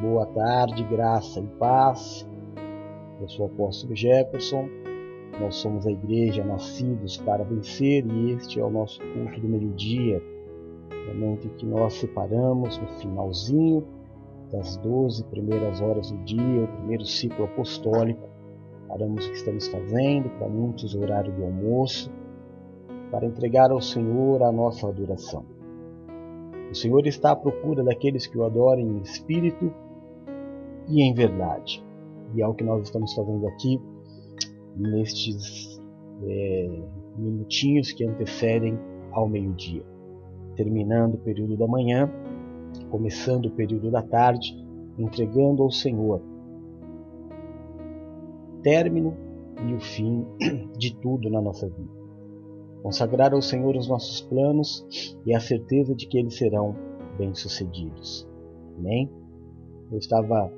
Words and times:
Boa 0.00 0.24
tarde, 0.24 0.82
graça 0.84 1.40
e 1.40 1.46
paz. 1.58 2.26
Eu 3.20 3.28
sou 3.28 3.44
o 3.44 3.50
apóstolo 3.50 3.94
Jefferson. 3.94 4.66
Nós 5.38 5.56
somos 5.56 5.86
a 5.86 5.90
igreja 5.90 6.42
Nascidos 6.42 7.18
para 7.18 7.44
Vencer 7.44 8.06
e 8.06 8.32
este 8.32 8.58
é 8.58 8.64
o 8.64 8.70
nosso 8.70 8.98
culto 9.12 9.38
do 9.38 9.46
meio-dia, 9.46 10.22
momento 11.06 11.48
em 11.48 11.50
que 11.50 11.66
nós 11.66 11.92
separamos 11.92 12.78
no 12.78 12.86
finalzinho 12.98 13.86
das 14.50 14.78
12 14.78 15.22
primeiras 15.24 15.82
horas 15.82 16.10
do 16.10 16.16
dia, 16.24 16.64
o 16.64 16.68
primeiro 16.78 17.04
ciclo 17.04 17.44
apostólico. 17.44 18.26
Paramos 18.88 19.26
o 19.26 19.30
que 19.30 19.36
estamos 19.36 19.68
fazendo, 19.68 20.30
para 20.38 20.48
muitos 20.48 20.94
o 20.94 21.00
horário 21.02 21.30
do 21.30 21.44
almoço, 21.44 22.10
para 23.10 23.26
entregar 23.26 23.70
ao 23.70 23.82
Senhor 23.82 24.42
a 24.42 24.50
nossa 24.50 24.88
adoração. 24.88 25.44
O 26.70 26.74
Senhor 26.74 27.06
está 27.06 27.32
à 27.32 27.36
procura 27.36 27.84
daqueles 27.84 28.26
que 28.26 28.38
o 28.38 28.44
adorem 28.44 28.86
em 28.86 29.02
espírito 29.02 29.70
e 30.90 31.02
em 31.02 31.14
verdade. 31.14 31.84
E 32.34 32.42
é 32.42 32.46
o 32.46 32.54
que 32.54 32.64
nós 32.64 32.82
estamos 32.82 33.12
fazendo 33.14 33.46
aqui 33.48 33.80
nestes 34.76 35.80
é, 36.22 36.82
minutinhos 37.16 37.92
que 37.92 38.04
antecedem 38.04 38.78
ao 39.12 39.28
meio-dia. 39.28 39.84
Terminando 40.56 41.14
o 41.14 41.18
período 41.18 41.56
da 41.56 41.66
manhã, 41.66 42.10
começando 42.90 43.46
o 43.46 43.50
período 43.50 43.90
da 43.90 44.02
tarde, 44.02 44.54
entregando 44.98 45.62
ao 45.62 45.70
Senhor 45.70 46.22
término 48.62 49.16
e 49.66 49.72
o 49.72 49.80
fim 49.80 50.26
de 50.76 50.94
tudo 50.96 51.30
na 51.30 51.40
nossa 51.40 51.66
vida 51.66 52.00
consagrar 52.82 53.32
ao 53.32 53.42
Senhor 53.42 53.76
os 53.76 53.88
nossos 53.88 54.20
planos 54.22 54.86
e 55.26 55.34
a 55.34 55.40
certeza 55.40 55.94
de 55.94 56.06
que 56.06 56.18
eles 56.18 56.36
serão 56.36 56.74
bem-sucedidos. 57.18 58.26
Amém? 58.78 59.10
Eu 59.90 59.98
estava 59.98 60.52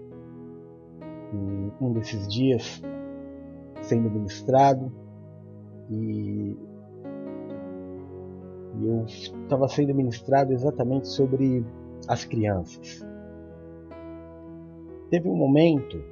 um 1.81 1.93
desses 1.93 2.29
dias 2.29 2.83
sendo 3.81 4.11
ministrado 4.11 4.93
e 5.91 6.57
eu 8.85 9.05
estava 9.05 9.69
sendo 9.69 9.95
ministrado 9.95 10.53
exatamente 10.53 11.09
sobre 11.09 11.65
as 12.09 12.25
crianças. 12.25 13.05
Teve 15.11 15.29
um 15.29 15.37
momento 15.37 16.03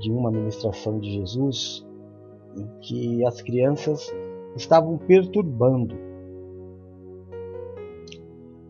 de 0.00 0.12
uma 0.12 0.30
ministração 0.30 0.98
de 0.98 1.10
Jesus 1.10 1.84
em 2.56 2.66
que 2.80 3.26
as 3.26 3.42
crianças 3.42 4.14
estavam 4.56 4.96
perturbando. 4.98 5.96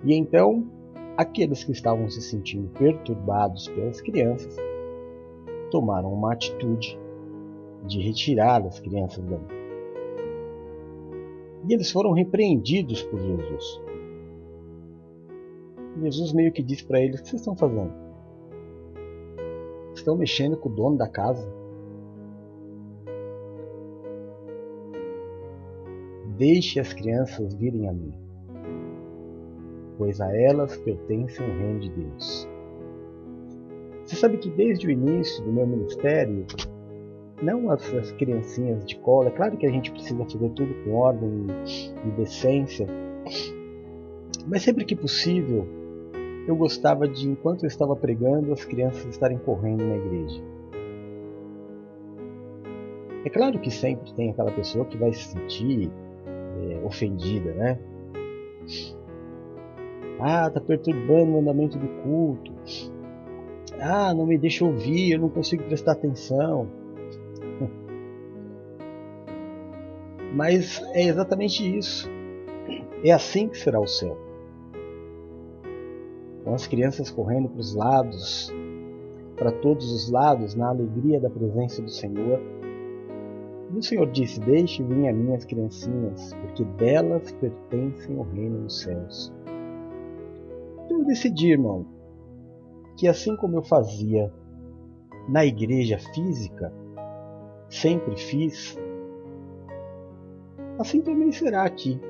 E 0.05 0.15
então, 0.15 0.67
aqueles 1.17 1.63
que 1.63 1.73
estavam 1.73 2.09
se 2.09 2.21
sentindo 2.21 2.69
perturbados 2.71 3.69
pelas 3.69 4.01
crianças 4.01 4.57
tomaram 5.71 6.13
uma 6.13 6.33
atitude 6.33 6.99
de 7.87 8.01
retirar 8.01 8.65
as 8.67 8.81
crianças 8.81 9.25
dali. 9.25 9.65
E 11.69 11.73
eles 11.73 11.91
foram 11.91 12.13
repreendidos 12.13 13.03
por 13.03 13.19
Jesus. 13.19 13.83
Jesus 16.03 16.33
meio 16.33 16.53
que 16.53 16.63
disse 16.63 16.85
para 16.85 17.01
eles: 17.01 17.21
O 17.21 17.23
que 17.23 17.31
vocês 17.31 17.41
estão 17.41 17.57
fazendo? 17.57 17.93
Estão 19.95 20.17
mexendo 20.17 20.57
com 20.57 20.69
o 20.69 20.75
dono 20.75 20.97
da 20.97 21.09
casa? 21.09 21.47
Deixe 26.37 26.81
as 26.81 26.93
crianças 26.93 27.55
virem 27.55 27.89
a 27.89 27.93
mim, 27.93 28.13
pois 30.05 30.21
a 30.21 30.37
elas 30.37 30.77
pertence 30.77 31.43
o 31.43 31.47
reino 31.47 31.81
de 31.81 31.89
Deus. 31.89 32.47
Você 34.05 34.17
sabe 34.17 34.37
que 34.37 34.51
desde 34.51 34.87
o 34.87 34.91
início 34.91 35.43
do 35.43 35.51
meu 35.51 35.67
ministério, 35.67 36.45
não 37.43 37.71
as, 37.71 37.83
as 37.95 38.13
criancinhas 38.13 38.85
de 38.85 38.99
cola, 38.99 39.29
é 39.29 39.31
claro 39.31 39.57
que 39.57 39.67
a 39.67 39.71
gente 39.71 39.91
precisa 39.91 40.23
fazer 40.27 40.51
tudo 40.51 40.75
com 40.85 40.93
ordem 40.93 41.47
e 42.07 42.11
decência, 42.19 42.87
mas 44.47 44.61
sempre 44.61 44.85
que 44.85 44.95
possível, 44.95 45.67
eu 46.47 46.55
gostava 46.55 47.09
de, 47.09 47.27
enquanto 47.27 47.65
eu 47.65 47.69
estava 47.69 47.97
pregando, 47.97 48.53
as 48.53 48.63
crianças 48.63 49.07
estarem 49.07 49.39
correndo 49.39 49.85
na 49.85 49.97
igreja. 49.97 50.43
É 53.25 53.31
claro 53.31 53.59
que 53.59 53.71
sempre 53.71 54.13
tem 54.13 54.33
aquela 54.33 54.53
pessoa 54.53 54.85
que 54.85 54.99
vai 54.99 55.15
se 55.15 55.31
sentir 55.31 55.91
é, 56.61 56.85
ofendida, 56.85 57.55
né? 57.55 57.79
Ah, 60.27 60.49
tá 60.49 60.59
perturbando 60.59 61.33
o 61.33 61.39
andamento 61.39 61.79
do 61.79 61.87
culto. 62.03 62.51
Ah, 63.79 64.15
não 64.15 64.25
me 64.25 64.39
deixa 64.39 64.65
ouvir, 64.65 65.13
eu 65.13 65.19
não 65.19 65.29
consigo 65.29 65.63
prestar 65.65 65.93
atenção. 65.93 66.67
Mas 70.33 70.83
é 70.95 71.03
exatamente 71.03 71.77
isso. 71.77 72.09
É 73.05 73.13
assim 73.13 73.51
que 73.51 73.59
será 73.59 73.79
o 73.79 73.87
céu. 73.87 74.17
Com 76.43 76.55
as 76.55 76.67
crianças 76.67 77.11
correndo 77.11 77.51
para 77.51 77.61
os 77.61 77.75
lados, 77.75 78.51
para 79.37 79.53
todos 79.53 79.93
os 79.93 80.11
lados, 80.11 80.55
na 80.55 80.69
alegria 80.69 81.21
da 81.21 81.29
presença 81.29 81.83
do 81.83 81.91
Senhor 81.91 82.41
e 83.75 83.79
o 83.79 83.83
Senhor 83.83 84.11
disse: 84.11 84.41
Deixe 84.41 84.83
vir 84.83 85.07
a 85.07 85.13
minhas 85.13 85.45
criancinhas, 85.45 86.33
porque 86.41 86.65
delas 86.65 87.31
pertencem 87.33 88.17
o 88.17 88.23
reino 88.23 88.63
dos 88.63 88.81
céus. 88.81 89.31
Eu 91.05 91.09
decidi, 91.09 91.53
irmão, 91.53 91.85
que 92.97 93.07
assim 93.07 93.37
como 93.37 93.57
eu 93.57 93.63
fazia 93.63 94.33
na 95.29 95.45
igreja 95.45 95.99
física, 95.99 96.73
sempre 97.69 98.17
fiz, 98.17 98.75
assim 100.79 101.03
também 101.03 101.31
será 101.31 101.65
aqui. 101.65 102.01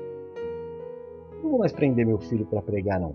Não 1.43 1.49
vou 1.49 1.59
mais 1.59 1.73
prender 1.73 2.05
meu 2.05 2.19
filho 2.19 2.45
para 2.45 2.61
pregar, 2.61 2.97
não. 2.97 3.13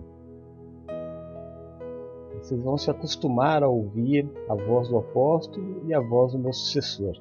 Vocês 2.39 2.61
vão 2.61 2.77
se 2.77 2.91
acostumar 2.91 3.63
a 3.63 3.67
ouvir 3.67 4.29
a 4.47 4.53
voz 4.53 4.87
do 4.87 4.99
apóstolo 4.99 5.81
e 5.87 5.95
a 5.95 5.99
voz 5.99 6.33
do 6.33 6.37
meu 6.37 6.53
sucessor 6.53 7.19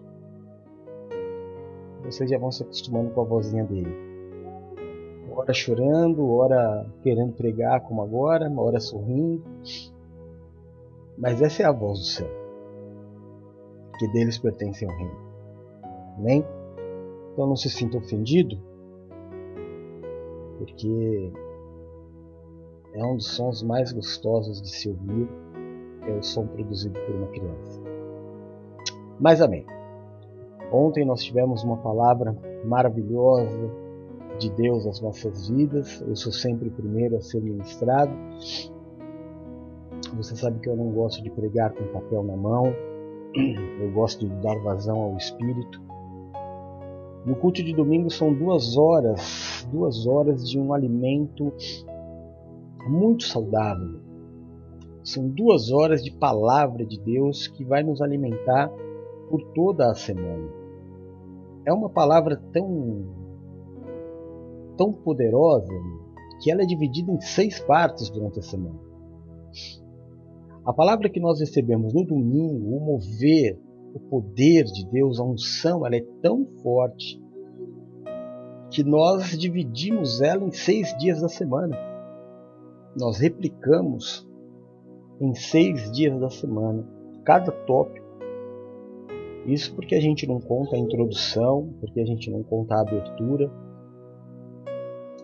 vocês 2.05 2.29
já 2.29 2.39
vão 2.39 2.51
se 2.51 2.63
acostumando 2.63 3.11
com 3.11 3.21
a 3.21 3.25
vozinha 3.25 3.65
dele. 3.65 4.10
Hora 5.41 5.55
chorando, 5.55 6.31
hora 6.35 6.87
querendo 7.03 7.33
pregar 7.33 7.81
como 7.81 8.03
agora, 8.03 8.53
hora 8.59 8.79
sorrindo. 8.79 9.43
Mas 11.17 11.41
essa 11.41 11.63
é 11.63 11.67
a 11.67 11.73
voz 11.73 11.99
do 11.99 12.05
céu, 12.05 12.29
que 13.99 14.07
deles 14.09 14.37
pertence 14.37 14.85
ao 14.85 14.95
reino. 14.95 15.17
Amém? 16.19 16.45
Então 17.33 17.47
não 17.47 17.57
se 17.57 17.71
sinta 17.71 17.97
ofendido, 17.97 18.59
porque 20.59 21.33
é 22.93 23.03
um 23.03 23.17
dos 23.17 23.29
sons 23.29 23.63
mais 23.63 23.93
gostosos 23.93 24.61
de 24.61 24.69
se 24.69 24.91
ouvir, 24.91 25.27
é 26.07 26.13
o 26.13 26.23
som 26.23 26.47
produzido 26.47 27.01
por 27.01 27.15
uma 27.15 27.29
criança. 27.29 27.81
Mas 29.19 29.41
amém. 29.41 29.65
Ontem 30.71 31.07
nós 31.07 31.23
tivemos 31.25 31.65
uma 31.65 31.79
palavra 31.79 32.37
maravilhosa 32.63 33.80
de 34.41 34.51
Deus 34.51 34.87
às 34.87 35.01
nossas 35.01 35.49
vidas. 35.49 36.01
Eu 36.01 36.17
sou 36.17 36.33
sempre 36.33 36.69
o 36.69 36.73
primeiro 36.73 37.17
a 37.17 37.21
ser 37.21 37.41
ministrado. 37.43 38.11
Você 40.17 40.35
sabe 40.35 40.59
que 40.61 40.69
eu 40.69 40.77
não 40.77 40.91
gosto 40.91 41.23
de 41.23 41.31
pregar 41.31 41.73
com 41.73 41.85
papel 41.93 42.25
na 42.25 42.37
mão. 42.37 42.75
Eu 43.81 43.93
gosto 43.93 44.27
de 44.27 44.35
dar 44.37 44.59
vazão 44.61 44.99
ao 45.01 45.17
Espírito. 45.17 45.81
No 47.25 47.37
culto 47.37 47.63
de 47.63 47.75
domingo 47.75 48.11
são 48.11 48.33
duas 48.33 48.79
horas, 48.79 49.69
duas 49.71 50.07
horas 50.07 50.49
de 50.49 50.59
um 50.59 50.73
alimento 50.73 51.53
muito 52.89 53.25
saudável. 53.25 54.01
São 55.05 55.29
duas 55.29 55.71
horas 55.71 56.03
de 56.03 56.11
palavra 56.11 56.85
de 56.85 56.99
Deus 56.99 57.47
que 57.47 57.63
vai 57.63 57.83
nos 57.83 58.01
alimentar 58.01 58.71
por 59.29 59.43
toda 59.53 59.91
a 59.91 59.95
semana 59.95 60.61
é 61.65 61.73
uma 61.73 61.89
palavra 61.89 62.37
tão 62.53 63.05
tão 64.81 64.95
poderosa 64.95 65.69
que 66.43 66.51
ela 66.51 66.63
é 66.63 66.67
dividida 66.67 67.13
em 67.13 67.21
seis 67.21 67.61
partes 67.61 68.09
durante 68.09 68.39
a 68.39 68.43
semana. 68.43 68.81
A 70.65 70.73
palavra 70.73 71.11
que 71.11 71.21
nós 71.21 71.39
recebemos 71.39 71.93
no 71.93 72.03
domingo, 72.03 72.77
o 72.77 72.81
mover, 72.81 73.61
o 73.95 74.01
poder 74.01 74.65
de 74.65 74.87
Deus, 74.91 75.21
a 75.21 75.25
unção, 75.25 75.85
ela 75.85 75.97
é 75.97 76.05
tão 76.23 76.47
forte 76.63 77.23
que 78.71 78.83
nós 78.83 79.39
dividimos 79.39 80.23
ela 80.23 80.45
em 80.45 80.53
seis 80.53 80.97
dias 80.97 81.21
da 81.21 81.29
semana. 81.29 81.77
Nós 82.99 83.19
replicamos 83.19 84.27
em 85.21 85.35
seis 85.35 85.93
dias 85.93 86.19
da 86.19 86.31
semana 86.31 86.89
cada 87.23 87.53
tópico 87.53 88.09
isso 89.47 89.75
porque 89.75 89.95
a 89.95 90.01
gente 90.01 90.27
não 90.27 90.39
conta 90.41 90.77
a 90.77 90.79
introdução, 90.79 91.73
porque 91.81 92.01
a 92.01 92.05
gente 92.05 92.31
não 92.31 92.43
conta 92.43 92.75
a 92.75 92.81
abertura. 92.83 93.51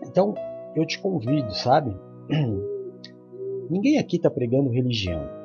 Então, 0.07 0.33
eu 0.75 0.85
te 0.85 0.99
convido, 0.99 1.53
sabe? 1.53 1.95
Ninguém 3.69 3.97
aqui 3.97 4.17
está 4.17 4.29
pregando 4.29 4.69
religião. 4.69 5.37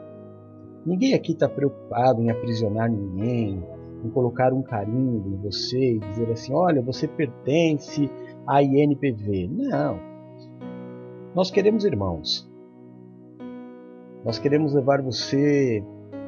Ninguém 0.84 1.14
aqui 1.14 1.32
está 1.32 1.48
preocupado 1.48 2.20
em 2.20 2.30
aprisionar 2.30 2.90
ninguém, 2.90 3.62
em 4.04 4.10
colocar 4.10 4.52
um 4.52 4.62
carimbo 4.62 5.28
em 5.28 5.36
você 5.36 5.94
e 5.94 5.98
dizer 6.00 6.30
assim: 6.30 6.52
olha, 6.52 6.82
você 6.82 7.06
pertence 7.06 8.10
à 8.46 8.62
INPV. 8.62 9.48
Não. 9.48 9.98
Nós 11.34 11.50
queremos 11.50 11.84
irmãos. 11.84 12.50
Nós 14.24 14.38
queremos 14.38 14.74
levar 14.74 15.02
você 15.02 15.84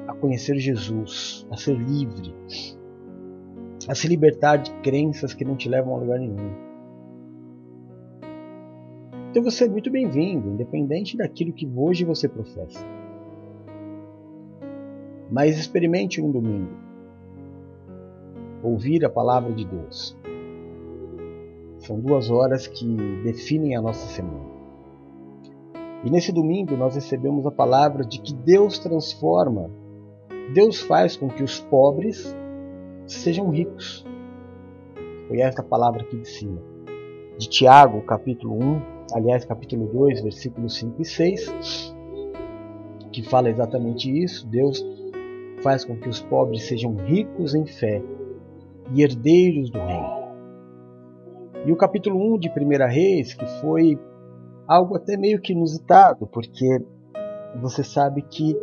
a 0.07 0.15
conhecer 0.15 0.57
Jesus, 0.57 1.47
a 1.51 1.57
ser 1.57 1.77
livre, 1.77 2.35
a 3.89 3.95
se 3.95 4.09
libertar 4.09 4.57
de 4.57 4.73
crenças 4.83 5.35
que 5.35 5.45
não 5.45 5.57
te 5.57 5.69
levam 5.69 5.95
a 5.95 5.99
lugar 5.99 6.19
nenhum. 6.19 6.74
Então 9.35 9.43
você 9.43 9.65
é 9.65 9.69
muito 9.69 9.91
bem-vindo, 9.91 10.49
independente 10.49 11.17
daquilo 11.17 11.53
que 11.53 11.69
hoje 11.75 12.05
você 12.05 12.29
professa. 12.29 12.87
Mas 15.29 15.59
experimente 15.59 16.23
um 16.23 16.31
domingo. 16.31 16.71
Ouvir 18.63 19.05
a 19.05 19.11
palavra 19.11 19.53
de 19.53 19.65
Deus. 19.65 20.17
São 21.79 21.99
duas 21.99 22.31
horas 22.31 22.69
que 22.69 22.87
definem 23.25 23.75
a 23.75 23.83
nossa 23.83 24.07
semana. 24.07 24.49
E 26.05 26.11
nesse 26.11 26.31
domingo 26.31 26.77
nós 26.77 26.95
recebemos 26.95 27.45
a 27.45 27.51
palavra 27.51 28.05
de 28.05 28.21
que 28.21 28.33
Deus 28.33 28.79
transforma, 28.79 29.69
Deus 30.55 30.81
faz 30.83 31.17
com 31.17 31.27
que 31.27 31.43
os 31.43 31.59
pobres 31.59 32.37
sejam 33.05 33.51
ricos. 33.51 34.07
Foi 35.27 35.41
esta 35.41 35.61
palavra 35.61 36.03
aqui 36.03 36.19
de 36.19 36.29
cima. 36.29 36.74
De 37.37 37.49
Tiago, 37.49 38.01
capítulo 38.03 38.55
1, 38.55 38.83
aliás, 39.13 39.45
capítulo 39.45 39.87
2, 39.87 40.23
versículos 40.23 40.77
5 40.77 41.03
e 41.03 41.05
6, 41.05 41.95
que 43.11 43.23
fala 43.25 43.51
exatamente 43.51 44.09
isso. 44.09 44.47
Deus 44.47 44.85
faz 45.61 45.85
com 45.85 45.97
que 45.97 46.09
os 46.09 46.21
pobres 46.21 46.63
sejam 46.63 46.95
ricos 46.95 47.55
em 47.55 47.67
fé 47.67 48.01
e 48.93 49.03
herdeiros 49.03 49.69
do 49.69 49.79
reino. 49.79 50.25
E 51.67 51.73
o 51.73 51.77
capítulo 51.77 52.35
1 52.35 52.39
de 52.39 52.51
1 52.51 52.53
Reis, 52.89 53.35
que 53.35 53.47
foi 53.61 53.99
algo 54.69 54.95
até 54.95 55.17
meio 55.17 55.41
que 55.41 55.53
inusitado, 55.53 56.29
porque 56.29 56.81
você 57.61 57.83
sabe 57.83 58.23
que 58.23 58.57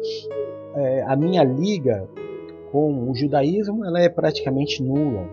é, 0.76 1.04
a 1.04 1.16
minha 1.18 1.44
liga 1.44 2.08
com 2.72 3.10
o 3.10 3.14
judaísmo 3.14 3.84
ela 3.84 4.00
é 4.00 4.08
praticamente 4.08 4.82
nula, 4.82 5.28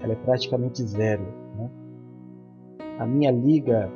ela 0.00 0.12
é 0.12 0.16
praticamente 0.16 0.82
zero. 0.82 1.43
A 2.98 3.06
minha 3.06 3.30
liga 3.30 3.90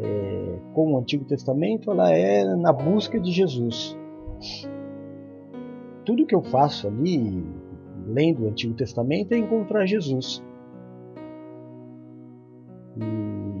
é, 0.00 0.58
com 0.74 0.92
o 0.92 0.98
Antigo 0.98 1.24
Testamento 1.24 1.90
ela 1.90 2.10
é 2.12 2.44
na 2.56 2.72
busca 2.72 3.18
de 3.18 3.32
Jesus. 3.32 3.98
Tudo 6.04 6.24
que 6.24 6.34
eu 6.34 6.42
faço 6.42 6.86
ali, 6.86 7.44
lendo 8.06 8.44
o 8.44 8.48
Antigo 8.48 8.74
Testamento, 8.74 9.32
é 9.32 9.38
encontrar 9.38 9.86
Jesus. 9.86 10.42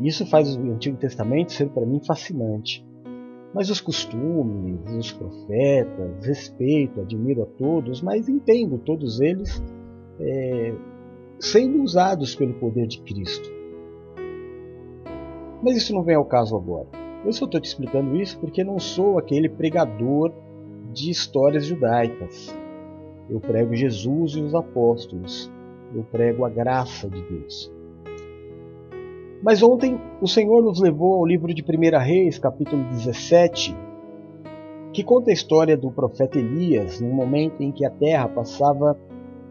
E 0.00 0.06
isso 0.06 0.24
faz 0.26 0.56
o 0.56 0.60
Antigo 0.70 0.96
Testamento 0.96 1.52
ser 1.52 1.68
para 1.70 1.84
mim 1.84 2.00
fascinante. 2.06 2.86
Mas 3.52 3.70
os 3.70 3.80
costumes, 3.80 4.78
os 4.96 5.10
profetas, 5.12 6.24
respeito, 6.24 7.00
admiro 7.00 7.42
a 7.42 7.46
todos, 7.46 8.00
mas 8.02 8.28
entendo 8.28 8.78
todos 8.78 9.20
eles 9.20 9.62
é, 10.20 10.74
sendo 11.40 11.82
usados 11.82 12.34
pelo 12.34 12.54
poder 12.54 12.86
de 12.86 13.00
Cristo. 13.02 13.57
Mas 15.62 15.76
isso 15.76 15.92
não 15.92 16.02
vem 16.02 16.16
ao 16.16 16.24
caso 16.24 16.56
agora. 16.56 16.86
Eu 17.24 17.32
só 17.32 17.44
estou 17.44 17.60
te 17.60 17.66
explicando 17.66 18.16
isso 18.16 18.38
porque 18.38 18.62
não 18.62 18.78
sou 18.78 19.18
aquele 19.18 19.48
pregador 19.48 20.32
de 20.92 21.10
histórias 21.10 21.66
judaicas. 21.66 22.56
Eu 23.28 23.40
prego 23.40 23.74
Jesus 23.74 24.32
e 24.32 24.40
os 24.40 24.54
apóstolos. 24.54 25.50
Eu 25.94 26.04
prego 26.04 26.44
a 26.44 26.48
graça 26.48 27.08
de 27.08 27.20
Deus. 27.22 27.72
Mas 29.42 29.62
ontem 29.62 30.00
o 30.20 30.26
Senhor 30.26 30.62
nos 30.62 30.80
levou 30.80 31.14
ao 31.14 31.26
livro 31.26 31.52
de 31.52 31.62
1 31.62 31.98
Reis, 31.98 32.38
capítulo 32.38 32.82
17, 32.84 33.76
que 34.92 35.04
conta 35.04 35.30
a 35.30 35.34
história 35.34 35.76
do 35.76 35.90
profeta 35.90 36.38
Elias 36.38 37.00
num 37.00 37.12
momento 37.12 37.62
em 37.62 37.70
que 37.70 37.84
a 37.84 37.90
terra 37.90 38.28
passava 38.28 38.98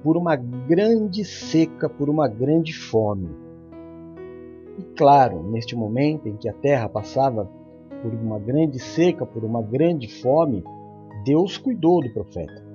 por 0.03 0.17
uma 0.17 0.35
grande 0.35 1.23
seca, 1.23 1.89
por 1.89 2.09
uma 2.09 2.27
grande 2.27 2.73
fome. 2.73 3.46
E 4.77 4.83
claro, 4.95 5.41
neste 5.43 5.75
momento 5.75 6.27
em 6.27 6.35
que 6.35 6.47
a 6.47 6.53
terra 6.53 6.87
passava 6.87 7.49
por 8.01 8.13
uma 8.13 8.37
grande 8.37 8.79
seca, 8.79 9.25
por 9.25 9.43
uma 9.43 9.61
grande 9.61 10.07
fome, 10.21 10.63
Deus 11.25 11.57
cuidou 11.57 12.01
do 12.01 12.13
profeta. 12.13 12.65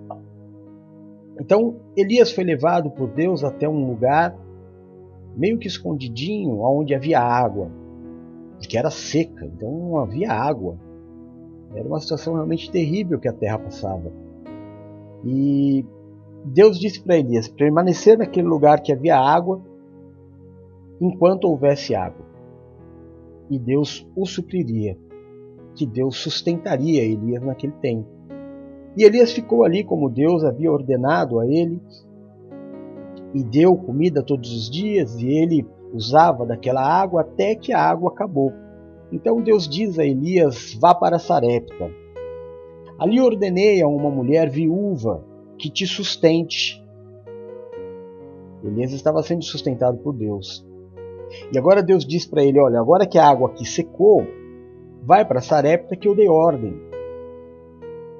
Então 1.40 1.76
Elias 1.96 2.32
foi 2.32 2.44
levado 2.44 2.90
por 2.90 3.08
Deus 3.08 3.44
até 3.44 3.68
um 3.68 3.86
lugar 3.86 4.36
meio 5.36 5.58
que 5.58 5.66
escondidinho, 5.66 6.60
onde 6.60 6.94
havia 6.94 7.20
água, 7.20 7.70
que 8.60 8.76
era 8.76 8.90
seca, 8.90 9.46
então 9.46 9.70
não 9.70 9.96
havia 9.98 10.30
água. 10.30 10.76
Era 11.74 11.88
uma 11.88 12.00
situação 12.00 12.34
realmente 12.34 12.70
terrível 12.70 13.18
que 13.18 13.28
a 13.28 13.32
terra 13.32 13.58
passava. 13.58 14.12
E 15.24 15.86
Deus 16.44 16.78
disse 16.78 17.00
para 17.02 17.16
Elias 17.16 17.48
permanecer 17.48 18.18
naquele 18.18 18.46
lugar 18.46 18.82
que 18.82 18.92
havia 18.92 19.16
água 19.16 19.62
enquanto 21.02 21.46
houvesse 21.46 21.96
água. 21.96 22.24
E 23.50 23.58
Deus 23.58 24.08
o 24.14 24.24
supriria, 24.24 24.96
que 25.74 25.84
Deus 25.84 26.16
sustentaria 26.16 27.02
Elias 27.02 27.42
naquele 27.42 27.72
tempo. 27.74 28.08
E 28.96 29.02
Elias 29.02 29.32
ficou 29.32 29.64
ali 29.64 29.82
como 29.82 30.08
Deus 30.08 30.44
havia 30.44 30.70
ordenado 30.70 31.40
a 31.40 31.46
ele, 31.46 31.80
e 33.34 33.42
deu 33.42 33.74
comida 33.74 34.22
todos 34.22 34.54
os 34.54 34.70
dias, 34.70 35.16
e 35.16 35.26
ele 35.26 35.66
usava 35.92 36.46
daquela 36.46 36.82
água 36.82 37.22
até 37.22 37.56
que 37.56 37.72
a 37.72 37.80
água 37.82 38.12
acabou. 38.12 38.52
Então 39.10 39.42
Deus 39.42 39.68
diz 39.68 39.98
a 39.98 40.04
Elias: 40.04 40.78
Vá 40.80 40.94
para 40.94 41.18
Sarepta. 41.18 41.90
Ali 42.98 43.20
ordenei 43.20 43.82
a 43.82 43.88
uma 43.88 44.10
mulher 44.10 44.48
viúva 44.48 45.24
que 45.58 45.68
te 45.68 45.86
sustente. 45.86 46.80
Elias 48.62 48.92
estava 48.92 49.22
sendo 49.22 49.42
sustentado 49.42 49.98
por 49.98 50.14
Deus. 50.14 50.64
E 51.52 51.58
agora 51.58 51.82
Deus 51.82 52.04
diz 52.04 52.26
para 52.26 52.42
ele: 52.42 52.58
Olha, 52.58 52.78
agora 52.78 53.06
que 53.06 53.18
a 53.18 53.28
água 53.28 53.48
aqui 53.48 53.64
secou, 53.64 54.26
vai 55.02 55.24
para 55.24 55.40
Sarepta 55.40 55.96
que 55.96 56.06
eu 56.06 56.14
dei 56.14 56.28
ordem 56.28 56.74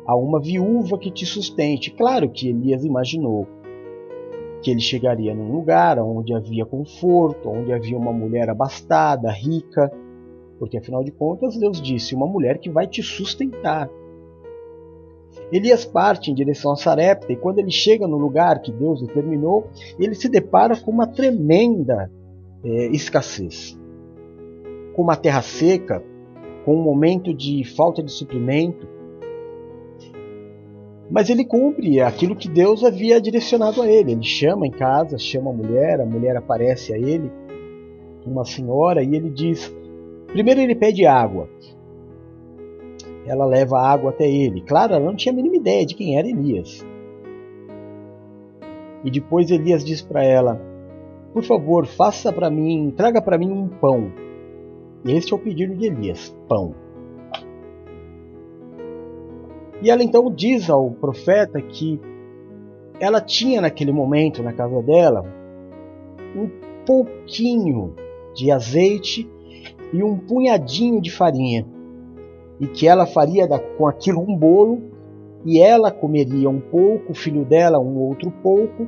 a 0.07 0.17
uma 0.17 0.41
viúva 0.41 0.99
que 0.99 1.11
te 1.11 1.25
sustente. 1.25 1.91
Claro 1.91 2.29
que 2.29 2.49
Elias 2.49 2.85
imaginou 2.85 3.47
que 4.63 4.71
ele 4.71 4.81
chegaria 4.81 5.35
num 5.35 5.53
lugar 5.53 5.99
onde 5.99 6.35
havia 6.35 6.65
conforto, 6.65 7.49
onde 7.49 7.73
havia 7.73 7.97
uma 7.97 8.13
mulher 8.13 8.49
abastada, 8.49 9.31
rica, 9.31 9.93
porque 10.59 10.79
afinal 10.79 11.03
de 11.03 11.11
contas 11.11 11.57
Deus 11.57 11.81
disse: 11.81 12.15
uma 12.15 12.27
mulher 12.27 12.59
que 12.59 12.71
vai 12.71 12.87
te 12.87 13.03
sustentar. 13.03 13.91
Elias 15.51 15.85
parte 15.85 16.31
em 16.31 16.35
direção 16.35 16.73
a 16.73 16.77
Sarepta 16.77 17.33
e 17.33 17.37
quando 17.37 17.59
ele 17.59 17.71
chega 17.71 18.07
no 18.07 18.17
lugar 18.17 18.61
que 18.61 18.71
Deus 18.71 19.01
determinou, 19.01 19.67
ele 19.99 20.15
se 20.15 20.29
depara 20.29 20.77
com 20.77 20.91
uma 20.91 21.07
tremenda 21.07 22.11
é, 22.65 22.87
escassez, 22.87 23.79
com 24.95 25.03
uma 25.03 25.17
terra 25.17 25.43
seca, 25.43 26.03
com 26.65 26.75
um 26.75 26.83
momento 26.83 27.35
de 27.35 27.65
falta 27.65 28.03
de 28.03 28.13
suprimento, 28.13 28.87
mas 31.11 31.29
ele 31.29 31.45
cumpre 31.45 32.01
aquilo 32.01 32.35
que 32.35 32.49
Deus 32.49 32.83
havia 32.83 33.21
direcionado 33.21 33.83
a 33.83 33.87
ele. 33.87 34.13
Ele 34.13 34.23
chama 34.23 34.67
em 34.67 34.71
casa, 34.71 35.19
chama 35.19 35.51
a 35.51 35.53
mulher, 35.53 36.01
a 36.01 36.07
mulher 36.07 36.37
aparece 36.37 36.95
a 36.95 36.99
ele, 36.99 37.31
uma 38.27 38.47
senhora, 38.47 39.03
e 39.03 39.15
ele 39.15 39.29
diz: 39.29 39.75
primeiro 40.29 40.61
ele 40.61 40.75
pede 40.75 41.05
água. 41.05 41.51
Ela 43.27 43.45
leva 43.45 43.79
água 43.79 44.11
até 44.11 44.27
ele. 44.29 44.63
Claro, 44.63 44.95
ela 44.95 45.05
não 45.05 45.15
tinha 45.15 45.33
a 45.33 45.37
mínima 45.37 45.57
ideia 45.57 45.85
de 45.85 45.95
quem 45.95 46.19
era 46.19 46.27
Elias. 46.27 46.85
E 49.05 49.11
depois 49.11 49.51
Elias 49.51 49.85
diz 49.85 50.01
para 50.01 50.25
ela: 50.25 50.59
Por 51.33 51.43
favor, 51.45 51.87
faça 51.87 52.33
para 52.33 52.51
mim, 52.51 52.93
traga 52.95 53.23
para 53.23 53.39
mim 53.39 53.51
um 53.51 53.69
pão. 53.69 54.13
Este 55.05 55.33
é 55.33 55.37
o 55.37 55.39
pedido 55.39 55.75
de 55.75 55.87
Elias: 55.87 56.35
pão. 56.49 56.75
E 59.81 59.91
ela 59.91 60.03
então 60.03 60.31
diz 60.31 60.71
ao 60.71 60.91
profeta 60.91 61.61
que 61.61 62.01
ela 63.01 63.21
tinha 63.21 63.61
naquele 63.61 63.91
momento 63.91 64.43
na 64.43 64.53
casa 64.53 64.81
dela 64.83 65.25
um 66.37 66.49
pouquinho 66.87 67.95
de 68.35 68.51
azeite 68.51 69.29
e 69.93 70.03
um 70.03 70.17
punhadinho 70.17 71.01
de 71.01 71.11
farinha, 71.11 71.67
e 72.61 72.67
que 72.67 72.87
ela 72.87 73.07
faria 73.07 73.47
com 73.77 73.87
aquilo 73.87 74.21
um 74.21 74.37
bolo, 74.37 74.83
e 75.45 75.61
ela 75.61 75.91
comeria 75.91 76.49
um 76.49 76.61
pouco, 76.61 77.13
o 77.13 77.15
filho 77.15 77.45
dela 77.45 77.79
um 77.79 77.99
outro 77.99 78.31
pouco, 78.43 78.87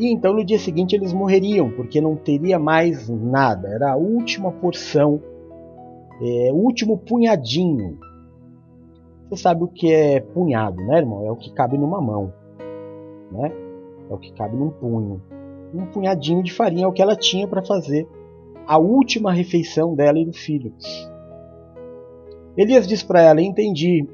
e 0.00 0.10
então 0.10 0.32
no 0.32 0.42
dia 0.42 0.58
seguinte 0.58 0.96
eles 0.96 1.12
morreriam, 1.12 1.70
porque 1.70 2.00
não 2.00 2.16
teria 2.16 2.58
mais 2.58 3.06
nada, 3.10 3.68
era 3.68 3.92
a 3.92 3.96
última 3.96 4.50
porção, 4.50 5.22
é, 6.22 6.50
o 6.52 6.56
último 6.56 6.96
punhadinho 6.96 7.98
Você 9.28 9.42
sabe 9.42 9.62
o 9.62 9.68
que 9.68 9.92
é 9.92 10.20
punhado, 10.20 10.82
né, 10.82 10.98
irmão? 10.98 11.26
É 11.26 11.30
o 11.30 11.36
que 11.36 11.52
cabe 11.52 11.76
numa 11.76 12.00
mão, 12.00 12.32
né? 13.30 13.52
É 14.10 14.14
o 14.14 14.18
que 14.18 14.32
cabe 14.32 14.56
num 14.56 14.70
punho. 14.70 15.22
Um 15.74 15.84
punhadinho 15.84 16.42
de 16.42 16.52
farinha 16.52 16.84
é 16.84 16.88
o 16.88 16.92
que 16.92 17.02
ela 17.02 17.14
tinha 17.14 17.46
para 17.46 17.62
fazer 17.62 18.08
a 18.66 18.78
última 18.78 19.32
refeição 19.32 19.94
dela 19.94 20.18
e 20.18 20.24
do 20.24 20.32
filho. 20.32 20.72
Elias 22.56 22.86
diz 22.86 23.02
para 23.02 23.20
ela: 23.20 23.42
Entendi, 23.42 24.08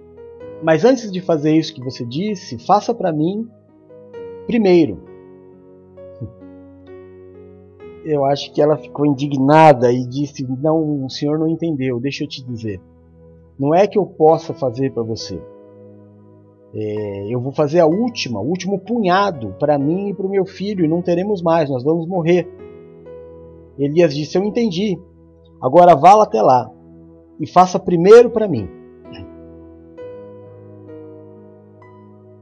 mas 0.62 0.85
antes 0.85 1.12
de 1.12 1.21
fazer 1.21 1.55
isso 1.57 1.73
que 1.73 1.83
você 1.83 2.05
disse, 2.05 2.59
faça 2.59 2.93
para 2.93 3.12
mim 3.12 3.49
primeiro. 4.47 5.16
Eu 8.05 8.25
acho 8.25 8.53
que 8.53 8.63
ela 8.63 8.77
ficou 8.77 9.05
indignada 9.05 9.93
e 9.93 10.07
disse: 10.07 10.47
Não, 10.61 11.05
o 11.05 11.11
senhor 11.11 11.39
não 11.39 11.49
entendeu, 11.49 11.99
deixa 11.99 12.25
eu 12.25 12.29
te 12.29 12.45
dizer. 12.45 12.81
Não 13.59 13.75
é 13.75 13.87
que 13.87 13.99
eu 13.99 14.07
possa 14.07 14.55
fazer 14.55 14.93
para 14.93 15.03
você. 15.03 15.41
É, 16.75 17.27
eu 17.29 17.41
vou 17.41 17.53
fazer 17.53 17.81
a 17.81 17.87
última, 17.87 18.41
o 18.41 18.47
último 18.47 18.79
punhado 18.79 19.55
para 19.59 19.79
mim 19.79 20.11
e 20.11 20.15
para 20.15 20.27
o 20.27 20.31
meu 20.31 20.45
filho, 20.45 20.85
e 20.85 20.89
não 20.89 21.01
teremos 21.01 21.43
mais, 21.43 21.71
nós 21.71 21.83
vamos 21.83 22.07
morrer. 22.07 22.49
Elias 23.79 24.15
disse: 24.15 24.39
Eu 24.39 24.45
entendi. 24.45 24.99
Agora 25.61 25.97
vá 25.97 26.23
até 26.23 26.41
lá 26.41 26.71
e 27.41 27.47
faça 27.47 27.79
primeiro 27.79 28.31
para 28.31 28.47
mim. 28.47 28.69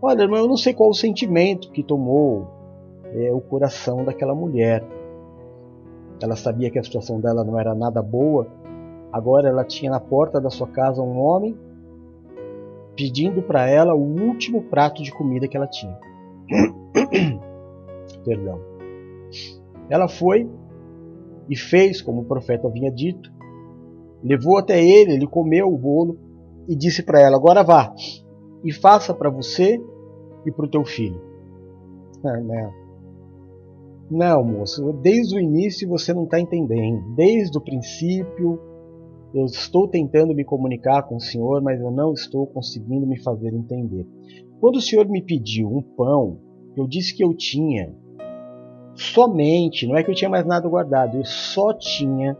Olha, 0.02 0.22
irmão, 0.22 0.40
eu 0.40 0.48
não 0.48 0.56
sei 0.56 0.74
qual 0.74 0.90
o 0.90 0.94
sentimento 0.94 1.70
que 1.70 1.82
tomou 1.82 2.46
é, 3.14 3.32
o 3.32 3.40
coração 3.40 4.04
daquela 4.04 4.34
mulher. 4.34 4.84
Ela 6.20 6.36
sabia 6.36 6.70
que 6.70 6.78
a 6.78 6.82
situação 6.82 7.20
dela 7.20 7.44
não 7.44 7.58
era 7.58 7.74
nada 7.74 8.02
boa. 8.02 8.46
Agora 9.12 9.48
ela 9.48 9.64
tinha 9.64 9.90
na 9.90 10.00
porta 10.00 10.40
da 10.40 10.50
sua 10.50 10.66
casa 10.66 11.00
um 11.00 11.18
homem 11.18 11.56
pedindo 12.96 13.42
para 13.42 13.68
ela 13.68 13.94
o 13.94 14.00
último 14.00 14.62
prato 14.62 15.02
de 15.02 15.12
comida 15.12 15.48
que 15.48 15.56
ela 15.56 15.66
tinha. 15.66 15.96
Perdão. 18.24 18.60
Ela 19.88 20.08
foi 20.08 20.48
e 21.48 21.56
fez 21.56 22.00
como 22.02 22.22
o 22.22 22.24
profeta 22.24 22.66
havia 22.66 22.90
dito. 22.90 23.32
Levou 24.22 24.58
até 24.58 24.82
ele, 24.82 25.12
ele 25.12 25.26
comeu 25.26 25.68
o 25.68 25.78
bolo 25.78 26.18
e 26.66 26.74
disse 26.74 27.02
para 27.02 27.20
ela: 27.20 27.36
Agora 27.36 27.62
vá 27.62 27.94
e 28.64 28.72
faça 28.72 29.12
para 29.12 29.28
você 29.28 29.78
e 30.46 30.50
para 30.50 30.64
o 30.64 30.70
teu 30.70 30.84
filho. 30.84 31.20
Ah, 32.24 32.40
não. 32.40 32.83
Não, 34.10 34.44
moço, 34.44 34.92
desde 34.94 35.36
o 35.36 35.40
início 35.40 35.88
você 35.88 36.12
não 36.12 36.24
está 36.24 36.38
entendendo. 36.38 37.14
Desde 37.14 37.56
o 37.56 37.60
princípio 37.60 38.60
eu 39.34 39.46
estou 39.46 39.88
tentando 39.88 40.34
me 40.34 40.44
comunicar 40.44 41.02
com 41.02 41.16
o 41.16 41.20
Senhor, 41.20 41.60
mas 41.60 41.80
eu 41.80 41.90
não 41.90 42.12
estou 42.12 42.46
conseguindo 42.46 43.06
me 43.06 43.18
fazer 43.20 43.52
entender. 43.52 44.06
Quando 44.60 44.76
o 44.76 44.80
Senhor 44.80 45.08
me 45.08 45.20
pediu 45.20 45.68
um 45.68 45.82
pão, 45.82 46.38
eu 46.76 46.86
disse 46.86 47.14
que 47.16 47.24
eu 47.24 47.34
tinha 47.34 47.92
somente, 48.94 49.86
não 49.86 49.96
é 49.96 50.04
que 50.04 50.10
eu 50.10 50.14
tinha 50.14 50.30
mais 50.30 50.46
nada 50.46 50.68
guardado, 50.68 51.16
eu 51.16 51.24
só 51.24 51.72
tinha 51.72 52.36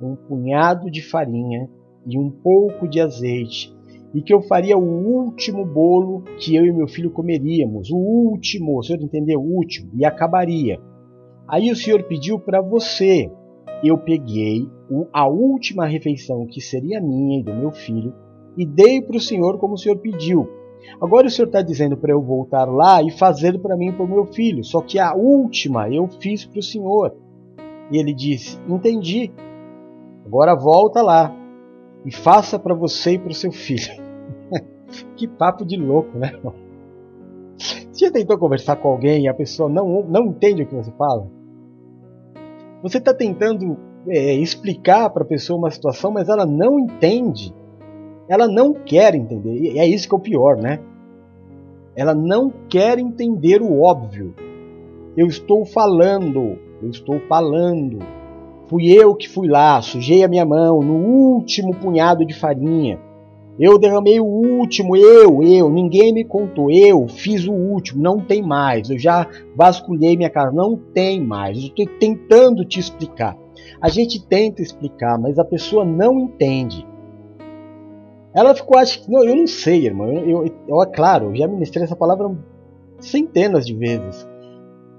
um 0.00 0.14
punhado 0.14 0.90
de 0.90 1.02
farinha 1.02 1.68
e 2.06 2.16
um 2.16 2.30
pouco 2.30 2.88
de 2.88 3.00
azeite, 3.00 3.76
e 4.14 4.22
que 4.22 4.32
eu 4.32 4.40
faria 4.40 4.78
o 4.78 4.82
último 4.82 5.64
bolo 5.64 6.22
que 6.38 6.54
eu 6.54 6.64
e 6.64 6.72
meu 6.72 6.86
filho 6.86 7.10
comeríamos, 7.10 7.90
o 7.90 7.96
último, 7.96 8.78
o 8.78 8.82
senhor 8.82 9.02
entendeu? 9.02 9.40
O 9.40 9.56
último, 9.56 9.90
e 9.94 10.04
acabaria. 10.04 10.80
Aí 11.48 11.70
o 11.70 11.76
senhor 11.76 12.02
pediu 12.02 12.38
para 12.38 12.60
você, 12.60 13.30
eu 13.82 13.96
peguei 13.96 14.68
a 15.12 15.26
última 15.26 15.86
refeição 15.86 16.46
que 16.46 16.60
seria 16.60 17.00
minha 17.00 17.40
e 17.40 17.42
do 17.42 17.54
meu 17.54 17.70
filho 17.70 18.12
e 18.56 18.66
dei 18.66 19.00
para 19.00 19.16
o 19.16 19.20
senhor 19.20 19.58
como 19.58 19.74
o 19.74 19.78
senhor 19.78 19.96
pediu. 19.96 20.48
Agora 21.00 21.26
o 21.26 21.30
senhor 21.30 21.46
está 21.46 21.62
dizendo 21.62 21.96
para 21.96 22.12
eu 22.12 22.20
voltar 22.20 22.64
lá 22.64 23.02
e 23.02 23.10
fazer 23.10 23.58
para 23.60 23.76
mim 23.76 23.88
e 23.88 23.92
para 23.92 24.04
o 24.04 24.08
meu 24.08 24.26
filho. 24.26 24.62
Só 24.64 24.80
que 24.82 24.98
a 24.98 25.14
última 25.14 25.88
eu 25.88 26.06
fiz 26.08 26.44
para 26.44 26.58
o 26.58 26.62
senhor. 26.62 27.16
E 27.90 27.98
ele 27.98 28.12
disse: 28.12 28.58
Entendi. 28.68 29.32
Agora 30.26 30.54
volta 30.54 31.00
lá 31.00 31.34
e 32.04 32.14
faça 32.14 32.58
para 32.58 32.74
você 32.74 33.12
e 33.12 33.18
para 33.18 33.30
o 33.30 33.34
seu 33.34 33.52
filho. 33.52 33.92
que 35.16 35.26
papo 35.26 35.64
de 35.64 35.76
louco, 35.76 36.18
né? 36.18 36.32
Você 37.56 38.06
já 38.06 38.12
tentou 38.12 38.38
conversar 38.38 38.76
com 38.76 38.88
alguém 38.88 39.24
e 39.24 39.28
a 39.28 39.34
pessoa 39.34 39.68
não, 39.68 40.02
não 40.04 40.26
entende 40.26 40.62
o 40.62 40.66
que 40.66 40.74
você 40.74 40.92
fala? 40.92 41.37
Você 42.82 42.98
está 42.98 43.12
tentando 43.12 43.76
é, 44.08 44.34
explicar 44.34 45.10
para 45.10 45.22
a 45.22 45.26
pessoa 45.26 45.58
uma 45.58 45.70
situação, 45.70 46.10
mas 46.10 46.28
ela 46.28 46.46
não 46.46 46.78
entende 46.78 47.54
ela 48.28 48.46
não 48.46 48.74
quer 48.74 49.14
entender. 49.14 49.56
E 49.56 49.78
é 49.78 49.86
isso 49.86 50.06
que 50.06 50.14
é 50.14 50.18
o 50.18 50.20
pior, 50.20 50.56
né? 50.56 50.78
Ela 51.96 52.14
não 52.14 52.52
quer 52.68 52.98
entender 52.98 53.62
o 53.62 53.80
óbvio. 53.80 54.34
Eu 55.16 55.26
estou 55.26 55.64
falando, 55.64 56.58
eu 56.82 56.90
estou 56.90 57.18
falando. 57.20 57.98
Fui 58.68 58.92
eu 58.92 59.14
que 59.14 59.28
fui 59.28 59.48
lá, 59.48 59.80
sujei 59.80 60.22
a 60.22 60.28
minha 60.28 60.44
mão 60.44 60.82
no 60.82 60.94
último 60.94 61.74
punhado 61.74 62.24
de 62.24 62.34
farinha. 62.34 63.00
Eu 63.58 63.76
derramei 63.76 64.20
o 64.20 64.24
último, 64.24 64.96
eu, 64.96 65.42
eu, 65.42 65.68
ninguém 65.68 66.12
me 66.12 66.24
contou, 66.24 66.70
eu 66.70 67.08
fiz 67.08 67.44
o 67.46 67.52
último, 67.52 68.00
não 68.00 68.20
tem 68.20 68.40
mais. 68.40 68.88
Eu 68.88 68.98
já 68.98 69.26
vasculhei 69.56 70.16
minha 70.16 70.30
casa, 70.30 70.52
não 70.52 70.76
tem 70.76 71.20
mais. 71.20 71.58
Eu 71.58 71.64
estou 71.64 71.86
tentando 71.98 72.64
te 72.64 72.78
explicar. 72.78 73.36
A 73.80 73.88
gente 73.88 74.24
tenta 74.24 74.62
explicar, 74.62 75.18
mas 75.18 75.40
a 75.40 75.44
pessoa 75.44 75.84
não 75.84 76.20
entende. 76.20 76.86
Ela 78.32 78.54
ficou, 78.54 78.78
acho 78.78 79.02
que. 79.02 79.10
Não, 79.10 79.24
eu 79.24 79.34
não 79.34 79.46
sei, 79.48 79.86
irmão. 79.86 80.12
Eu, 80.12 80.44
eu, 80.44 80.54
eu, 80.68 80.82
é 80.82 80.86
claro, 80.86 81.30
eu 81.30 81.36
já 81.36 81.48
ministrei 81.48 81.82
essa 81.82 81.96
palavra 81.96 82.30
centenas 83.00 83.66
de 83.66 83.74
vezes. 83.74 84.28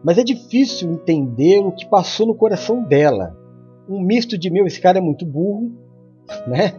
Mas 0.04 0.18
é 0.18 0.24
difícil 0.24 0.92
entender 0.92 1.60
o 1.60 1.72
que 1.72 1.88
passou 1.88 2.28
no 2.28 2.36
coração 2.36 2.84
dela. 2.84 3.38
Um 3.88 4.02
misto 4.02 4.38
de 4.38 4.50
meu, 4.50 4.66
esse 4.66 4.82
cara 4.82 4.98
é 4.98 5.02
muito 5.02 5.26
burro, 5.26 5.72
né? 6.48 6.74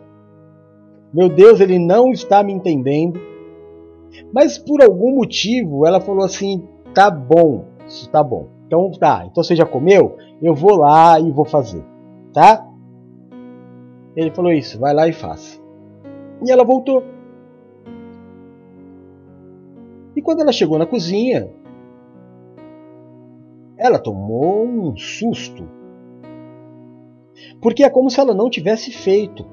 Meu 1.13 1.29
Deus, 1.29 1.61
ele 1.61 1.79
não 1.79 2.11
está 2.13 2.43
me 2.43 2.53
entendendo. 2.53 3.21
Mas 4.33 4.59
por 4.59 4.83
algum 4.83 5.17
motivo 5.17 5.87
ela 5.87 6.01
falou 6.01 6.25
assim: 6.25 6.67
tá 6.95 7.11
bom, 7.11 7.65
tá 8.11 8.23
bom. 8.23 8.49
Então 8.67 8.91
tá, 8.93 9.27
então 9.27 9.43
você 9.43 9.57
já 9.57 9.67
comeu? 9.67 10.17
Eu 10.41 10.55
vou 10.55 10.77
lá 10.77 11.19
e 11.19 11.31
vou 11.31 11.45
fazer, 11.45 11.85
tá? 12.33 12.67
Ele 14.15 14.31
falou 14.31 14.53
isso, 14.53 14.79
vai 14.79 14.95
lá 14.95 15.09
e 15.09 15.13
faça. 15.13 15.61
E 16.47 16.51
ela 16.51 16.65
voltou. 16.65 17.03
E 20.15 20.23
quando 20.23 20.41
ela 20.41 20.53
chegou 20.53 20.79
na 20.79 20.87
cozinha, 20.87 21.51
ela 23.77 23.99
tomou 23.99 24.65
um 24.65 24.97
susto. 24.97 25.67
Porque 27.61 27.83
é 27.83 27.91
como 27.91 28.11
se 28.11 28.21
ela 28.21 28.35
não 28.35 28.51
tivesse 28.51 28.93
feito. 28.93 29.47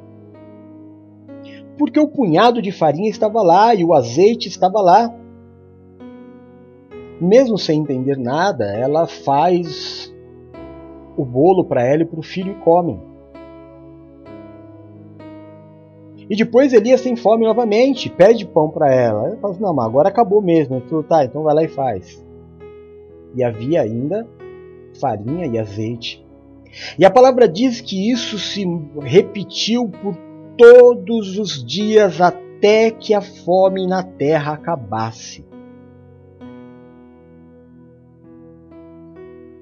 Porque 1.78 2.00
o 2.00 2.08
punhado 2.08 2.62
de 2.62 2.72
farinha 2.72 3.10
estava 3.10 3.42
lá 3.42 3.76
e 3.76 3.84
o 3.84 3.94
azeite 3.94 4.48
estava 4.48 4.82
lá. 4.82 5.14
Mesmo 7.22 7.58
sem 7.58 7.80
entender 7.80 8.18
nada, 8.18 8.66
ela 8.66 9.08
faz 9.08 10.14
o 11.16 11.26
bolo 11.26 11.66
para 11.66 11.84
ela 11.84 12.04
e 12.04 12.06
para 12.06 12.20
o 12.20 12.24
filho 12.24 12.52
e 12.52 12.64
comem. 12.64 13.00
E 16.30 16.36
depois 16.36 16.74
Elias 16.74 17.02
tem 17.02 17.16
fome 17.16 17.46
novamente, 17.46 18.10
pede 18.10 18.46
pão 18.46 18.70
para 18.70 18.94
ela. 18.94 19.28
Ela 19.28 19.38
fala 19.38 19.54
assim, 19.54 19.64
não, 19.64 19.74
mas 19.74 19.86
agora 19.86 20.10
acabou 20.10 20.42
mesmo. 20.42 20.82
Falou, 20.82 21.04
tá, 21.04 21.24
então 21.24 21.44
vai 21.44 21.56
lá 21.56 21.64
e 21.64 21.70
faz. 21.70 22.24
E 23.36 23.44
havia 23.44 23.82
ainda 23.82 24.28
farinha 25.00 25.46
e 25.46 25.58
azeite. 25.58 26.26
E 27.00 27.06
a 27.06 27.10
palavra 27.10 27.48
diz 27.48 27.80
que 27.80 28.12
isso 28.12 28.38
se 28.38 28.66
repetiu 29.02 29.88
por 29.88 30.16
todos 30.58 31.38
os 31.38 31.64
dias 31.64 32.20
até 32.20 32.90
que 32.92 33.14
a 33.14 33.22
fome 33.22 33.86
na 33.86 34.04
terra 34.04 34.54
acabasse. 34.54 35.46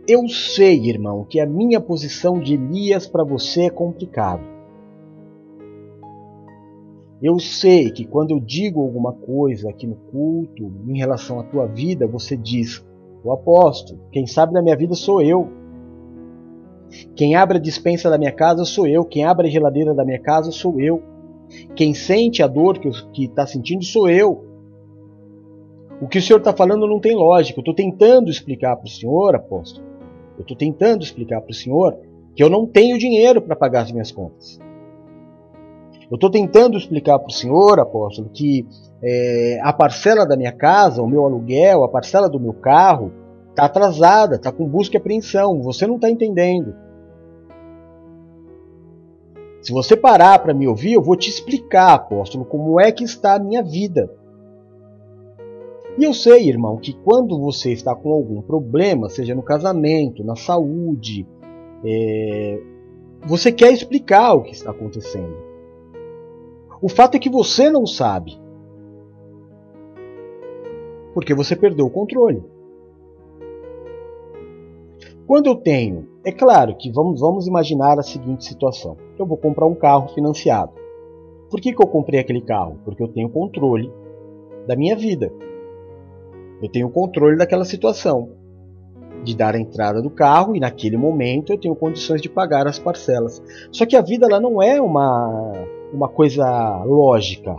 Eu 0.08 0.28
sei, 0.30 0.88
irmão, 0.88 1.26
que 1.28 1.40
a 1.40 1.46
minha 1.46 1.82
posição 1.82 2.40
de 2.40 2.54
Elias 2.54 3.08
para 3.08 3.24
você 3.24 3.64
é 3.64 3.70
complicado. 3.70 4.44
Eu 7.22 7.40
sei 7.40 7.90
que 7.90 8.06
quando 8.06 8.32
eu 8.32 8.40
digo 8.40 8.82
alguma 8.82 9.12
coisa 9.12 9.70
aqui 9.70 9.88
no 9.88 9.96
culto 9.96 10.72
em 10.88 10.98
relação 10.98 11.40
à 11.40 11.44
tua 11.44 11.66
vida, 11.66 12.06
você 12.06 12.38
diz: 12.38 12.86
o 13.24 13.32
apóstolo, 13.32 14.00
quem 14.12 14.28
sabe 14.28 14.54
da 14.54 14.62
minha 14.62 14.78
vida 14.78 14.94
sou 14.94 15.22
eu. 15.22 15.65
Quem 17.16 17.36
abre 17.36 17.58
a 17.58 17.62
dispensa 17.62 18.10
da 18.10 18.18
minha 18.18 18.32
casa 18.32 18.66
sou 18.66 18.88
eu. 18.88 19.04
Quem 19.04 19.24
abre 19.24 19.48
a 19.48 19.52
geladeira 19.52 19.94
da 19.94 20.06
minha 20.06 20.20
casa 20.20 20.52
sou 20.52 20.80
eu. 20.80 21.02
Quem 21.76 21.94
sente 21.94 22.42
a 22.42 22.48
dor 22.48 22.80
que 22.80 23.26
está 23.26 23.46
sentindo 23.46 23.84
sou 23.84 24.10
eu. 24.10 24.46
O 26.02 26.08
que 26.08 26.18
o 26.18 26.22
senhor 26.22 26.40
está 26.40 26.54
falando 26.54 26.88
não 26.88 27.00
tem 27.00 27.16
lógica. 27.16 27.60
Eu 27.60 27.62
estou 27.62 27.74
tentando 27.74 28.30
explicar 28.30 28.76
para 28.76 28.86
o 28.86 28.90
senhor, 28.90 29.36
apóstolo. 29.36 29.86
Eu 30.38 30.42
estou 30.42 30.58
tentando 30.58 31.04
explicar 31.04 31.42
para 31.42 31.52
o 31.52 31.56
senhor 31.56 31.98
que 32.36 32.44
eu 32.44 32.50
não 32.50 32.66
tenho 32.66 32.98
dinheiro 32.98 33.42
para 33.42 33.56
pagar 33.56 33.84
as 33.84 33.92
minhas 33.92 34.12
contas. 34.12 34.60
Eu 36.12 36.16
estou 36.16 36.30
tentando 36.30 36.78
explicar 36.78 37.18
para 37.18 37.30
o 37.30 37.34
senhor, 37.34 37.80
apóstolo, 37.80 38.30
que 38.32 38.68
é, 39.02 39.60
a 39.64 39.74
parcela 39.74 40.26
da 40.26 40.38
minha 40.38 40.52
casa, 40.52 41.02
o 41.02 41.08
meu 41.08 41.26
aluguel, 41.26 41.84
a 41.84 41.90
parcela 41.90 42.30
do 42.30 42.40
meu 42.40 42.54
carro, 42.54 43.12
está 43.56 43.66
atrasada, 43.66 44.36
está 44.36 44.52
com 44.52 44.68
busca 44.68 44.98
e 44.98 45.00
apreensão. 45.00 45.62
Você 45.62 45.88
não 45.88 45.96
está 45.96 46.10
entendendo. 46.10 46.76
Se 49.62 49.72
você 49.72 49.96
parar 49.96 50.38
para 50.40 50.54
me 50.54 50.68
ouvir, 50.68 50.94
eu 50.94 51.02
vou 51.02 51.16
te 51.16 51.30
explicar, 51.30 51.94
apóstolo, 51.94 52.46
como 52.46 52.80
é 52.80 52.92
que 52.92 53.04
está 53.04 53.34
a 53.34 53.40
minha 53.40 53.64
vida. 53.64 54.12
E 55.98 56.04
eu 56.04 56.14
sei, 56.14 56.50
irmão, 56.50 56.78
que 56.78 56.94
quando 56.94 57.40
você 57.40 57.72
está 57.72 57.96
com 57.96 58.12
algum 58.12 58.42
problema, 58.42 59.10
seja 59.10 59.34
no 59.34 59.42
casamento, 59.42 60.24
na 60.24 60.36
saúde, 60.36 61.26
é, 61.84 62.62
você 63.26 63.52
quer 63.52 63.72
explicar 63.72 64.34
o 64.34 64.44
que 64.44 64.52
está 64.52 64.72
acontecendo. 64.72 65.36
O 66.82 66.90
fato 66.90 67.16
é 67.16 67.20
que 67.20 67.30
você 67.30 67.70
não 67.72 67.88
sabe. 67.88 68.38
Porque 71.14 71.34
você 71.34 71.56
perdeu 71.56 71.86
o 71.86 71.90
controle. 71.90 72.44
Quando 75.28 75.48
eu 75.48 75.56
tenho, 75.56 76.08
é 76.24 76.32
claro 76.32 76.76
que 76.76 76.92
vamos, 76.92 77.20
vamos 77.20 77.48
imaginar 77.48 77.98
a 77.98 78.04
seguinte 78.04 78.46
situação: 78.46 78.96
eu 79.18 79.26
vou 79.26 79.38
comprar 79.38 79.66
um 79.66 79.74
carro 79.74 80.10
financiado. 80.10 80.74
Por 81.50 81.60
que, 81.60 81.74
que 81.74 81.82
eu 81.82 81.88
comprei 81.88 82.20
aquele 82.20 82.42
carro? 82.42 82.80
Porque 82.86 83.02
eu 83.02 83.08
tenho 83.08 83.30
controle 83.30 83.92
da 84.68 84.76
minha 84.76 84.96
vida. 84.96 85.32
Eu 86.62 86.70
tenho 86.70 86.90
controle 86.90 87.38
daquela 87.38 87.66
situação, 87.66 88.30
de 89.24 89.36
dar 89.36 89.56
a 89.56 89.60
entrada 89.60 90.02
do 90.02 90.12
carro 90.12 90.56
e 90.56 90.60
naquele 90.60 90.96
momento 90.96 91.52
eu 91.52 91.58
tenho 91.58 91.76
condições 91.76 92.22
de 92.22 92.30
pagar 92.30 92.68
as 92.68 92.78
parcelas. 92.78 93.42
Só 93.72 93.86
que 93.86 93.96
a 93.96 94.02
vida 94.02 94.28
ela 94.28 94.40
não 94.40 94.62
é 94.62 94.80
uma, 94.80 95.52
uma 95.92 96.08
coisa 96.08 96.84
lógica. 96.84 97.56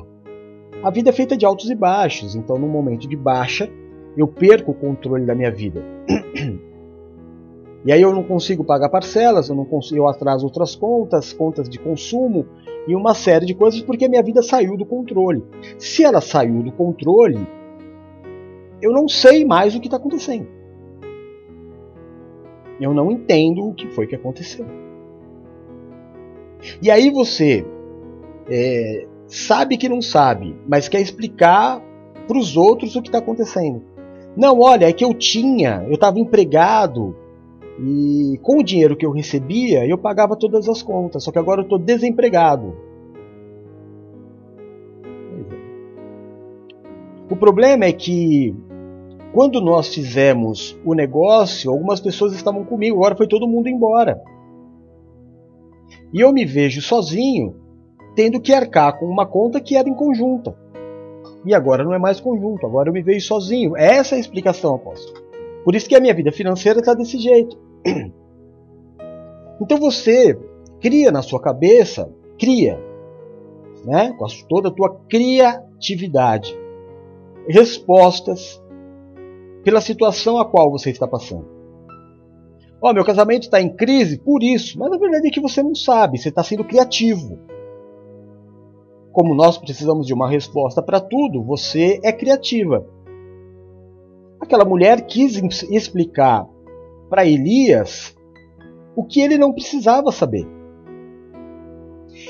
A 0.83 0.91
vida 0.91 1.11
é 1.11 1.13
feita 1.13 1.37
de 1.37 1.45
altos 1.45 1.69
e 1.69 1.75
baixos, 1.75 2.37
então 2.37 2.57
no 2.57 2.69
momento 2.69 3.09
de 3.09 3.17
baixa 3.17 3.69
eu 4.17 4.29
perco 4.29 4.71
o 4.71 4.75
controle 4.75 5.27
da 5.27 5.35
minha 5.35 5.51
vida. 5.51 5.83
E 7.87 7.93
aí 7.93 8.03
eu 8.03 8.13
não 8.13 8.25
consigo 8.25 8.65
pagar 8.65 8.89
parcelas, 8.89 9.49
eu 9.49 9.55
não 9.55 9.65
consigo, 9.65 10.01
eu 10.01 10.09
atraso 10.09 10.45
outras 10.45 10.75
contas, 10.75 11.33
contas 11.33 11.69
de 11.69 11.79
consumo 11.79 12.45
e 12.89 12.97
uma 12.97 13.15
série 13.15 13.47
de 13.47 13.55
coisas 13.55 13.81
porque 13.81 14.07
a 14.07 14.09
minha 14.09 14.25
vida 14.25 14.43
saiu 14.43 14.77
do 14.77 14.85
controle. 14.85 15.45
Se 15.79 16.03
ela 16.03 16.21
saiu 16.21 16.65
do 16.65 16.73
controle, 16.73 17.47
eu 18.83 18.93
não 18.93 19.07
sei 19.07 19.45
mais 19.45 19.77
o 19.77 19.81
que 19.81 19.87
está 19.87 19.99
acontecendo. 19.99 20.49
Eu 22.81 22.93
não 22.93 23.09
entendo 23.09 23.69
o 23.69 23.73
que 23.73 23.87
foi 23.87 24.09
que 24.09 24.17
aconteceu. 24.17 24.67
E 26.83 26.91
aí 26.91 27.09
você 27.09 27.65
é, 28.51 29.07
sabe 29.29 29.77
que 29.77 29.89
não 29.89 30.03
sabe, 30.03 30.57
mas 30.67 30.89
quer 30.89 31.01
explicar 31.01 31.81
para 32.27 32.37
os 32.37 32.57
outros 32.57 32.97
o 32.97 33.03
que 33.03 33.09
está 33.09 33.19
acontecendo. 33.19 33.81
Não, 34.37 34.59
olha, 34.59 34.89
é 34.89 34.93
que 34.93 35.05
eu 35.05 35.15
tinha, 35.15 35.85
eu 35.87 35.95
estava 35.95 36.19
empregado 36.19 37.15
e 37.79 38.39
com 38.43 38.59
o 38.59 38.63
dinheiro 38.63 38.97
que 38.97 39.05
eu 39.05 39.11
recebia 39.11 39.87
eu 39.87 39.99
pagava 39.99 40.37
todas 40.37 40.69
as 40.69 40.83
contas, 40.83 41.25
só 41.25 41.31
que 41.31 41.39
agora 41.39 41.61
eu 41.61 41.65
estou 41.65 41.79
desempregado. 41.79 42.75
O 47.29 47.37
problema 47.37 47.85
é 47.85 47.93
que 47.93 48.55
quando 49.33 49.61
nós 49.61 49.93
fizemos 49.93 50.79
o 50.85 50.95
negócio, 50.95 51.71
algumas 51.71 52.01
pessoas 52.01 52.33
estavam 52.33 52.65
comigo, 52.65 52.97
agora 52.97 53.17
foi 53.17 53.27
todo 53.27 53.49
mundo 53.49 53.69
embora. 53.69 54.23
E 56.13 56.21
eu 56.21 56.33
me 56.33 56.45
vejo 56.47 56.81
sozinho, 56.81 57.57
tendo 58.15 58.41
que 58.41 58.53
arcar 58.53 58.99
com 58.99 59.05
uma 59.05 59.27
conta 59.27 59.61
que 59.61 59.77
era 59.77 59.89
em 59.89 59.95
conjunta. 59.95 60.57
E 61.45 61.53
agora 61.55 61.85
não 61.85 61.93
é 61.93 61.99
mais 61.99 62.19
conjunto, 62.21 62.65
agora 62.65 62.89
eu 62.89 62.93
me 62.93 63.03
vejo 63.03 63.27
sozinho. 63.27 63.77
Essa 63.77 64.15
é 64.15 64.19
a 64.19 64.21
explicação, 64.21 64.77
apóstolo. 64.77 65.23
Por 65.65 65.75
isso 65.75 65.89
que 65.89 65.97
a 65.97 66.01
minha 66.01 66.15
vida 66.15 66.33
financeira 66.33 66.79
está 66.79 66.95
desse 66.95 67.19
jeito. 67.19 67.66
Então 69.61 69.79
você 69.79 70.39
cria 70.81 71.11
na 71.11 71.23
sua 71.23 71.41
cabeça, 71.41 72.13
cria, 72.39 72.79
né, 73.85 74.13
com 74.19 74.27
toda 74.49 74.69
a 74.69 74.71
tua 74.71 75.01
criatividade, 75.09 76.57
respostas 77.49 78.63
pela 79.65 79.81
situação 79.81 80.39
a 80.39 80.45
qual 80.45 80.71
você 80.71 80.91
está 80.91 81.09
passando. 81.09 81.47
Ó, 82.83 82.91
oh, 82.91 82.93
meu 82.93 83.05
casamento 83.05 83.45
está 83.45 83.61
em 83.61 83.75
crise 83.75 84.19
por 84.19 84.43
isso, 84.43 84.79
mas 84.79 84.93
a 84.93 84.99
verdade 84.99 85.29
é 85.29 85.31
que 85.31 85.41
você 85.41 85.63
não 85.63 85.75
sabe, 85.75 86.19
você 86.19 86.29
está 86.29 86.45
sendo 86.45 86.65
criativo. 86.65 87.39
Como 89.13 89.35
nós 89.35 89.57
precisamos 89.57 90.07
de 90.07 90.13
uma 90.13 90.29
resposta 90.29 90.83
para 90.83 91.01
tudo, 91.01 91.43
você 91.43 91.99
é 92.05 92.13
criativa. 92.13 92.87
Aquela 94.39 94.65
mulher 94.65 95.07
quis 95.07 95.37
explicar 95.71 96.47
para 97.09 97.27
Elias 97.27 98.17
o 98.95 99.05
que 99.05 99.21
ele 99.21 99.37
não 99.37 99.53
precisava 99.53 100.11
saber. 100.11 100.47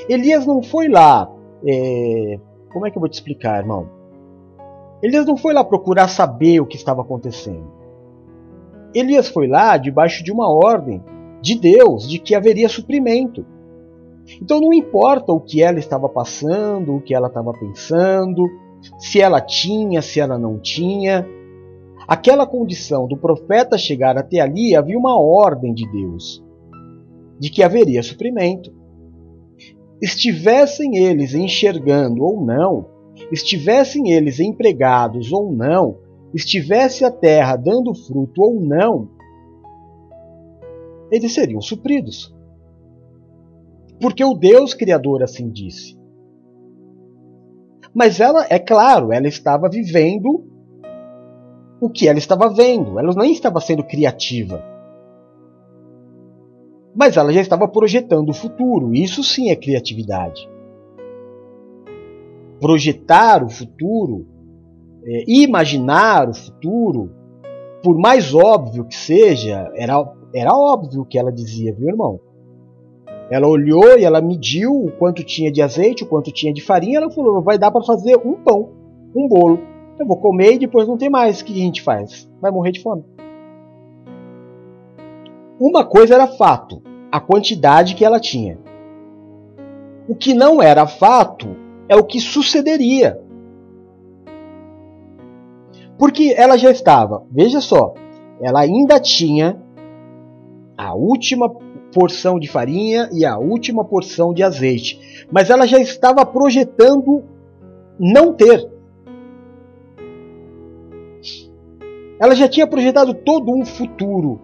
Elias 0.09 0.45
não 0.45 0.61
foi 0.61 0.87
lá. 0.87 1.31
É... 1.65 2.39
Como 2.71 2.85
é 2.85 2.91
que 2.91 2.97
eu 2.97 2.99
vou 2.99 3.09
te 3.09 3.13
explicar, 3.13 3.59
irmão? 3.59 3.89
Elias 5.01 5.25
não 5.25 5.37
foi 5.37 5.53
lá 5.53 5.63
procurar 5.63 6.07
saber 6.07 6.59
o 6.59 6.65
que 6.65 6.75
estava 6.75 7.01
acontecendo. 7.01 7.71
Elias 8.93 9.29
foi 9.29 9.47
lá 9.47 9.77
debaixo 9.77 10.23
de 10.23 10.31
uma 10.31 10.49
ordem 10.49 11.03
de 11.41 11.57
Deus 11.57 12.07
de 12.07 12.19
que 12.19 12.35
haveria 12.35 12.67
suprimento. 12.67 13.45
Então 14.41 14.59
não 14.59 14.73
importa 14.73 15.31
o 15.31 15.39
que 15.39 15.61
ela 15.61 15.79
estava 15.79 16.09
passando, 16.09 16.95
o 16.95 17.01
que 17.01 17.13
ela 17.13 17.27
estava 17.27 17.53
pensando, 17.53 18.43
se 18.99 19.21
ela 19.21 19.39
tinha, 19.39 20.01
se 20.01 20.19
ela 20.19 20.37
não 20.37 20.59
tinha. 20.59 21.25
Aquela 22.07 22.47
condição 22.47 23.05
do 23.07 23.17
profeta 23.17 23.77
chegar 23.77 24.17
até 24.17 24.39
ali 24.39 24.75
havia 24.75 24.97
uma 24.97 25.19
ordem 25.19 25.73
de 25.73 25.85
Deus 25.91 26.41
de 27.39 27.49
que 27.49 27.61
haveria 27.61 28.01
suprimento. 28.01 28.73
Estivessem 30.01 30.97
eles 30.97 31.33
enxergando 31.33 32.23
ou 32.23 32.45
não, 32.45 32.87
estivessem 33.31 34.11
eles 34.11 34.39
empregados 34.39 35.31
ou 35.31 35.51
não, 35.51 35.97
estivesse 36.33 37.03
a 37.03 37.11
terra 37.11 37.55
dando 37.55 37.93
fruto 37.93 38.41
ou 38.41 38.59
não, 38.59 39.09
eles 41.11 41.33
seriam 41.33 41.61
supridos. 41.61 42.33
Porque 43.99 44.23
o 44.23 44.33
Deus 44.33 44.73
Criador 44.73 45.23
assim 45.23 45.49
disse. 45.49 45.97
Mas 47.93 48.19
ela, 48.19 48.45
é 48.49 48.59
claro, 48.59 49.11
ela 49.11 49.27
estava 49.27 49.67
vivendo 49.69 50.45
o 51.79 51.89
que 51.89 52.07
ela 52.07 52.17
estava 52.17 52.49
vendo, 52.49 52.99
ela 52.99 53.13
nem 53.13 53.31
estava 53.31 53.59
sendo 53.59 53.83
criativa. 53.83 54.63
Mas 56.95 57.15
ela 57.15 57.31
já 57.31 57.41
estava 57.41 57.67
projetando 57.67 58.29
o 58.29 58.33
futuro, 58.33 58.93
isso 58.93 59.23
sim 59.23 59.51
é 59.51 59.55
criatividade 59.55 60.49
projetar 62.59 63.43
o 63.43 63.49
futuro, 63.49 64.25
é, 65.05 65.23
imaginar 65.27 66.29
o 66.29 66.33
futuro, 66.33 67.11
por 67.83 67.97
mais 67.97 68.33
óbvio 68.33 68.85
que 68.85 68.95
seja, 68.95 69.71
era, 69.75 70.13
era 70.33 70.51
óbvio 70.53 71.01
o 71.01 71.05
que 71.05 71.17
ela 71.17 71.31
dizia, 71.31 71.73
viu, 71.73 71.89
irmão? 71.89 72.19
Ela 73.29 73.47
olhou 73.47 73.97
e 73.97 74.05
ela 74.05 74.21
mediu 74.21 74.71
o 74.71 74.91
quanto 74.91 75.23
tinha 75.23 75.51
de 75.51 75.61
azeite, 75.61 76.03
o 76.03 76.07
quanto 76.07 76.31
tinha 76.31 76.53
de 76.53 76.61
farinha. 76.61 76.97
Ela 76.97 77.11
falou: 77.11 77.41
vai 77.41 77.57
dar 77.57 77.71
para 77.71 77.83
fazer 77.83 78.15
um 78.17 78.35
pão, 78.35 78.69
um 79.13 79.27
bolo. 79.27 79.59
Eu 79.99 80.05
vou 80.05 80.17
comer 80.17 80.53
e 80.53 80.59
depois 80.59 80.87
não 80.87 80.97
tem 80.97 81.09
mais. 81.09 81.41
O 81.41 81.45
que 81.45 81.53
a 81.53 81.63
gente 81.65 81.81
faz? 81.81 82.29
Vai 82.39 82.51
morrer 82.51 82.71
de 82.71 82.81
fome. 82.81 83.03
Uma 85.59 85.83
coisa 85.83 86.13
era 86.13 86.27
fato: 86.27 86.81
a 87.11 87.19
quantidade 87.19 87.95
que 87.95 88.05
ela 88.05 88.19
tinha. 88.19 88.59
O 90.07 90.15
que 90.15 90.33
não 90.33 90.61
era 90.61 90.87
fato 90.87 91.55
é 91.89 91.95
o 91.95 92.03
que 92.03 92.19
sucederia. 92.19 93.21
Porque 95.97 96.33
ela 96.37 96.57
já 96.57 96.69
estava, 96.69 97.25
veja 97.31 97.59
só, 97.59 97.95
ela 98.39 98.61
ainda 98.61 98.99
tinha 98.99 99.59
a 100.77 100.93
última 100.93 101.49
porção 101.91 102.39
de 102.39 102.47
farinha 102.47 103.09
e 103.11 103.25
a 103.25 103.37
última 103.37 103.83
porção 103.83 104.31
de 104.31 104.43
azeite, 104.43 105.25
mas 105.31 105.49
ela 105.49 105.65
já 105.65 105.79
estava 105.79 106.23
projetando 106.23 107.23
não 107.99 108.31
ter. 108.33 108.76
Ela 112.19 112.35
já 112.35 112.47
tinha 112.47 112.65
projetado 112.65 113.13
todo 113.13 113.51
um 113.51 113.65
futuro. 113.65 114.41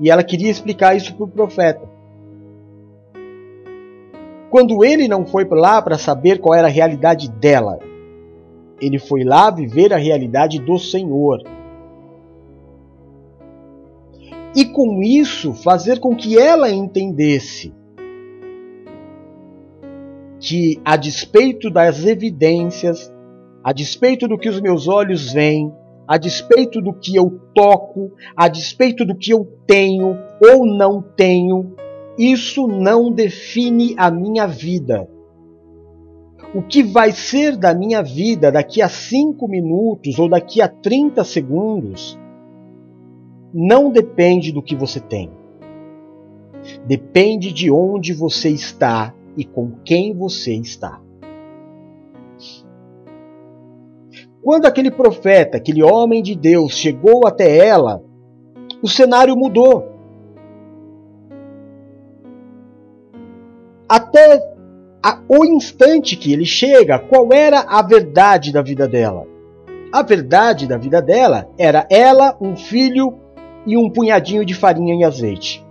E 0.00 0.10
ela 0.10 0.22
queria 0.22 0.50
explicar 0.50 0.96
isso 0.96 1.14
para 1.14 1.24
o 1.24 1.28
profeta. 1.28 1.88
Quando 4.50 4.82
ele 4.84 5.06
não 5.08 5.26
foi 5.26 5.46
lá 5.50 5.82
para 5.82 5.98
saber 5.98 6.40
qual 6.40 6.54
era 6.54 6.68
a 6.68 6.70
realidade 6.70 7.30
dela, 7.30 7.78
ele 8.80 8.98
foi 8.98 9.24
lá 9.24 9.50
viver 9.50 9.92
a 9.92 9.98
realidade 9.98 10.58
do 10.58 10.78
Senhor. 10.78 11.42
E 14.56 14.64
com 14.64 15.02
isso 15.02 15.52
fazer 15.52 16.00
com 16.00 16.16
que 16.16 16.38
ela 16.38 16.70
entendesse 16.70 17.74
que, 20.40 20.80
a 20.84 20.96
despeito 20.96 21.70
das 21.70 22.04
evidências, 22.04 23.12
a 23.62 23.72
despeito 23.72 24.28
do 24.28 24.38
que 24.38 24.48
os 24.48 24.60
meus 24.60 24.88
olhos 24.88 25.32
veem, 25.32 25.72
a 26.06 26.16
despeito 26.16 26.80
do 26.80 26.92
que 26.92 27.16
eu 27.16 27.40
toco, 27.54 28.12
a 28.36 28.48
despeito 28.48 29.04
do 29.04 29.14
que 29.14 29.32
eu 29.32 29.44
tenho 29.66 30.16
ou 30.40 30.66
não 30.66 31.02
tenho, 31.02 31.74
isso 32.18 32.66
não 32.66 33.12
define 33.12 33.94
a 33.96 34.10
minha 34.10 34.46
vida. 34.46 35.08
O 36.54 36.62
que 36.62 36.82
vai 36.82 37.12
ser 37.12 37.56
da 37.56 37.74
minha 37.74 38.02
vida 38.02 38.50
daqui 38.50 38.80
a 38.80 38.88
cinco 38.88 39.46
minutos 39.46 40.18
ou 40.18 40.28
daqui 40.30 40.62
a 40.62 40.68
30 40.68 41.22
segundos 41.24 42.18
não 43.52 43.90
depende 43.90 44.50
do 44.50 44.62
que 44.62 44.74
você 44.74 44.98
tem. 44.98 45.30
Depende 46.86 47.52
de 47.52 47.70
onde 47.70 48.14
você 48.14 48.48
está 48.48 49.14
e 49.36 49.44
com 49.44 49.72
quem 49.84 50.14
você 50.14 50.54
está. 50.54 51.00
Quando 54.48 54.64
aquele 54.64 54.90
profeta, 54.90 55.58
aquele 55.58 55.82
homem 55.82 56.22
de 56.22 56.34
Deus 56.34 56.72
chegou 56.72 57.26
até 57.26 57.54
ela, 57.54 58.02
o 58.82 58.88
cenário 58.88 59.36
mudou. 59.36 59.86
Até 63.86 64.40
a, 65.04 65.20
o 65.28 65.44
instante 65.44 66.16
que 66.16 66.32
ele 66.32 66.46
chega, 66.46 66.98
qual 66.98 67.30
era 67.30 67.60
a 67.60 67.82
verdade 67.82 68.50
da 68.50 68.62
vida 68.62 68.88
dela? 68.88 69.26
A 69.92 70.02
verdade 70.02 70.66
da 70.66 70.78
vida 70.78 71.02
dela 71.02 71.50
era 71.58 71.86
ela, 71.90 72.34
um 72.40 72.56
filho 72.56 73.18
e 73.66 73.76
um 73.76 73.90
punhadinho 73.90 74.46
de 74.46 74.54
farinha 74.54 74.94
e 74.94 75.04
azeite. 75.04 75.62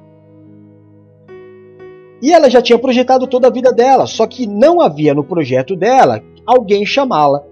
E 2.22 2.32
ela 2.32 2.48
já 2.48 2.62
tinha 2.62 2.78
projetado 2.78 3.26
toda 3.26 3.48
a 3.48 3.52
vida 3.52 3.74
dela, 3.74 4.06
só 4.06 4.28
que 4.28 4.46
não 4.46 4.80
havia 4.80 5.16
no 5.16 5.24
projeto 5.24 5.76
dela 5.76 6.22
alguém 6.46 6.86
chamá-la 6.86 7.44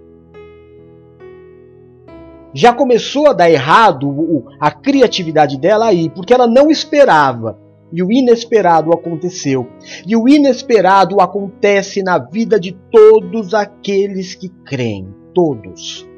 já 2.54 2.72
começou 2.72 3.28
a 3.28 3.32
dar 3.32 3.50
errado 3.50 4.44
a 4.58 4.70
criatividade 4.70 5.58
dela 5.58 5.86
aí, 5.86 6.08
porque 6.08 6.32
ela 6.32 6.46
não 6.46 6.70
esperava. 6.70 7.58
E 7.92 8.02
o 8.02 8.10
inesperado 8.10 8.92
aconteceu. 8.92 9.68
E 10.06 10.16
o 10.16 10.28
inesperado 10.28 11.20
acontece 11.20 12.02
na 12.02 12.18
vida 12.18 12.58
de 12.58 12.72
todos 12.90 13.54
aqueles 13.54 14.34
que 14.34 14.48
creem. 14.48 15.08
Todos. 15.32 16.08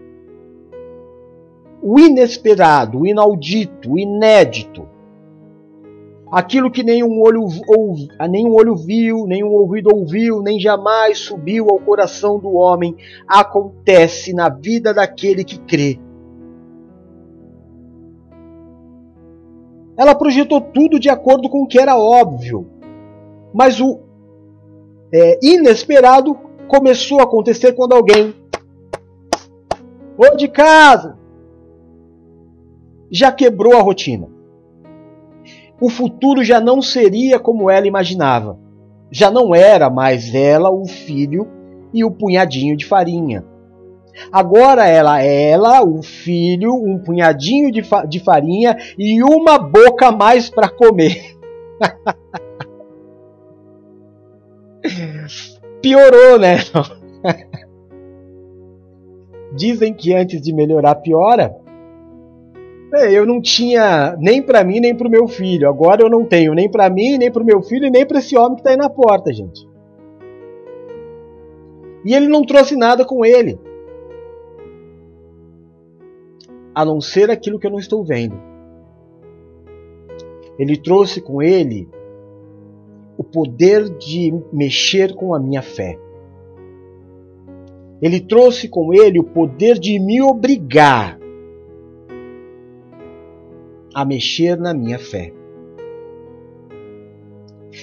O 1.82 1.98
inesperado, 1.98 3.00
o 3.00 3.06
inaudito, 3.06 3.92
o 3.92 3.98
inédito. 3.98 4.88
Aquilo 6.30 6.70
que 6.70 6.82
nenhum 6.82 7.20
olho, 7.20 7.42
ouv, 7.42 8.08
nenhum 8.28 8.54
olho 8.54 8.76
viu, 8.76 9.26
nenhum 9.26 9.48
ouvido 9.48 9.90
ouviu, 9.94 10.42
nem 10.42 10.60
jamais 10.60 11.18
subiu 11.18 11.68
ao 11.70 11.78
coração 11.78 12.38
do 12.38 12.52
homem, 12.52 12.94
acontece 13.26 14.34
na 14.34 14.48
vida 14.48 14.92
daquele 14.92 15.42
que 15.42 15.58
crê. 15.58 15.98
Ela 19.98 20.14
projetou 20.14 20.61
tudo 20.61 21.00
de 21.00 21.11
acordo 21.11 21.48
com 21.50 21.62
o 21.62 21.66
que 21.66 21.78
era 21.78 21.98
óbvio. 21.98 22.68
Mas 23.52 23.80
o 23.80 23.98
é, 25.12 25.40
inesperado 25.42 26.38
começou 26.68 27.18
a 27.18 27.24
acontecer 27.24 27.72
quando 27.72 27.94
alguém. 27.94 28.32
Ô 30.16 30.37
de 30.37 30.46
casa! 30.46 31.18
Já 33.11 33.32
quebrou 33.32 33.76
a 33.76 33.82
rotina. 33.82 34.28
O 35.80 35.88
futuro 35.88 36.44
já 36.44 36.61
não 36.61 36.80
seria 36.80 37.40
como 37.40 37.68
ela 37.68 37.87
imaginava. 37.87 38.58
Já 39.11 39.30
não 39.30 39.54
era 39.54 39.90
mais 39.90 40.34
ela, 40.34 40.70
o 40.70 40.84
filho 40.87 41.48
e 41.92 42.04
o 42.04 42.11
punhadinho 42.11 42.76
de 42.76 42.84
farinha. 42.84 43.44
Agora 44.33 44.87
ela 44.87 45.22
ela, 45.22 45.83
o 45.83 46.02
filho, 46.02 46.74
um 46.74 46.98
punhadinho 46.98 47.70
de, 47.70 47.83
fa 47.83 48.04
de 48.04 48.20
farinha 48.20 48.76
e 48.98 49.22
uma 49.22 49.59
boca 49.59 50.11
mais 50.11 50.50
para 50.50 50.68
comer. 50.68 51.37
Piorou, 55.81 56.38
né? 56.38 56.57
Dizem 59.54 59.94
que 59.94 60.14
antes 60.14 60.40
de 60.40 60.52
melhorar 60.52 60.96
piora. 60.96 61.57
É, 62.94 63.12
eu 63.12 63.26
não 63.26 63.40
tinha 63.40 64.16
nem 64.18 64.40
para 64.40 64.64
mim 64.64 64.81
nem 64.81 64.94
para 64.94 65.09
o 65.09 65.11
meu 65.11 65.28
filho. 65.28 65.68
Agora 65.68 66.02
eu 66.02 66.09
não 66.09 66.24
tenho 66.24 66.54
nem 66.54 66.70
para 66.70 66.88
mim, 66.88 67.18
nem 67.18 67.31
para 67.31 67.42
o 67.42 67.46
meu 67.46 67.62
filho 67.62 67.87
e 67.87 67.90
nem 67.90 68.07
para 68.07 68.18
esse 68.18 68.37
homem 68.37 68.54
que 68.54 68.61
está 68.61 68.70
aí 68.70 68.76
na 68.76 68.88
porta, 68.88 69.33
gente. 69.33 69.68
E 72.04 72.14
ele 72.14 72.28
não 72.28 72.42
trouxe 72.42 72.76
nada 72.76 73.04
com 73.04 73.24
ele 73.24 73.59
a 76.74 76.85
não 76.85 77.00
ser 77.00 77.31
aquilo 77.31 77.59
que 77.59 77.66
eu 77.66 77.70
não 77.70 77.78
estou 77.78 78.04
vendo. 78.04 78.37
Ele 80.59 80.76
trouxe 80.76 81.20
com 81.20 81.40
ele 81.40 81.88
o 83.16 83.24
poder 83.24 83.88
de 83.96 84.33
mexer 84.52 85.14
com 85.14 85.35
a 85.35 85.38
minha 85.38 85.62
fé. 85.62 85.98
Ele 88.00 88.20
trouxe 88.20 88.68
com 88.68 88.94
ele 88.94 89.18
o 89.18 89.24
poder 89.24 89.78
de 89.78 89.98
me 89.98 90.22
obrigar 90.22 91.18
a 93.94 94.04
mexer 94.04 94.57
na 94.57 94.72
minha 94.72 94.98
fé. 94.98 95.33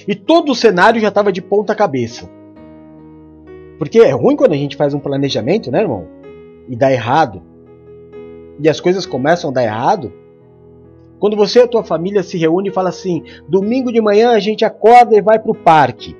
E 0.08 0.14
todo 0.14 0.52
o 0.52 0.54
cenário 0.54 1.00
já 1.00 1.08
estava 1.08 1.32
de 1.32 1.42
ponta 1.42 1.74
cabeça. 1.74 2.30
Porque 3.78 3.98
é 3.98 4.10
ruim 4.10 4.36
quando 4.36 4.52
a 4.52 4.56
gente 4.56 4.76
faz 4.76 4.94
um 4.94 5.00
planejamento, 5.00 5.70
né, 5.70 5.80
irmão? 5.80 6.06
E 6.68 6.76
dá 6.76 6.90
errado 6.90 7.42
e 8.60 8.68
as 8.68 8.80
coisas 8.80 9.04
começam 9.04 9.50
a 9.50 9.52
dar 9.52 9.64
errado, 9.64 10.12
quando 11.18 11.36
você 11.36 11.60
e 11.60 11.62
a 11.62 11.68
tua 11.68 11.82
família 11.82 12.22
se 12.22 12.36
reúne 12.36 12.68
e 12.68 12.72
fala 12.72 12.90
assim: 12.90 13.22
domingo 13.48 13.92
de 13.92 14.00
manhã 14.00 14.30
a 14.30 14.38
gente 14.38 14.64
acorda 14.64 15.16
e 15.16 15.22
vai 15.22 15.38
para 15.38 15.50
o 15.50 15.54
parque. 15.54 16.16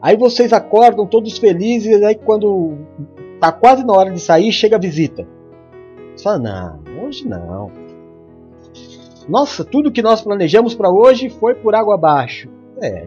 Aí 0.00 0.16
vocês 0.16 0.52
acordam 0.52 1.06
todos 1.06 1.38
felizes, 1.38 2.02
aí 2.02 2.14
quando 2.14 2.76
tá 3.40 3.52
quase 3.52 3.84
na 3.84 3.92
hora 3.92 4.10
de 4.10 4.20
sair, 4.20 4.52
chega 4.52 4.76
a 4.76 4.80
visita. 4.80 5.26
Você 6.14 6.24
fala: 6.24 6.38
não, 6.38 7.04
hoje 7.04 7.26
não. 7.26 7.70
Nossa, 9.28 9.64
tudo 9.64 9.92
que 9.92 10.02
nós 10.02 10.20
planejamos 10.20 10.74
para 10.74 10.90
hoje 10.90 11.28
foi 11.28 11.54
por 11.54 11.74
água 11.74 11.94
abaixo. 11.94 12.48
É, 12.80 13.06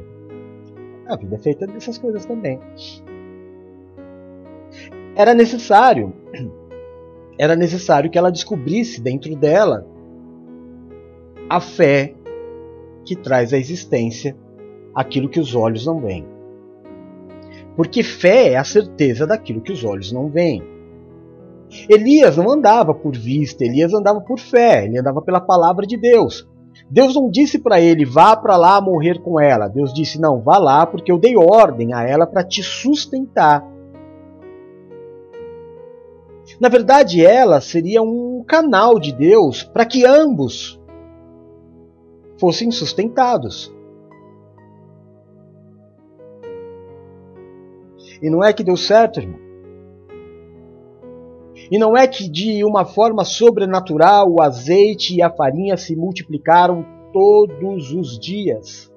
a 1.08 1.16
vida 1.16 1.36
é 1.36 1.40
feita 1.40 1.68
dessas 1.68 1.98
coisas 1.98 2.26
também. 2.26 2.60
Era 5.16 5.34
necessário 5.34 6.14
era 7.38 7.56
necessário 7.56 8.10
que 8.10 8.18
ela 8.18 8.32
descobrisse 8.32 9.02
dentro 9.02 9.36
dela 9.36 9.86
a 11.50 11.60
fé 11.60 12.14
que 13.04 13.16
traz 13.16 13.54
à 13.54 13.58
existência 13.58 14.36
aquilo 14.94 15.30
que 15.30 15.40
os 15.40 15.54
olhos 15.54 15.86
não 15.86 16.00
veem. 16.00 16.26
Porque 17.76 18.02
fé 18.02 18.54
é 18.54 18.58
a 18.58 18.64
certeza 18.64 19.28
daquilo 19.28 19.62
que 19.62 19.72
os 19.72 19.84
olhos 19.84 20.12
não 20.12 20.30
veem. 20.30 20.64
Elias 21.90 22.38
não 22.38 22.50
andava 22.50 22.94
por 22.94 23.16
vista, 23.16 23.66
Elias 23.66 23.94
andava 23.94 24.22
por 24.22 24.40
fé, 24.40 24.86
ele 24.86 25.00
andava 25.00 25.22
pela 25.22 25.42
palavra 25.42 25.86
de 25.86 25.98
Deus. 25.98 26.48
Deus 26.90 27.16
não 27.16 27.30
disse 27.30 27.60
para 27.60 27.80
ele, 27.80 28.06
vá 28.06 28.36
para 28.36 28.56
lá 28.56 28.80
morrer 28.80 29.20
com 29.22 29.40
ela. 29.40 29.68
Deus 29.68 29.94
disse, 29.94 30.20
não, 30.20 30.42
vá 30.42 30.58
lá 30.58 30.86
porque 30.86 31.12
eu 31.12 31.18
dei 31.18 31.36
ordem 31.36 31.94
a 31.94 32.04
ela 32.04 32.26
para 32.26 32.44
te 32.44 32.64
sustentar. 32.64 33.66
Na 36.60 36.70
verdade, 36.70 37.26
ela 37.26 37.60
seria 37.60 38.02
um 38.02 38.44
canal 38.48 39.00
de 39.00 39.12
Deus 39.12 39.64
para 39.64 39.86
que 39.86 40.06
ambos 40.06 40.80
fossem 42.40 42.72
sustentados. 42.72 43.74
E 48.22 48.30
não 48.30 48.44
é 48.44 48.54
que 48.54 48.64
deu 48.64 48.78
certo, 48.78 49.20
irmão. 49.20 49.40
E 51.70 51.78
não 51.78 51.98
é 51.98 52.08
que 52.08 52.30
de 52.30 52.64
uma 52.64 52.86
forma 52.86 53.26
sobrenatural 53.26 54.32
o 54.32 54.42
azeite 54.42 55.16
e 55.16 55.22
a 55.22 55.30
farinha 55.30 55.76
se 55.76 55.96
multiplicaram 55.96 56.86
todos 57.12 57.92
os 57.92 58.20
dias. 58.20 58.92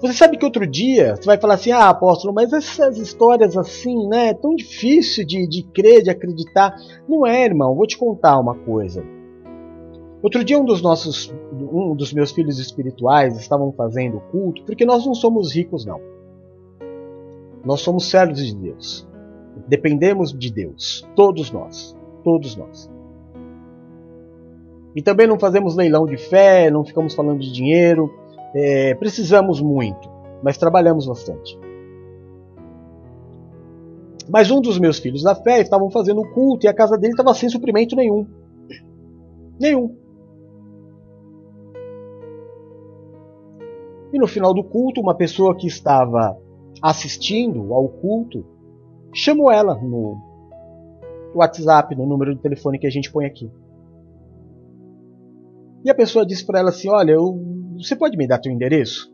Você 0.00 0.12
sabe 0.12 0.36
que 0.36 0.44
outro 0.44 0.66
dia 0.66 1.16
você 1.16 1.24
vai 1.24 1.38
falar 1.38 1.54
assim: 1.54 1.72
ah, 1.72 1.88
apóstolo, 1.88 2.34
mas 2.34 2.52
essas 2.52 2.98
histórias 2.98 3.56
assim, 3.56 4.06
né? 4.08 4.28
É 4.28 4.34
tão 4.34 4.54
difícil 4.54 5.24
de, 5.24 5.46
de 5.46 5.62
crer, 5.62 6.02
de 6.02 6.10
acreditar. 6.10 6.76
Não 7.08 7.26
é, 7.26 7.44
irmão. 7.44 7.74
Vou 7.74 7.86
te 7.86 7.96
contar 7.96 8.38
uma 8.38 8.54
coisa. 8.54 9.02
Outro 10.22 10.42
dia 10.42 10.58
um 10.58 10.64
dos 10.64 10.82
nossos, 10.82 11.32
um 11.52 11.94
dos 11.94 12.12
meus 12.12 12.32
filhos 12.32 12.58
espirituais 12.58 13.38
estavam 13.38 13.72
fazendo 13.72 14.20
culto, 14.32 14.62
porque 14.64 14.84
nós 14.84 15.06
não 15.06 15.14
somos 15.14 15.54
ricos 15.54 15.84
não. 15.84 16.00
Nós 17.64 17.80
somos 17.80 18.08
servos 18.08 18.44
de 18.44 18.54
Deus. 18.54 19.06
Dependemos 19.68 20.32
de 20.32 20.52
Deus, 20.52 21.06
todos 21.14 21.50
nós, 21.50 21.96
todos 22.22 22.56
nós. 22.56 22.90
E 24.94 25.02
também 25.02 25.26
não 25.26 25.38
fazemos 25.38 25.76
leilão 25.76 26.06
de 26.06 26.16
fé, 26.16 26.70
não 26.70 26.84
ficamos 26.84 27.14
falando 27.14 27.40
de 27.40 27.52
dinheiro, 27.52 28.12
é, 28.56 28.94
precisamos 28.94 29.60
muito. 29.60 30.08
mas 30.42 30.56
trabalhamos 30.56 31.06
bastante. 31.06 31.58
Mas 34.28 34.50
um 34.50 34.60
dos 34.60 34.78
meus 34.78 34.98
filhos 34.98 35.22
da 35.22 35.34
fé 35.34 35.60
estavam 35.60 35.90
fazendo 35.90 36.20
o 36.20 36.30
culto 36.32 36.66
e 36.66 36.68
a 36.68 36.74
casa 36.74 36.96
dele 36.96 37.12
estava 37.12 37.32
sem 37.32 37.48
suprimento 37.48 37.94
nenhum. 37.94 38.26
Nenhum. 39.58 39.96
E 44.12 44.18
no 44.18 44.26
final 44.26 44.52
do 44.52 44.64
culto, 44.64 45.00
uma 45.00 45.14
pessoa 45.14 45.54
que 45.56 45.66
estava 45.66 46.36
assistindo 46.82 47.72
ao 47.72 47.88
culto 47.88 48.44
chamou 49.12 49.50
ela 49.50 49.74
no 49.74 50.16
WhatsApp, 51.34 51.94
no 51.94 52.06
número 52.06 52.34
de 52.34 52.40
telefone 52.40 52.78
que 52.78 52.86
a 52.86 52.90
gente 52.90 53.10
põe 53.10 53.26
aqui. 53.26 53.50
E 55.84 55.90
a 55.90 55.94
pessoa 55.94 56.26
disse 56.26 56.44
para 56.44 56.58
ela 56.58 56.70
assim: 56.70 56.88
Olha, 56.88 57.12
eu, 57.12 57.38
você 57.76 57.96
pode 57.96 58.16
me 58.16 58.26
dar 58.26 58.38
teu 58.38 58.52
endereço? 58.52 59.12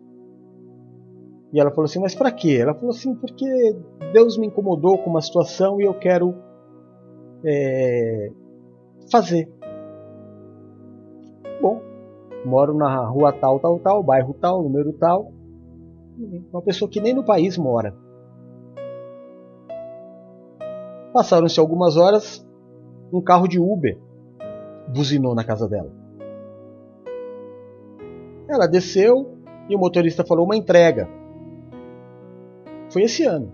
E 1.53 1.61
ela 1.61 1.71
falou 1.71 1.85
assim: 1.85 2.01
Mas 2.01 2.15
para 2.15 2.31
quê? 2.31 2.59
Ela 2.61 2.75
falou 2.75 2.91
assim: 2.91 3.15
Porque 3.15 3.47
Deus 4.13 4.39
me 4.39 4.47
incomodou 4.47 4.99
com 4.99 5.11
uma 5.11 5.21
situação 5.21 5.81
e 5.81 5.85
eu 5.85 5.95
quero 5.95 6.35
é, 7.45 8.31
fazer. 9.11 9.53
Bom, 11.61 11.81
moro 12.45 12.75
na 12.75 13.07
rua 13.07 13.33
tal, 13.33 13.61
tal, 13.61 13.79
tal, 13.79 14.03
bairro 14.03 14.35
tal, 14.35 14.63
número 14.63 14.93
tal. 14.95 15.33
Uma 16.53 16.63
pessoa 16.63 16.91
que 16.91 17.01
nem 17.01 17.15
no 17.15 17.25
país 17.25 17.59
mora. 17.59 17.95
Passaram-se 21.13 21.61
algumas 21.61 21.97
horas, 21.97 22.47
um 23.13 23.21
carro 23.21 23.47
de 23.47 23.61
Uber 23.61 23.99
buzinou 24.89 25.35
na 25.35 25.45
casa 25.45 25.69
dela. 25.69 25.93
Ela 28.53 28.67
desceu 28.67 29.39
e 29.69 29.75
o 29.75 29.79
motorista 29.79 30.25
falou 30.25 30.45
uma 30.45 30.57
entrega. 30.57 31.09
Foi 32.91 33.03
esse 33.03 33.25
ano. 33.25 33.53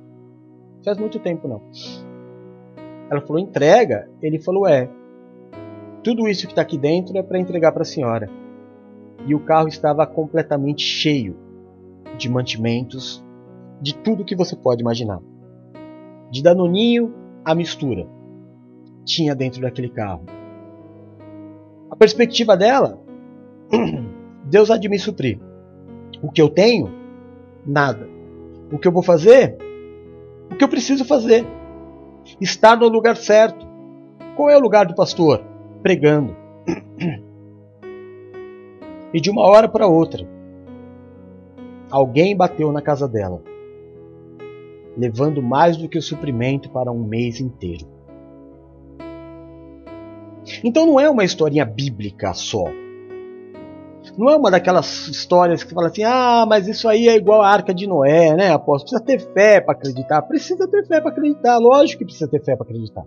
Faz 0.85 0.99
muito 0.99 1.19
tempo 1.21 1.47
não. 1.47 1.63
Ela 3.11 3.21
falou 3.21 3.39
entrega. 3.39 4.11
Ele 4.21 4.41
falou 4.41 4.67
é. 4.67 4.91
Tudo 6.03 6.29
isso 6.29 6.47
que 6.47 6.53
está 6.53 6.63
aqui 6.63 6.77
dentro 6.77 7.17
é 7.17 7.23
para 7.23 7.39
entregar 7.39 7.73
para 7.73 7.83
a 7.83 7.85
senhora. 7.85 8.29
E 9.27 9.35
o 9.35 9.41
carro 9.41 9.69
estava 9.69 10.07
completamente 10.07 10.83
cheio 10.83 11.37
de 12.17 12.29
mantimentos, 12.29 13.25
de 13.81 13.95
tudo 13.95 14.25
que 14.25 14.35
você 14.35 14.57
pode 14.57 14.83
imaginar. 14.83 15.21
De 16.31 16.43
danoninho 16.43 17.15
a 17.45 17.55
mistura. 17.55 18.07
Tinha 19.05 19.35
dentro 19.35 19.61
daquele 19.61 19.89
carro. 19.89 20.25
A 21.91 21.97
perspectiva 21.97 22.57
dela, 22.57 23.01
Deus 24.49 24.71
há 24.71 24.79
de 24.79 24.89
me 24.89 24.99
suprir. 24.99 25.39
O 26.23 26.31
que 26.31 26.41
eu 26.41 26.49
tenho? 26.49 26.91
Nada. 27.67 28.09
O 28.73 28.79
que 28.79 28.89
eu 28.89 28.93
vou 28.93 29.03
fazer? 29.03 29.57
O 30.51 30.57
que 30.57 30.65
eu 30.65 30.69
preciso 30.69 31.05
fazer? 31.05 31.47
Estar 32.41 32.77
no 32.77 32.89
lugar 32.89 33.17
certo. 33.17 33.67
Qual 34.37 34.49
é 34.49 34.57
o 34.57 34.61
lugar 34.61 34.87
do 34.87 34.95
pastor? 34.95 35.45
Pregando. 35.83 36.35
E 39.11 39.23
de 39.23 39.31
uma 39.31 39.41
hora 39.41 39.67
para 39.67 39.87
outra, 39.87 40.29
alguém 41.91 42.37
bateu 42.37 42.71
na 42.71 42.83
casa 42.83 43.09
dela, 43.09 43.43
levando 44.95 45.43
mais 45.43 45.79
do 45.79 45.89
que 45.89 45.97
o 45.97 46.03
suprimento 46.03 46.69
para 46.69 46.93
um 46.93 47.03
mês 47.05 47.41
inteiro. 47.41 47.87
Então 50.63 50.85
não 50.85 51.01
é 51.01 51.09
uma 51.09 51.25
historinha 51.25 51.65
bíblica 51.65 52.35
só. 52.35 52.67
Não 54.19 54.29
é 54.29 54.37
uma 54.37 54.51
daquelas 54.51 55.07
histórias 55.07 55.63
que 55.63 55.73
fala 55.73 55.87
assim, 55.87 56.03
ah, 56.03 56.45
mas 56.45 56.67
isso 56.67 56.89
aí 56.89 57.07
é 57.07 57.15
igual 57.15 57.41
a 57.41 57.49
arca 57.49 57.73
de 57.73 57.87
Noé, 57.87 58.35
né, 58.35 58.51
apóstolo? 58.51 58.99
Precisa 58.99 59.01
ter 59.01 59.33
fé 59.33 59.61
para 59.61 59.75
acreditar. 59.75 60.23
Precisa 60.23 60.67
ter 60.67 60.85
fé 60.89 61.01
para 61.01 61.13
acreditar, 61.13 61.57
lógico 61.59 62.01
que 62.01 62.05
precisa 62.07 62.29
ter 62.29 62.43
fé 62.43 62.57
para 62.57 62.65
acreditar. 62.65 63.05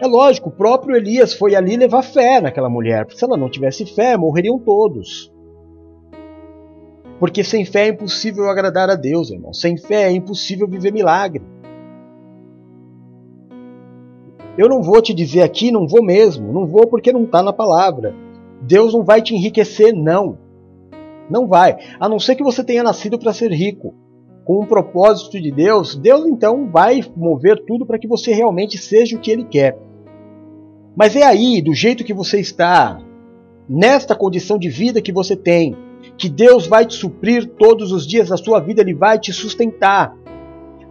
É 0.00 0.06
lógico, 0.06 0.48
o 0.48 0.52
próprio 0.52 0.96
Elias 0.96 1.34
foi 1.34 1.54
ali 1.54 1.76
levar 1.76 2.00
fé 2.00 2.40
naquela 2.40 2.70
mulher, 2.70 3.04
porque 3.04 3.18
se 3.18 3.24
ela 3.24 3.36
não 3.36 3.50
tivesse 3.50 3.84
fé, 3.84 4.16
morreriam 4.16 4.58
todos. 4.58 5.30
Porque 7.18 7.44
sem 7.44 7.66
fé 7.66 7.88
é 7.88 7.90
impossível 7.90 8.48
agradar 8.48 8.88
a 8.88 8.94
Deus, 8.94 9.30
irmão. 9.30 9.52
Sem 9.52 9.76
fé 9.76 10.04
é 10.04 10.12
impossível 10.12 10.66
viver 10.66 10.94
milagre. 10.94 11.44
Eu 14.56 14.66
não 14.66 14.82
vou 14.82 15.02
te 15.02 15.12
dizer 15.12 15.42
aqui, 15.42 15.70
não 15.70 15.86
vou 15.86 16.02
mesmo, 16.02 16.50
não 16.50 16.66
vou 16.66 16.86
porque 16.86 17.12
não 17.12 17.24
está 17.24 17.42
na 17.42 17.52
palavra. 17.52 18.14
Deus 18.60 18.92
não 18.92 19.02
vai 19.02 19.22
te 19.22 19.34
enriquecer, 19.34 19.94
não. 19.94 20.38
Não 21.30 21.46
vai. 21.46 21.76
A 21.98 22.08
não 22.08 22.18
ser 22.18 22.34
que 22.34 22.42
você 22.42 22.62
tenha 22.64 22.82
nascido 22.82 23.18
para 23.18 23.32
ser 23.32 23.50
rico. 23.52 23.94
Com 24.44 24.62
um 24.62 24.66
propósito 24.66 25.40
de 25.40 25.50
Deus, 25.50 25.94
Deus 25.94 26.26
então 26.26 26.68
vai 26.70 27.00
mover 27.16 27.64
tudo 27.66 27.86
para 27.86 27.98
que 27.98 28.08
você 28.08 28.32
realmente 28.32 28.78
seja 28.78 29.16
o 29.16 29.20
que 29.20 29.30
Ele 29.30 29.44
quer. 29.44 29.78
Mas 30.96 31.14
é 31.14 31.22
aí, 31.22 31.62
do 31.62 31.72
jeito 31.72 32.04
que 32.04 32.12
você 32.12 32.40
está, 32.40 33.00
nesta 33.68 34.16
condição 34.16 34.58
de 34.58 34.68
vida 34.68 35.00
que 35.00 35.12
você 35.12 35.36
tem, 35.36 35.76
que 36.16 36.28
Deus 36.28 36.66
vai 36.66 36.84
te 36.84 36.94
suprir 36.94 37.46
todos 37.58 37.92
os 37.92 38.06
dias 38.06 38.28
da 38.28 38.36
sua 38.36 38.58
vida, 38.60 38.80
Ele 38.80 38.94
vai 38.94 39.18
te 39.18 39.32
sustentar 39.32 40.16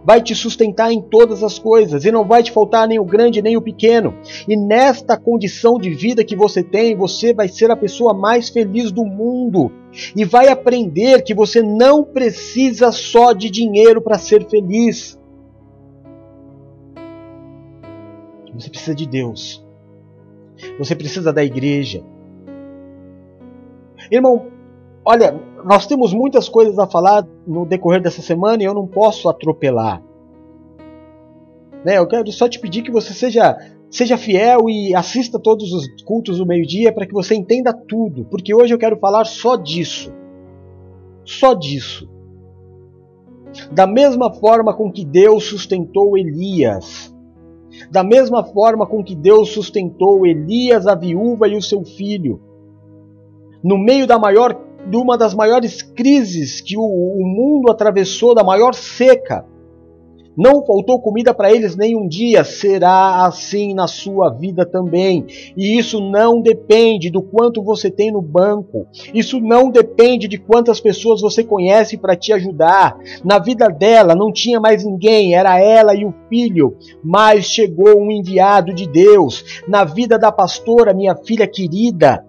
vai 0.04 0.22
te 0.22 0.34
sustentar 0.34 0.92
em 0.92 1.00
todas 1.00 1.42
as 1.42 1.58
coisas 1.58 2.04
e 2.04 2.12
não 2.12 2.26
vai 2.26 2.42
te 2.42 2.52
faltar 2.52 2.88
nem 2.88 2.98
o 2.98 3.04
grande 3.04 3.42
nem 3.42 3.56
o 3.56 3.62
pequeno. 3.62 4.14
E 4.48 4.56
nesta 4.56 5.16
condição 5.16 5.78
de 5.78 5.90
vida 5.90 6.24
que 6.24 6.36
você 6.36 6.62
tem, 6.62 6.96
você 6.96 7.34
vai 7.34 7.48
ser 7.48 7.70
a 7.70 7.76
pessoa 7.76 8.14
mais 8.14 8.48
feliz 8.48 8.90
do 8.90 9.04
mundo 9.04 9.70
e 10.16 10.24
vai 10.24 10.48
aprender 10.48 11.22
que 11.22 11.34
você 11.34 11.62
não 11.62 12.02
precisa 12.04 12.92
só 12.92 13.32
de 13.32 13.50
dinheiro 13.50 14.00
para 14.00 14.18
ser 14.18 14.48
feliz. 14.48 15.18
Você 18.54 18.68
precisa 18.68 18.94
de 18.94 19.06
Deus. 19.06 19.64
Você 20.78 20.94
precisa 20.94 21.32
da 21.32 21.42
igreja. 21.42 22.02
Irmão, 24.10 24.48
olha, 25.04 25.40
nós 25.64 25.86
temos 25.86 26.12
muitas 26.12 26.48
coisas 26.48 26.78
a 26.78 26.86
falar 26.86 27.26
no 27.46 27.66
decorrer 27.66 28.02
dessa 28.02 28.22
semana 28.22 28.62
e 28.62 28.66
eu 28.66 28.74
não 28.74 28.86
posso 28.86 29.28
atropelar. 29.28 30.02
Né, 31.84 31.96
eu 31.98 32.06
quero 32.06 32.30
só 32.30 32.48
te 32.48 32.58
pedir 32.58 32.82
que 32.82 32.90
você 32.90 33.14
seja, 33.14 33.56
seja 33.90 34.18
fiel 34.18 34.68
e 34.68 34.94
assista 34.94 35.38
todos 35.38 35.72
os 35.72 35.86
cultos 36.02 36.38
do 36.38 36.46
meio-dia 36.46 36.92
para 36.92 37.06
que 37.06 37.12
você 37.12 37.34
entenda 37.34 37.72
tudo, 37.72 38.26
porque 38.26 38.54
hoje 38.54 38.74
eu 38.74 38.78
quero 38.78 38.98
falar 38.98 39.24
só 39.24 39.56
disso. 39.56 40.12
Só 41.24 41.54
disso. 41.54 42.08
Da 43.72 43.86
mesma 43.86 44.32
forma 44.32 44.74
com 44.74 44.92
que 44.92 45.04
Deus 45.04 45.44
sustentou 45.44 46.16
Elias, 46.16 47.14
da 47.90 48.04
mesma 48.04 48.44
forma 48.44 48.86
com 48.86 49.02
que 49.02 49.14
Deus 49.14 49.50
sustentou 49.50 50.26
Elias, 50.26 50.86
a 50.86 50.94
viúva 50.94 51.48
e 51.48 51.56
o 51.56 51.62
seu 51.62 51.84
filho, 51.84 52.40
no 53.62 53.78
meio 53.78 54.06
da 54.06 54.18
maior 54.18 54.54
de 54.88 54.96
uma 54.96 55.16
das 55.16 55.34
maiores 55.34 55.82
crises 55.82 56.60
que 56.60 56.76
o, 56.76 56.82
o 56.82 57.26
mundo 57.26 57.70
atravessou, 57.70 58.34
da 58.34 58.44
maior 58.44 58.74
seca. 58.74 59.44
Não 60.36 60.64
faltou 60.64 61.00
comida 61.00 61.34
para 61.34 61.52
eles 61.52 61.76
nem 61.76 61.96
um 61.96 62.06
dia, 62.06 62.44
será 62.44 63.26
assim 63.26 63.74
na 63.74 63.88
sua 63.88 64.30
vida 64.30 64.64
também. 64.64 65.26
E 65.56 65.76
isso 65.76 66.00
não 66.00 66.40
depende 66.40 67.10
do 67.10 67.20
quanto 67.20 67.62
você 67.62 67.90
tem 67.90 68.12
no 68.12 68.22
banco, 68.22 68.86
isso 69.12 69.40
não 69.40 69.70
depende 69.70 70.28
de 70.28 70.38
quantas 70.38 70.80
pessoas 70.80 71.20
você 71.20 71.42
conhece 71.42 71.98
para 71.98 72.16
te 72.16 72.32
ajudar. 72.32 72.96
Na 73.24 73.38
vida 73.38 73.68
dela 73.68 74.14
não 74.14 74.32
tinha 74.32 74.60
mais 74.60 74.84
ninguém, 74.84 75.34
era 75.34 75.60
ela 75.60 75.94
e 75.94 76.06
o 76.06 76.14
filho, 76.28 76.76
mas 77.04 77.44
chegou 77.44 78.00
um 78.00 78.10
enviado 78.10 78.72
de 78.72 78.88
Deus. 78.88 79.62
Na 79.68 79.84
vida 79.84 80.18
da 80.18 80.30
pastora, 80.30 80.94
minha 80.94 81.16
filha 81.16 81.46
querida, 81.46 82.24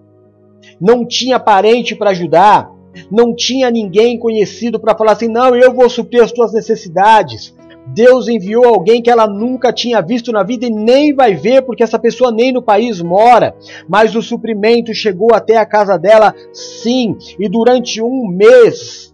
não 0.82 1.06
tinha 1.06 1.38
parente 1.38 1.94
para 1.94 2.10
ajudar, 2.10 2.68
não 3.08 3.34
tinha 3.34 3.70
ninguém 3.70 4.18
conhecido 4.18 4.80
para 4.80 4.96
falar 4.96 5.12
assim: 5.12 5.28
não, 5.28 5.54
eu 5.54 5.72
vou 5.72 5.88
suprir 5.88 6.20
as 6.22 6.32
tuas 6.32 6.52
necessidades. 6.52 7.54
Deus 7.86 8.28
enviou 8.28 8.64
alguém 8.64 9.02
que 9.02 9.10
ela 9.10 9.26
nunca 9.26 9.72
tinha 9.72 10.00
visto 10.00 10.32
na 10.32 10.42
vida 10.42 10.66
e 10.66 10.70
nem 10.70 11.14
vai 11.14 11.34
ver, 11.34 11.62
porque 11.62 11.82
essa 11.82 11.98
pessoa 11.98 12.32
nem 12.32 12.52
no 12.52 12.62
país 12.62 13.00
mora. 13.00 13.54
Mas 13.88 14.14
o 14.14 14.22
suprimento 14.22 14.92
chegou 14.92 15.32
até 15.32 15.56
a 15.56 15.66
casa 15.66 15.96
dela, 15.96 16.34
sim, 16.52 17.16
e 17.38 17.48
durante 17.48 18.02
um 18.02 18.26
mês 18.26 19.12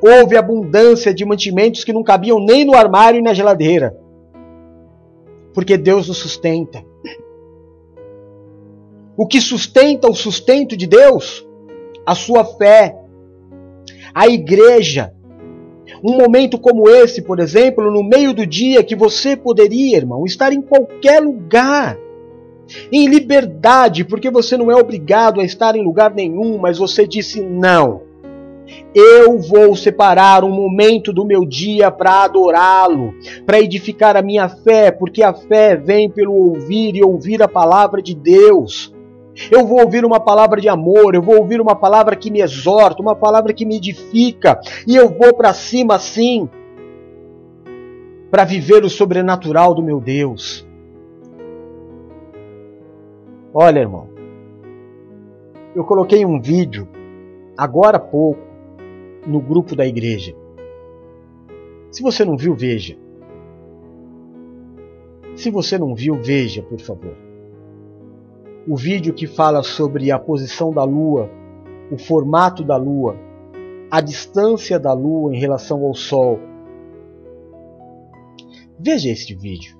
houve 0.00 0.36
abundância 0.36 1.14
de 1.14 1.24
mantimentos 1.24 1.82
que 1.82 1.92
não 1.92 2.02
cabiam 2.02 2.38
nem 2.38 2.64
no 2.64 2.74
armário 2.74 3.18
e 3.18 3.22
na 3.22 3.32
geladeira. 3.32 3.96
Porque 5.52 5.76
Deus 5.76 6.08
o 6.08 6.14
sustenta 6.14 6.84
o 9.16 9.26
que 9.26 9.40
sustenta 9.40 10.08
o 10.08 10.14
sustento 10.14 10.76
de 10.76 10.86
Deus? 10.86 11.46
A 12.04 12.14
sua 12.14 12.44
fé, 12.44 12.96
a 14.14 14.28
igreja. 14.28 15.12
Um 16.02 16.16
momento 16.16 16.58
como 16.58 16.88
esse, 16.88 17.22
por 17.22 17.38
exemplo, 17.40 17.90
no 17.90 18.02
meio 18.02 18.34
do 18.34 18.46
dia, 18.46 18.82
que 18.82 18.96
você 18.96 19.36
poderia, 19.36 19.96
irmão, 19.96 20.24
estar 20.24 20.52
em 20.52 20.60
qualquer 20.60 21.22
lugar, 21.22 21.96
em 22.90 23.06
liberdade, 23.06 24.04
porque 24.04 24.30
você 24.30 24.56
não 24.56 24.70
é 24.70 24.74
obrigado 24.74 25.40
a 25.40 25.44
estar 25.44 25.76
em 25.76 25.84
lugar 25.84 26.12
nenhum, 26.12 26.58
mas 26.58 26.78
você 26.78 27.06
disse 27.06 27.40
não. 27.40 28.02
Eu 28.94 29.38
vou 29.38 29.76
separar 29.76 30.42
um 30.42 30.50
momento 30.50 31.12
do 31.12 31.24
meu 31.24 31.44
dia 31.44 31.90
para 31.90 32.24
adorá-lo, 32.24 33.14
para 33.44 33.60
edificar 33.60 34.16
a 34.16 34.22
minha 34.22 34.48
fé, 34.48 34.90
porque 34.90 35.22
a 35.22 35.34
fé 35.34 35.76
vem 35.76 36.10
pelo 36.10 36.32
ouvir 36.32 36.96
e 36.96 37.04
ouvir 37.04 37.42
a 37.42 37.48
palavra 37.48 38.02
de 38.02 38.14
Deus. 38.14 38.94
Eu 39.50 39.66
vou 39.66 39.80
ouvir 39.80 40.04
uma 40.04 40.20
palavra 40.20 40.60
de 40.60 40.68
amor, 40.68 41.14
eu 41.14 41.22
vou 41.22 41.38
ouvir 41.38 41.60
uma 41.60 41.74
palavra 41.74 42.14
que 42.14 42.30
me 42.30 42.40
exorta, 42.40 43.02
uma 43.02 43.16
palavra 43.16 43.52
que 43.52 43.66
me 43.66 43.76
edifica, 43.76 44.60
e 44.86 44.94
eu 44.94 45.08
vou 45.08 45.34
para 45.34 45.52
cima 45.52 45.98
sim, 45.98 46.48
para 48.30 48.44
viver 48.44 48.84
o 48.84 48.90
sobrenatural 48.90 49.74
do 49.74 49.82
meu 49.82 50.00
Deus. 50.00 50.66
Olha, 53.52 53.80
irmão, 53.80 54.08
eu 55.74 55.84
coloquei 55.84 56.24
um 56.24 56.40
vídeo 56.40 56.88
agora 57.56 57.96
há 57.96 58.00
pouco 58.00 58.42
no 59.26 59.40
grupo 59.40 59.74
da 59.74 59.86
igreja. 59.86 60.34
Se 61.90 62.02
você 62.02 62.24
não 62.24 62.36
viu, 62.36 62.54
veja. 62.54 62.96
Se 65.36 65.50
você 65.50 65.78
não 65.78 65.94
viu, 65.94 66.14
veja, 66.14 66.62
por 66.62 66.80
favor. 66.80 67.23
O 68.66 68.76
vídeo 68.76 69.12
que 69.12 69.26
fala 69.26 69.62
sobre 69.62 70.10
a 70.10 70.18
posição 70.18 70.72
da 70.72 70.84
Lua, 70.84 71.30
o 71.90 71.98
formato 71.98 72.64
da 72.64 72.76
Lua, 72.76 73.16
a 73.90 74.00
distância 74.00 74.78
da 74.78 74.92
Lua 74.92 75.34
em 75.34 75.38
relação 75.38 75.84
ao 75.84 75.94
Sol. 75.94 76.38
Veja 78.78 79.10
este 79.10 79.34
vídeo. 79.34 79.76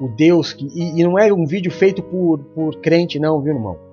O 0.00 0.08
Deus 0.08 0.52
que. 0.52 0.66
E, 0.66 1.00
e 1.00 1.04
não 1.04 1.18
é 1.18 1.32
um 1.32 1.46
vídeo 1.46 1.70
feito 1.70 2.02
por, 2.02 2.38
por 2.54 2.80
crente, 2.80 3.18
não, 3.18 3.40
viu, 3.40 3.54
irmão? 3.54 3.92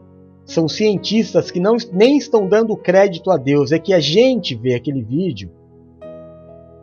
são 0.50 0.68
cientistas 0.68 1.52
que 1.52 1.60
não, 1.60 1.78
nem 1.94 2.18
estão 2.18 2.48
dando 2.48 2.76
crédito 2.76 3.30
a 3.30 3.38
Deus. 3.38 3.72
É 3.72 3.78
que 3.78 3.94
a 3.94 4.00
gente 4.00 4.56
vê 4.56 4.74
aquele 4.74 5.04
vídeo 5.04 5.52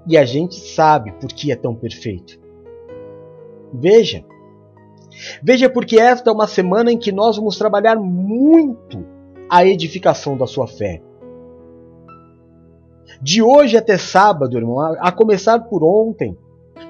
e 0.07 0.17
a 0.17 0.25
gente 0.25 0.55
sabe 0.55 1.13
por 1.13 1.29
que 1.29 1.51
é 1.51 1.57
tão 1.57 1.75
perfeito. 1.75 2.39
Veja. 3.75 4.25
Veja 5.43 5.69
porque 5.69 5.99
esta 5.99 6.31
é 6.31 6.33
uma 6.33 6.47
semana 6.47 6.93
em 6.93 6.99
que 6.99 7.13
nós 7.13 7.37
vamos 7.37 7.57
trabalhar 7.59 7.97
muito 7.97 9.05
a 9.49 9.65
edificação 9.65 10.37
da 10.37 10.47
sua 10.47 10.67
fé. 10.67 11.03
De 13.21 13.43
hoje 13.43 13.77
até 13.77 13.97
sábado, 13.97 14.57
irmão, 14.57 14.79
a 14.81 15.11
começar 15.11 15.61
por 15.61 15.83
ontem, 15.83 16.37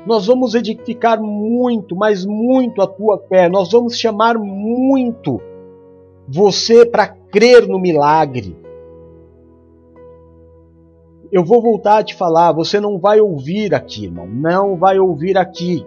nós 0.06 0.26
vamos 0.26 0.54
edificar 0.54 1.20
muito, 1.20 1.94
mas 1.94 2.24
muito 2.24 2.82
a 2.82 2.86
tua 2.86 3.18
fé. 3.28 3.48
Nós 3.48 3.70
vamos 3.70 3.98
chamar 3.98 4.36
muito 4.38 5.40
você 6.28 6.84
para 6.84 7.08
crer 7.08 7.68
no 7.68 7.78
milagre. 7.78 8.56
Eu 11.30 11.44
vou 11.44 11.60
voltar 11.60 11.98
a 11.98 12.04
te 12.04 12.14
falar, 12.14 12.52
você 12.52 12.80
não 12.80 12.98
vai 12.98 13.20
ouvir 13.20 13.74
aqui, 13.74 14.04
irmão. 14.04 14.26
Não 14.26 14.76
vai 14.76 14.98
ouvir 14.98 15.36
aqui. 15.36 15.84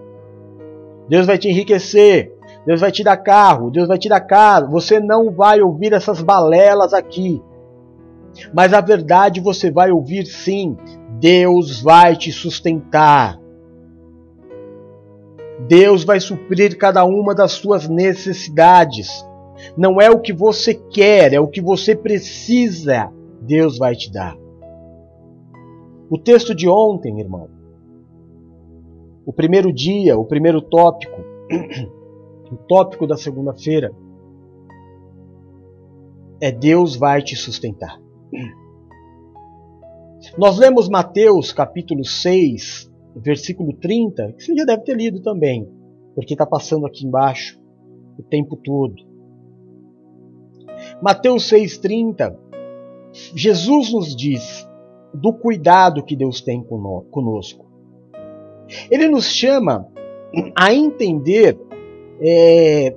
Deus 1.10 1.26
vai 1.26 1.38
te 1.38 1.50
enriquecer. 1.50 2.32
Deus 2.66 2.82
vai 2.82 2.92
te 2.92 3.04
dar 3.04 3.18
carro, 3.18 3.72
Deus 3.72 3.88
vai 3.88 3.98
te 3.98 4.08
dar 4.08 4.20
casa. 4.22 4.68
Você 4.68 5.00
não 5.00 5.32
vai 5.32 5.62
ouvir 5.62 5.92
essas 5.92 6.22
balelas 6.22 6.94
aqui. 6.94 7.42
Mas 8.54 8.74
a 8.74 8.82
verdade 8.82 9.42
você 9.42 9.72
vai 9.72 9.92
ouvir 9.92 10.26
sim. 10.26 10.78
Deus 11.20 11.82
vai 11.82 12.16
te 12.16 12.32
sustentar. 12.32 13.40
Deus 15.68 16.04
vai 16.04 16.20
suprir 16.20 16.78
cada 16.78 17.04
uma 17.04 17.34
das 17.34 17.54
suas 17.54 17.90
necessidades. 17.90 19.26
Não 19.76 20.00
é 20.00 20.10
o 20.10 20.20
que 20.20 20.32
você 20.32 20.74
quer, 20.74 21.34
é 21.34 21.40
o 21.40 21.48
que 21.48 21.62
você 21.62 21.96
precisa. 21.96 23.12
Deus 23.42 23.78
vai 23.78 23.96
te 23.96 24.12
dar. 24.12 24.38
O 26.10 26.18
texto 26.18 26.56
de 26.56 26.68
ontem, 26.68 27.20
irmão, 27.20 27.50
o 29.30 29.32
primeiro 29.32 29.72
dia, 29.72 30.18
o 30.18 30.26
primeiro 30.26 30.60
tópico, 30.60 31.22
o 32.52 32.58
tópico 32.68 33.06
da 33.06 33.16
segunda-feira, 33.16 33.94
é 36.42 36.52
Deus 36.52 36.96
vai 36.96 37.22
te 37.22 37.36
sustentar. 37.36 38.02
Nós 40.36 40.58
lemos 40.58 40.90
Mateus 40.90 41.54
capítulo 41.54 42.04
6, 42.04 42.92
versículo 43.18 43.72
30, 43.74 44.34
que 44.34 44.46
você 44.46 44.56
já 44.56 44.66
deve 44.66 44.82
ter 44.82 44.98
lido 44.98 45.22
também, 45.22 45.72
porque 46.16 46.34
está 46.34 46.48
passando 46.48 46.88
aqui 46.88 47.06
embaixo 47.06 47.62
o 48.18 48.24
tempo 48.24 48.58
todo. 48.58 48.96
Mateus 51.04 51.44
6,30, 51.52 52.36
Jesus 53.36 53.94
nos 53.94 54.16
diz 54.16 54.68
do 55.14 55.32
cuidado 55.32 56.04
que 56.04 56.16
Deus 56.16 56.42
tem 56.42 56.64
conosco. 56.64 57.69
Ele 58.90 59.08
nos 59.08 59.26
chama 59.26 59.88
a 60.56 60.74
entender 60.74 61.58
é, 62.22 62.96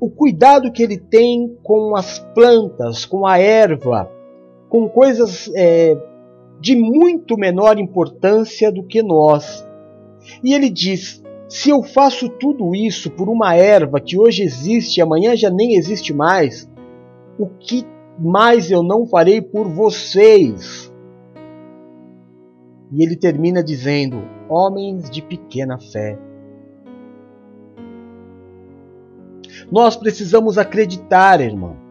o 0.00 0.10
cuidado 0.10 0.72
que 0.72 0.82
ele 0.82 0.98
tem 0.98 1.56
com 1.62 1.94
as 1.94 2.18
plantas, 2.34 3.04
com 3.04 3.26
a 3.26 3.38
erva, 3.38 4.10
com 4.68 4.88
coisas 4.88 5.50
é, 5.54 5.96
de 6.60 6.76
muito 6.76 7.36
menor 7.36 7.78
importância 7.78 8.70
do 8.70 8.82
que 8.82 9.02
nós. 9.02 9.66
E 10.42 10.54
ele 10.54 10.70
diz: 10.70 11.22
se 11.48 11.70
eu 11.70 11.82
faço 11.82 12.28
tudo 12.28 12.74
isso 12.74 13.10
por 13.10 13.28
uma 13.28 13.54
erva 13.54 14.00
que 14.00 14.18
hoje 14.18 14.42
existe 14.42 14.98
e 14.98 15.02
amanhã 15.02 15.36
já 15.36 15.50
nem 15.50 15.76
existe 15.76 16.12
mais, 16.12 16.68
o 17.38 17.46
que 17.46 17.84
mais 18.18 18.70
eu 18.70 18.82
não 18.82 19.06
farei 19.06 19.40
por 19.40 19.68
vocês? 19.68 20.91
E 22.92 23.02
ele 23.02 23.16
termina 23.16 23.62
dizendo: 23.62 24.22
Homens 24.48 25.10
de 25.10 25.22
pequena 25.22 25.78
fé. 25.80 26.18
Nós 29.70 29.96
precisamos 29.96 30.58
acreditar, 30.58 31.40
irmão 31.40 31.82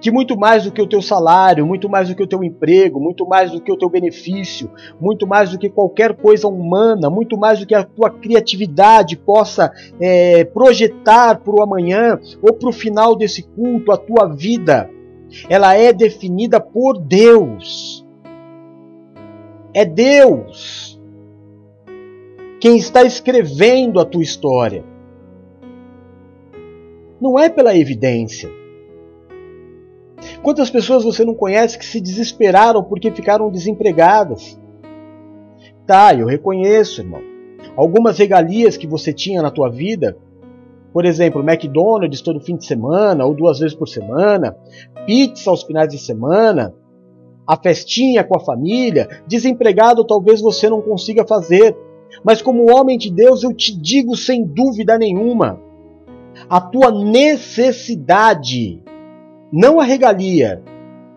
que 0.00 0.10
muito 0.10 0.38
mais 0.38 0.64
do 0.64 0.72
que 0.72 0.80
o 0.80 0.86
teu 0.86 1.02
salário, 1.02 1.66
muito 1.66 1.88
mais 1.88 2.08
do 2.08 2.14
que 2.14 2.22
o 2.22 2.26
teu 2.26 2.42
emprego, 2.42 3.00
muito 3.00 3.26
mais 3.26 3.50
do 3.50 3.60
que 3.60 3.72
o 3.72 3.76
teu 3.76 3.88
benefício, 3.88 4.70
muito 5.00 5.26
mais 5.26 5.50
do 5.50 5.58
que 5.58 5.68
qualquer 5.68 6.14
coisa 6.14 6.46
humana, 6.48 7.10
muito 7.10 7.36
mais 7.36 7.58
do 7.58 7.66
que 7.66 7.74
a 7.74 7.82
tua 7.82 8.10
criatividade 8.10 9.16
possa 9.16 9.72
é, 10.00 10.44
projetar 10.44 11.40
para 11.40 11.54
o 11.54 11.62
amanhã 11.62 12.18
ou 12.40 12.52
para 12.52 12.68
o 12.68 12.72
final 12.72 13.16
desse 13.16 13.42
culto, 13.42 13.92
a 13.92 13.96
tua 13.96 14.26
vida, 14.28 14.88
ela 15.48 15.74
é 15.74 15.92
definida 15.92 16.60
por 16.60 16.98
Deus. 16.98 18.06
É 19.74 19.84
Deus 19.84 21.00
quem 22.60 22.76
está 22.76 23.04
escrevendo 23.04 24.00
a 24.00 24.04
tua 24.04 24.22
história. 24.22 24.84
Não 27.20 27.38
é 27.38 27.48
pela 27.48 27.76
evidência 27.76 28.50
Quantas 30.42 30.70
pessoas 30.70 31.04
você 31.04 31.24
não 31.24 31.34
conhece 31.34 31.78
que 31.78 31.84
se 31.84 32.00
desesperaram 32.00 32.82
porque 32.82 33.10
ficaram 33.10 33.50
desempregadas? 33.50 34.58
Tá, 35.86 36.14
eu 36.14 36.26
reconheço, 36.26 37.00
irmão. 37.00 37.22
Algumas 37.76 38.18
regalias 38.18 38.76
que 38.76 38.86
você 38.86 39.12
tinha 39.12 39.42
na 39.42 39.50
tua 39.50 39.70
vida, 39.70 40.16
por 40.92 41.04
exemplo, 41.04 41.42
McDonald's 41.42 42.20
todo 42.20 42.40
fim 42.40 42.56
de 42.56 42.66
semana 42.66 43.24
ou 43.24 43.34
duas 43.34 43.58
vezes 43.58 43.76
por 43.76 43.88
semana, 43.88 44.56
pizza 45.06 45.50
aos 45.50 45.62
finais 45.62 45.88
de 45.88 45.98
semana, 45.98 46.74
a 47.48 47.56
festinha 47.56 48.22
com 48.22 48.36
a 48.36 48.40
família, 48.40 49.08
desempregado 49.26 50.04
talvez 50.04 50.42
você 50.42 50.68
não 50.68 50.82
consiga 50.82 51.26
fazer. 51.26 51.74
Mas 52.22 52.42
como 52.42 52.70
homem 52.70 52.98
de 52.98 53.10
Deus, 53.10 53.42
eu 53.42 53.54
te 53.54 53.74
digo 53.74 54.14
sem 54.14 54.44
dúvida 54.44 54.98
nenhuma, 54.98 55.58
a 56.48 56.60
tua 56.60 56.90
necessidade 56.90 58.82
não 59.50 59.80
a 59.80 59.84
regalia, 59.84 60.62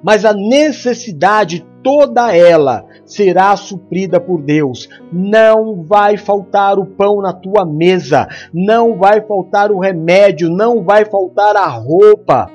mas 0.02 0.24
a 0.24 0.34
necessidade 0.34 1.68
toda 1.84 2.34
ela 2.34 2.86
será 3.06 3.56
suprida 3.58 4.20
por 4.20 4.42
Deus. 4.42 4.88
Não 5.12 5.84
vai 5.84 6.16
faltar 6.16 6.80
o 6.80 6.86
pão 6.86 7.22
na 7.22 7.34
tua 7.34 7.66
mesa, 7.66 8.28
não 8.54 8.98
vai 8.98 9.22
faltar 9.22 9.70
o 9.72 9.80
remédio, 9.80 10.50
não 10.50 10.82
vai 10.84 11.04
faltar 11.04 11.58
a 11.58 11.68
roupa, 11.68 12.50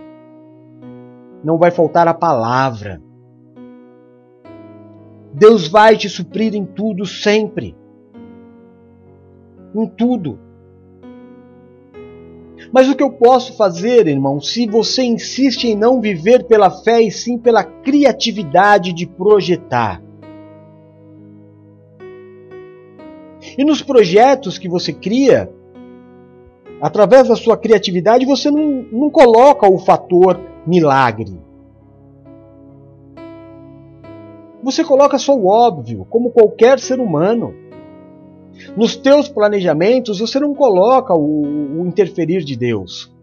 não 1.45 1.59
vai 1.59 1.71
faltar 1.71 2.09
a 2.09 2.15
palavra. 2.15 3.01
Deus 5.39 5.69
vai 5.69 5.99
te 5.99 6.09
suprir 6.09 6.55
em 6.55 6.65
tudo 6.65 7.05
sempre. 7.05 7.77
Em 9.75 9.87
tudo. 9.87 10.39
Mas 12.73 12.89
o 12.89 12.97
que 12.97 13.03
eu 13.03 13.13
posso 13.13 13.55
fazer, 13.55 14.07
irmão, 14.07 14.41
se 14.41 14.67
você 14.67 15.03
insiste 15.03 15.65
em 15.65 15.77
não 15.77 16.01
viver 16.01 16.45
pela 16.45 16.71
fé 16.71 17.03
e 17.03 17.11
sim 17.11 17.37
pela 17.37 17.63
criatividade 17.63 18.95
de 18.95 19.07
projetar? 19.07 20.03
E 23.59 23.63
nos 23.63 23.83
projetos 23.83 24.57
que 24.57 24.71
você 24.71 24.91
cria, 24.91 25.53
através 26.81 27.29
da 27.29 27.37
sua 27.37 27.59
criatividade, 27.59 28.25
você 28.25 28.51
não, 28.51 28.87
não 28.91 29.11
coloca 29.11 29.71
o 29.71 29.79
fator 29.79 30.41
milagre. 30.67 31.46
Você 34.67 34.83
coloca 34.83 35.17
só 35.17 35.33
o 35.33 35.47
óbvio, 35.47 36.05
como 36.11 36.33
qualquer 36.33 36.81
ser 36.81 36.99
humano. 36.99 37.55
Nos 38.77 38.97
teus 38.97 39.29
planejamentos, 39.29 40.19
você 40.19 40.41
não 40.41 40.53
coloca 40.57 41.15
o, 41.15 41.83
o 41.83 41.87
interferir 41.87 42.43
de 42.43 42.57
Deus. 42.57 43.15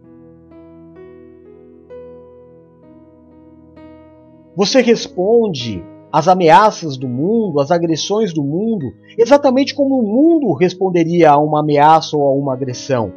Você 4.55 4.79
responde 4.79 5.83
às 6.09 6.29
ameaças 6.29 6.95
do 6.95 7.09
mundo, 7.09 7.59
às 7.59 7.71
agressões 7.71 8.33
do 8.33 8.41
mundo, 8.41 8.93
exatamente 9.17 9.75
como 9.75 9.99
o 9.99 10.01
mundo 10.01 10.53
responderia 10.53 11.31
a 11.31 11.37
uma 11.37 11.59
ameaça 11.59 12.15
ou 12.15 12.25
a 12.25 12.31
uma 12.31 12.53
agressão. 12.53 13.11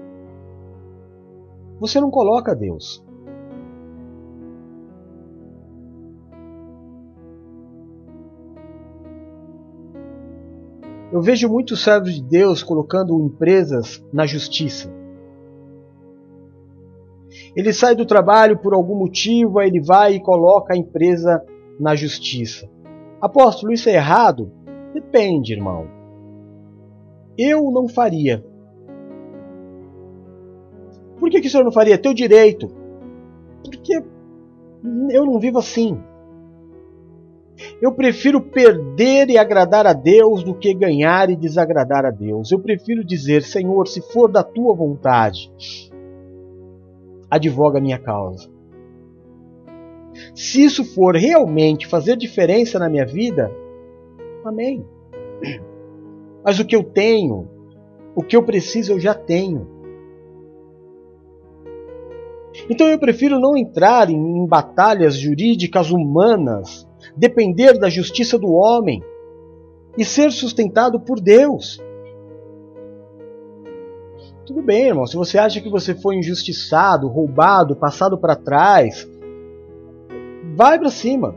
Você 1.78 2.00
não 2.00 2.10
coloca 2.10 2.56
Deus. 2.56 3.05
Eu 11.12 11.22
vejo 11.22 11.48
muitos 11.48 11.82
servos 11.82 12.14
de 12.14 12.22
Deus 12.22 12.62
colocando 12.62 13.20
empresas 13.20 14.04
na 14.12 14.26
justiça. 14.26 14.92
Ele 17.54 17.72
sai 17.72 17.94
do 17.94 18.04
trabalho 18.04 18.58
por 18.58 18.74
algum 18.74 18.96
motivo, 18.96 19.58
aí 19.58 19.68
ele 19.68 19.80
vai 19.80 20.14
e 20.14 20.20
coloca 20.20 20.74
a 20.74 20.76
empresa 20.76 21.42
na 21.78 21.94
justiça. 21.94 22.68
Apóstolo, 23.20 23.72
isso 23.72 23.88
é 23.88 23.94
errado? 23.94 24.50
Depende, 24.92 25.52
irmão. 25.52 25.86
Eu 27.38 27.70
não 27.70 27.88
faria. 27.88 28.44
Por 31.18 31.30
que, 31.30 31.40
que 31.40 31.46
o 31.46 31.50
senhor 31.50 31.64
não 31.64 31.72
faria? 31.72 31.98
Teu 31.98 32.12
direito. 32.12 32.68
Porque 33.64 34.02
eu 35.10 35.24
não 35.24 35.38
vivo 35.38 35.58
assim. 35.58 35.98
Eu 37.80 37.92
prefiro 37.92 38.40
perder 38.40 39.30
e 39.30 39.38
agradar 39.38 39.86
a 39.86 39.92
Deus 39.92 40.42
do 40.42 40.54
que 40.54 40.74
ganhar 40.74 41.30
e 41.30 41.36
desagradar 41.36 42.04
a 42.04 42.10
Deus. 42.10 42.52
Eu 42.52 42.58
prefiro 42.58 43.04
dizer, 43.04 43.42
Senhor, 43.42 43.86
se 43.86 44.00
for 44.12 44.30
da 44.30 44.42
tua 44.42 44.74
vontade, 44.74 45.50
advoga 47.30 47.80
minha 47.80 47.98
causa. 47.98 48.50
Se 50.34 50.62
isso 50.64 50.84
for 50.84 51.14
realmente 51.14 51.86
fazer 51.86 52.16
diferença 52.16 52.78
na 52.78 52.88
minha 52.88 53.06
vida, 53.06 53.50
amém. 54.44 54.84
Mas 56.44 56.58
o 56.58 56.64
que 56.64 56.76
eu 56.76 56.84
tenho, 56.84 57.48
o 58.14 58.22
que 58.22 58.36
eu 58.36 58.42
preciso, 58.42 58.92
eu 58.92 59.00
já 59.00 59.14
tenho. 59.14 59.76
Então 62.70 62.86
eu 62.86 62.98
prefiro 62.98 63.38
não 63.38 63.56
entrar 63.56 64.08
em, 64.10 64.16
em 64.16 64.46
batalhas 64.46 65.16
jurídicas 65.16 65.90
humanas, 65.90 66.85
depender 67.16 67.78
da 67.78 67.88
justiça 67.88 68.38
do 68.38 68.52
homem 68.52 69.02
e 69.96 70.04
ser 70.04 70.30
sustentado 70.30 71.00
por 71.00 71.20
Deus. 71.20 71.80
Tudo 74.44 74.62
bem, 74.62 74.86
irmão, 74.86 75.06
se 75.06 75.16
você 75.16 75.38
acha 75.38 75.60
que 75.60 75.68
você 75.68 75.94
foi 75.94 76.16
injustiçado, 76.16 77.08
roubado, 77.08 77.74
passado 77.74 78.16
para 78.16 78.36
trás, 78.36 79.08
vai 80.54 80.78
para 80.78 80.90
cima. 80.90 81.34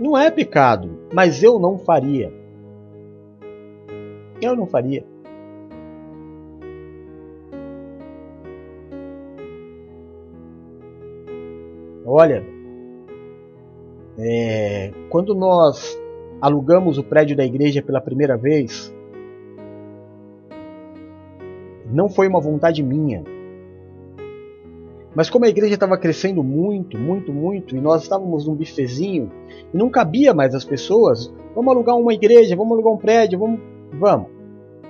Não 0.00 0.16
é 0.16 0.30
pecado, 0.30 0.98
mas 1.12 1.42
eu 1.42 1.58
não 1.58 1.78
faria. 1.78 2.32
Eu 4.40 4.56
não 4.56 4.66
faria. 4.66 5.04
Olha, 12.04 12.42
é, 14.18 14.92
quando 15.08 15.34
nós 15.34 15.98
alugamos 16.40 16.98
o 16.98 17.04
prédio 17.04 17.36
da 17.36 17.44
igreja 17.44 17.82
pela 17.82 18.00
primeira 18.00 18.36
vez, 18.36 18.94
não 21.86 22.08
foi 22.08 22.28
uma 22.28 22.40
vontade 22.40 22.82
minha. 22.82 23.22
Mas 25.14 25.30
como 25.30 25.44
a 25.44 25.48
igreja 25.48 25.74
estava 25.74 25.96
crescendo 25.96 26.42
muito, 26.42 26.98
muito, 26.98 27.32
muito, 27.32 27.76
e 27.76 27.80
nós 27.80 28.02
estávamos 28.02 28.46
num 28.46 28.54
bifezinho, 28.54 29.30
e 29.72 29.76
não 29.76 29.88
cabia 29.88 30.34
mais 30.34 30.54
as 30.54 30.64
pessoas, 30.64 31.32
vamos 31.54 31.72
alugar 31.72 31.96
uma 31.96 32.12
igreja, 32.12 32.54
vamos 32.54 32.72
alugar 32.72 32.92
um 32.92 32.98
prédio, 32.98 33.38
vamos. 33.38 33.60
Vamos. 33.92 34.28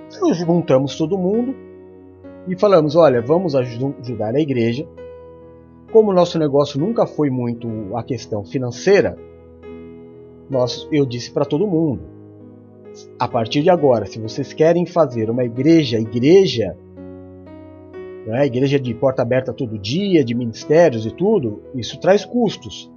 Então 0.07 0.33
juntamos 0.33 0.97
todo 0.97 1.17
mundo 1.17 1.55
e 2.47 2.57
falamos: 2.57 2.95
olha, 2.95 3.21
vamos 3.21 3.55
ajudar 3.55 4.35
a 4.35 4.41
igreja. 4.41 4.87
Como 5.91 6.11
o 6.11 6.13
nosso 6.13 6.37
negócio 6.37 6.79
nunca 6.79 7.07
foi 7.07 7.29
muito 7.29 7.67
a 7.95 8.03
questão 8.03 8.43
financeira, 8.43 9.17
nós, 10.49 10.87
eu 10.91 11.05
disse 11.05 11.31
para 11.31 11.45
todo 11.45 11.67
mundo: 11.67 12.01
a 13.17 13.27
partir 13.27 13.61
de 13.61 13.69
agora, 13.69 14.05
se 14.05 14.19
vocês 14.19 14.53
querem 14.53 14.85
fazer 14.85 15.29
uma 15.29 15.43
igreja, 15.43 15.99
igreja, 15.99 16.77
né, 18.25 18.45
igreja 18.45 18.79
de 18.79 18.93
porta 18.93 19.21
aberta 19.21 19.53
todo 19.53 19.79
dia, 19.79 20.23
de 20.23 20.35
ministérios 20.35 21.05
e 21.05 21.11
tudo, 21.11 21.63
isso 21.75 21.99
traz 21.99 22.23
custos. 22.23 22.91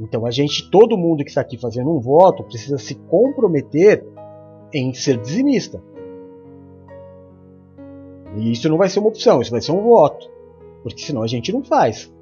Então 0.00 0.26
a 0.26 0.30
gente, 0.30 0.68
todo 0.70 0.98
mundo 0.98 1.22
que 1.22 1.30
está 1.30 1.40
aqui 1.40 1.56
fazendo 1.56 1.90
um 1.90 2.00
voto, 2.00 2.42
precisa 2.42 2.78
se 2.78 2.96
comprometer 2.96 4.04
em 4.72 4.92
ser 4.92 5.18
dizimista. 5.18 5.80
E 8.36 8.50
isso 8.50 8.68
não 8.68 8.76
vai 8.76 8.88
ser 8.88 8.98
uma 8.98 9.08
opção, 9.08 9.40
isso 9.40 9.52
vai 9.52 9.60
ser 9.60 9.70
um 9.70 9.82
voto. 9.82 10.33
Porque 10.84 11.02
senão 11.02 11.22
a 11.22 11.26
gente 11.26 11.50
não 11.50 11.64
faz. 11.64 12.12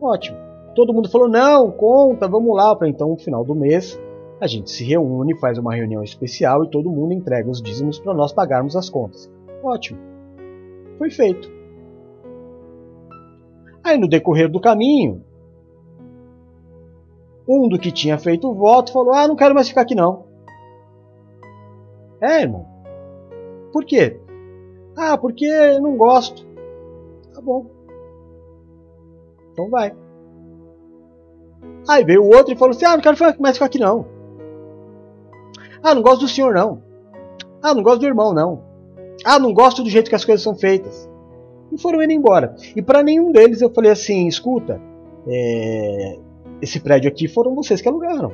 Ótimo. 0.00 0.38
Todo 0.76 0.94
mundo 0.94 1.10
falou, 1.10 1.28
não, 1.28 1.72
conta, 1.72 2.28
vamos 2.28 2.56
lá. 2.56 2.74
Para 2.74 2.88
então, 2.88 3.10
no 3.10 3.18
final 3.18 3.44
do 3.44 3.54
mês, 3.54 4.00
a 4.40 4.46
gente 4.46 4.70
se 4.70 4.84
reúne, 4.84 5.36
faz 5.38 5.58
uma 5.58 5.74
reunião 5.74 6.02
especial 6.02 6.64
e 6.64 6.70
todo 6.70 6.90
mundo 6.90 7.12
entrega 7.12 7.50
os 7.50 7.60
dízimos 7.60 7.98
para 7.98 8.14
nós 8.14 8.32
pagarmos 8.32 8.76
as 8.76 8.88
contas. 8.88 9.30
Ótimo. 9.62 9.98
Foi 10.98 11.10
feito. 11.10 11.52
Aí 13.82 13.98
no 13.98 14.08
decorrer 14.08 14.48
do 14.48 14.60
caminho, 14.60 15.22
um 17.46 17.68
do 17.68 17.78
que 17.78 17.92
tinha 17.92 18.16
feito 18.16 18.48
o 18.48 18.54
voto 18.54 18.92
falou: 18.92 19.12
Ah, 19.12 19.28
não 19.28 19.36
quero 19.36 19.54
mais 19.54 19.68
ficar 19.68 19.82
aqui 19.82 19.94
não. 19.94 20.26
É, 22.20 22.42
irmão. 22.42 22.66
Por 23.72 23.84
quê? 23.84 24.20
Ah, 24.96 25.18
porque 25.18 25.78
não 25.80 25.96
gosto. 25.96 26.53
Tá 27.34 27.40
bom. 27.40 27.66
Então 29.52 29.68
vai. 29.68 29.94
Aí 31.88 32.04
veio 32.04 32.22
o 32.22 32.34
outro 32.34 32.52
e 32.52 32.56
falou 32.56 32.74
assim: 32.74 32.84
Ah, 32.84 32.96
não 32.96 33.00
quero 33.00 33.16
mais 33.40 33.56
ficar 33.56 33.66
aqui 33.66 33.78
não. 33.78 34.06
Ah, 35.82 35.94
não 35.94 36.02
gosto 36.02 36.20
do 36.20 36.28
senhor 36.28 36.54
não. 36.54 36.82
Ah, 37.62 37.74
não 37.74 37.82
gosto 37.82 38.00
do 38.00 38.06
irmão 38.06 38.32
não. 38.32 38.62
Ah, 39.24 39.38
não 39.38 39.52
gosto 39.52 39.82
do 39.82 39.90
jeito 39.90 40.08
que 40.08 40.14
as 40.14 40.24
coisas 40.24 40.42
são 40.42 40.54
feitas. 40.54 41.08
E 41.72 41.80
foram 41.80 42.02
indo 42.02 42.12
embora. 42.12 42.54
E 42.74 42.80
para 42.80 43.02
nenhum 43.02 43.32
deles 43.32 43.60
eu 43.60 43.70
falei 43.70 43.90
assim: 43.90 44.26
escuta, 44.26 44.80
é... 45.26 46.18
esse 46.62 46.80
prédio 46.80 47.10
aqui 47.10 47.26
foram 47.26 47.54
vocês 47.54 47.80
que 47.80 47.88
alugaram. 47.88 48.32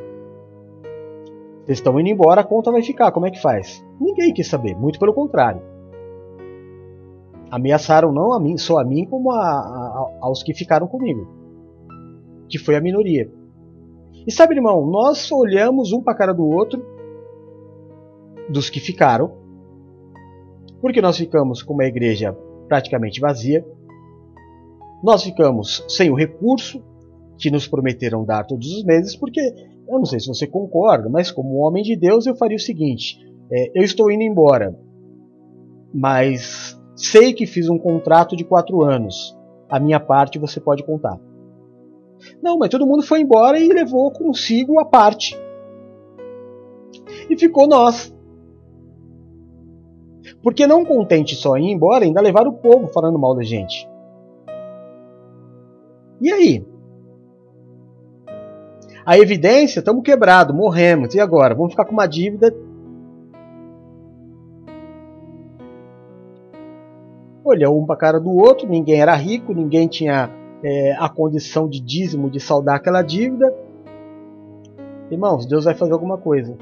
Vocês 1.64 1.78
estão 1.78 1.98
indo 1.98 2.08
embora, 2.08 2.40
a 2.40 2.44
conta 2.44 2.70
vai 2.70 2.82
ficar. 2.82 3.12
Como 3.12 3.26
é 3.26 3.30
que 3.30 3.40
faz? 3.40 3.84
Ninguém 4.00 4.32
quis 4.32 4.48
saber, 4.48 4.76
muito 4.76 4.98
pelo 4.98 5.14
contrário. 5.14 5.62
Ameaçaram 7.50 8.12
não 8.12 8.32
a 8.32 8.40
mim, 8.40 8.56
só 8.56 8.78
a 8.78 8.84
mim, 8.84 9.04
como 9.04 9.30
a, 9.32 9.40
a, 9.40 10.18
aos 10.20 10.42
que 10.42 10.54
ficaram 10.54 10.86
comigo, 10.86 11.26
que 12.48 12.58
foi 12.58 12.76
a 12.76 12.80
minoria. 12.80 13.30
E 14.26 14.30
sabe, 14.30 14.54
irmão, 14.54 14.86
nós 14.86 15.30
olhamos 15.32 15.92
um 15.92 16.02
para 16.02 16.12
a 16.12 16.16
cara 16.16 16.32
do 16.32 16.46
outro, 16.46 16.84
dos 18.48 18.68
que 18.68 18.78
ficaram, 18.78 19.32
porque 20.80 21.00
nós 21.00 21.16
ficamos 21.16 21.62
com 21.62 21.74
uma 21.74 21.84
igreja 21.84 22.36
praticamente 22.68 23.20
vazia, 23.20 23.64
nós 25.02 25.22
ficamos 25.24 25.84
sem 25.88 26.10
o 26.10 26.14
recurso 26.14 26.82
que 27.38 27.50
nos 27.50 27.66
prometeram 27.66 28.24
dar 28.24 28.44
todos 28.44 28.70
os 28.72 28.84
meses, 28.84 29.16
porque 29.16 29.40
eu 29.88 29.98
não 29.98 30.04
sei 30.04 30.20
se 30.20 30.28
você 30.28 30.46
concorda, 30.46 31.08
mas 31.08 31.30
como 31.30 31.56
homem 31.56 31.82
de 31.82 31.96
Deus 31.96 32.26
eu 32.26 32.36
faria 32.36 32.56
o 32.56 32.60
seguinte: 32.60 33.18
é, 33.50 33.72
eu 33.74 33.82
estou 33.82 34.10
indo 34.10 34.22
embora, 34.22 34.78
mas 35.92 36.79
sei 37.00 37.32
que 37.32 37.46
fiz 37.46 37.68
um 37.68 37.78
contrato 37.78 38.36
de 38.36 38.44
quatro 38.44 38.82
anos, 38.82 39.36
a 39.68 39.80
minha 39.80 39.98
parte 39.98 40.38
você 40.38 40.60
pode 40.60 40.84
contar. 40.84 41.18
Não, 42.42 42.58
mas 42.58 42.68
todo 42.68 42.86
mundo 42.86 43.02
foi 43.02 43.20
embora 43.20 43.58
e 43.58 43.68
levou 43.68 44.10
consigo 44.10 44.78
a 44.78 44.84
parte. 44.84 45.38
E 47.28 47.38
ficou 47.38 47.66
nós. 47.66 48.14
Porque 50.42 50.66
não 50.66 50.84
contente 50.84 51.34
só 51.34 51.56
em 51.56 51.70
ir 51.70 51.72
embora, 51.72 52.04
ainda 52.04 52.20
levaram 52.20 52.50
o 52.50 52.58
povo 52.58 52.88
falando 52.88 53.18
mal 53.18 53.34
da 53.34 53.42
gente. 53.42 53.88
E 56.20 56.30
aí? 56.30 56.66
A 59.06 59.18
evidência, 59.18 59.80
estamos 59.80 60.02
quebrados, 60.02 60.54
morremos. 60.54 61.14
E 61.14 61.20
agora? 61.20 61.54
Vamos 61.54 61.72
ficar 61.72 61.86
com 61.86 61.92
uma 61.92 62.06
dívida. 62.06 62.54
Olha 67.50 67.68
um 67.68 67.84
para 67.84 67.96
a 67.96 67.98
cara 67.98 68.20
do 68.20 68.30
outro, 68.30 68.68
ninguém 68.68 69.00
era 69.00 69.12
rico, 69.16 69.52
ninguém 69.52 69.88
tinha 69.88 70.30
é, 70.62 70.92
a 70.92 71.08
condição 71.08 71.68
de 71.68 71.80
dízimo, 71.80 72.30
de 72.30 72.38
saldar 72.38 72.76
aquela 72.76 73.02
dívida. 73.02 73.52
Irmãos, 75.10 75.46
Deus 75.46 75.64
vai 75.64 75.74
fazer 75.74 75.92
alguma 75.92 76.16
coisa. 76.16 76.56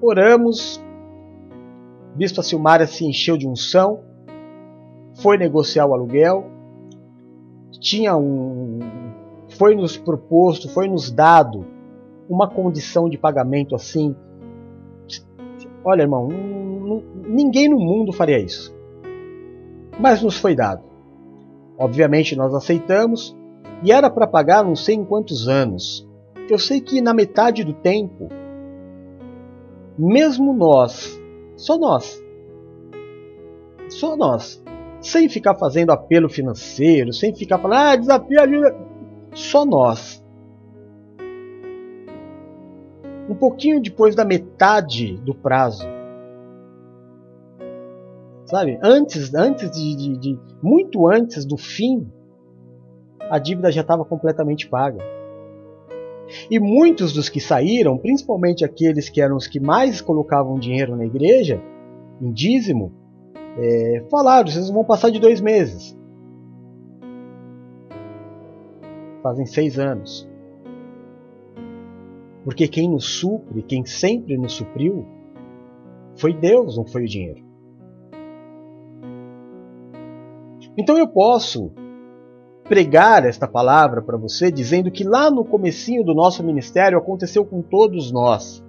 Oramos, 0.00 0.80
Bispa 2.14 2.40
Silmara 2.40 2.86
se 2.86 3.04
encheu 3.04 3.36
de 3.36 3.48
unção, 3.48 4.04
foi 5.14 5.36
negociar 5.36 5.86
o 5.86 5.92
aluguel, 5.92 6.46
tinha 7.80 8.16
um, 8.16 8.78
foi 9.58 9.74
nos 9.74 9.96
proposto, 9.96 10.68
foi 10.68 10.86
nos 10.86 11.10
dado 11.10 11.66
uma 12.28 12.48
condição 12.48 13.08
de 13.08 13.18
pagamento 13.18 13.74
assim. 13.74 14.14
Olha, 15.84 16.02
irmão, 16.02 16.28
ninguém 17.14 17.68
no 17.68 17.78
mundo 17.78 18.12
faria 18.12 18.38
isso. 18.38 18.74
Mas 20.00 20.22
nos 20.22 20.36
foi 20.36 20.54
dado. 20.56 20.82
Obviamente 21.78 22.34
nós 22.34 22.54
aceitamos 22.54 23.36
e 23.82 23.92
era 23.92 24.10
para 24.10 24.26
pagar 24.26 24.64
não 24.64 24.74
sei 24.74 24.96
em 24.96 25.04
quantos 25.04 25.48
anos. 25.48 26.08
Eu 26.48 26.58
sei 26.58 26.80
que 26.80 27.00
na 27.00 27.14
metade 27.14 27.64
do 27.64 27.72
tempo, 27.72 28.28
mesmo 29.98 30.52
nós, 30.52 31.20
só 31.56 31.78
nós, 31.78 32.22
só 33.88 34.16
nós, 34.16 34.62
sem 35.00 35.28
ficar 35.28 35.54
fazendo 35.54 35.90
apelo 35.90 36.28
financeiro, 36.28 37.12
sem 37.12 37.34
ficar 37.34 37.58
falando, 37.58 37.78
ah, 37.78 37.96
desafio, 37.96 38.40
ajuda, 38.40 38.76
só 39.34 39.64
nós. 39.64 40.22
Um 43.28 43.34
pouquinho 43.34 43.80
depois 43.80 44.14
da 44.14 44.24
metade 44.24 45.16
do 45.18 45.34
prazo, 45.34 45.86
sabe? 48.52 48.78
Antes, 48.82 49.32
antes 49.34 49.70
de, 49.70 49.96
de, 49.96 50.18
de 50.18 50.38
muito 50.62 51.08
antes 51.08 51.46
do 51.46 51.56
fim, 51.56 52.06
a 53.30 53.38
dívida 53.38 53.72
já 53.72 53.80
estava 53.80 54.04
completamente 54.04 54.68
paga. 54.68 55.02
E 56.50 56.60
muitos 56.60 57.14
dos 57.14 57.30
que 57.30 57.40
saíram, 57.40 57.96
principalmente 57.96 58.62
aqueles 58.62 59.08
que 59.08 59.22
eram 59.22 59.36
os 59.36 59.46
que 59.46 59.58
mais 59.58 60.02
colocavam 60.02 60.58
dinheiro 60.58 60.94
na 60.94 61.06
igreja, 61.06 61.62
em 62.20 62.30
dízimo, 62.30 62.92
é, 63.58 64.04
falaram: 64.10 64.46
vocês 64.46 64.68
vão 64.68 64.84
passar 64.84 65.10
de 65.10 65.18
dois 65.18 65.40
meses. 65.40 65.98
Fazem 69.22 69.46
seis 69.46 69.78
anos. 69.78 70.28
Porque 72.44 72.68
quem 72.68 72.90
nos 72.90 73.18
supre, 73.18 73.62
quem 73.62 73.86
sempre 73.86 74.36
nos 74.36 74.52
supriu, 74.52 75.06
foi 76.16 76.34
Deus, 76.34 76.76
não 76.76 76.84
foi 76.84 77.04
o 77.04 77.08
dinheiro. 77.08 77.51
Então 80.76 80.96
eu 80.96 81.06
posso 81.06 81.70
pregar 82.64 83.26
esta 83.26 83.46
palavra 83.46 84.00
para 84.00 84.16
você 84.16 84.50
dizendo 84.50 84.90
que 84.90 85.04
lá 85.04 85.30
no 85.30 85.44
comecinho 85.44 86.04
do 86.04 86.14
nosso 86.14 86.42
ministério 86.42 86.96
aconteceu 86.96 87.44
com 87.44 87.60
todos 87.60 88.10
nós. 88.10 88.64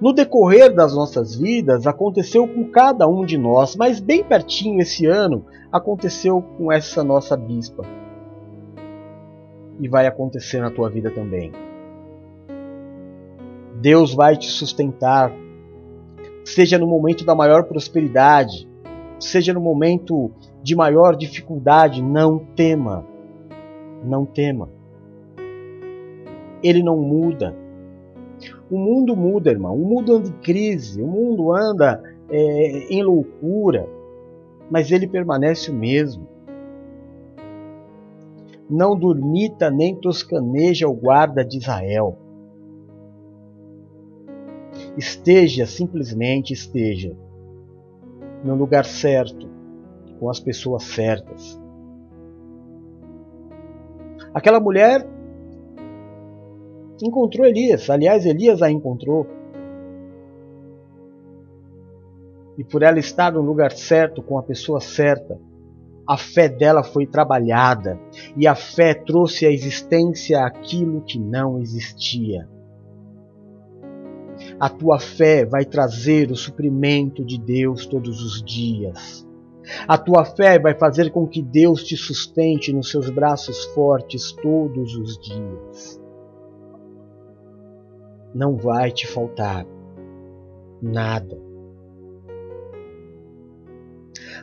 No 0.00 0.12
decorrer 0.12 0.74
das 0.74 0.94
nossas 0.94 1.36
vidas 1.36 1.86
aconteceu 1.86 2.48
com 2.48 2.64
cada 2.64 3.06
um 3.06 3.24
de 3.24 3.38
nós, 3.38 3.76
mas 3.76 4.00
bem 4.00 4.24
pertinho 4.24 4.80
esse 4.80 5.06
ano 5.06 5.44
aconteceu 5.70 6.42
com 6.42 6.72
essa 6.72 7.04
nossa 7.04 7.36
bispa. 7.36 7.84
E 9.78 9.88
vai 9.88 10.06
acontecer 10.06 10.60
na 10.60 10.70
tua 10.70 10.88
vida 10.88 11.10
também. 11.10 11.52
Deus 13.80 14.14
vai 14.14 14.36
te 14.36 14.46
sustentar, 14.46 15.30
seja 16.44 16.78
no 16.78 16.86
momento 16.86 17.24
da 17.24 17.34
maior 17.34 17.64
prosperidade, 17.64 18.68
seja 19.20 19.52
no 19.52 19.60
momento 19.60 20.32
de 20.66 20.74
maior 20.74 21.14
dificuldade, 21.14 22.02
não 22.02 22.40
tema. 22.40 23.06
Não 24.02 24.26
tema. 24.26 24.68
Ele 26.60 26.82
não 26.82 26.96
muda. 26.96 27.54
O 28.68 28.76
mundo 28.76 29.14
muda, 29.14 29.48
irmão. 29.48 29.76
O 29.76 29.86
mundo 29.88 30.16
anda 30.16 30.28
em 30.28 30.32
crise, 30.32 31.00
o 31.00 31.06
mundo 31.06 31.52
anda 31.54 32.02
é, 32.28 32.92
em 32.92 33.00
loucura, 33.00 33.88
mas 34.68 34.90
ele 34.90 35.06
permanece 35.06 35.70
o 35.70 35.74
mesmo. 35.74 36.26
Não 38.68 38.98
dormita 38.98 39.70
nem 39.70 39.94
toscaneja 39.94 40.88
o 40.88 40.94
guarda 40.94 41.44
de 41.44 41.58
Israel. 41.58 42.18
Esteja, 44.98 45.64
simplesmente 45.64 46.52
esteja, 46.52 47.16
no 48.42 48.56
lugar 48.56 48.84
certo, 48.84 49.54
com 50.18 50.28
as 50.30 50.40
pessoas 50.40 50.84
certas. 50.84 51.60
Aquela 54.34 54.60
mulher 54.60 55.06
encontrou 57.02 57.46
Elias, 57.46 57.88
aliás, 57.90 58.26
Elias 58.26 58.62
a 58.62 58.70
encontrou. 58.70 59.26
E 62.58 62.64
por 62.64 62.82
ela 62.82 62.98
estar 62.98 63.32
no 63.32 63.42
lugar 63.42 63.72
certo, 63.72 64.22
com 64.22 64.38
a 64.38 64.42
pessoa 64.42 64.80
certa, 64.80 65.38
a 66.08 66.16
fé 66.16 66.48
dela 66.48 66.82
foi 66.82 67.06
trabalhada 67.06 67.98
e 68.36 68.46
a 68.46 68.54
fé 68.54 68.94
trouxe 68.94 69.44
à 69.44 69.50
existência 69.50 70.44
aquilo 70.44 71.02
que 71.02 71.18
não 71.18 71.58
existia. 71.58 72.48
A 74.60 74.68
tua 74.68 74.98
fé 74.98 75.44
vai 75.44 75.64
trazer 75.64 76.30
o 76.30 76.36
suprimento 76.36 77.24
de 77.24 77.38
Deus 77.38 77.86
todos 77.86 78.22
os 78.22 78.42
dias. 78.42 79.25
A 79.86 79.98
tua 79.98 80.24
fé 80.24 80.58
vai 80.58 80.74
fazer 80.74 81.10
com 81.10 81.26
que 81.26 81.42
Deus 81.42 81.82
te 81.82 81.96
sustente 81.96 82.72
nos 82.72 82.90
seus 82.90 83.10
braços 83.10 83.64
fortes 83.66 84.32
todos 84.32 84.94
os 84.96 85.18
dias. 85.18 86.00
Não 88.34 88.56
vai 88.56 88.90
te 88.92 89.06
faltar 89.06 89.66
nada. 90.80 91.40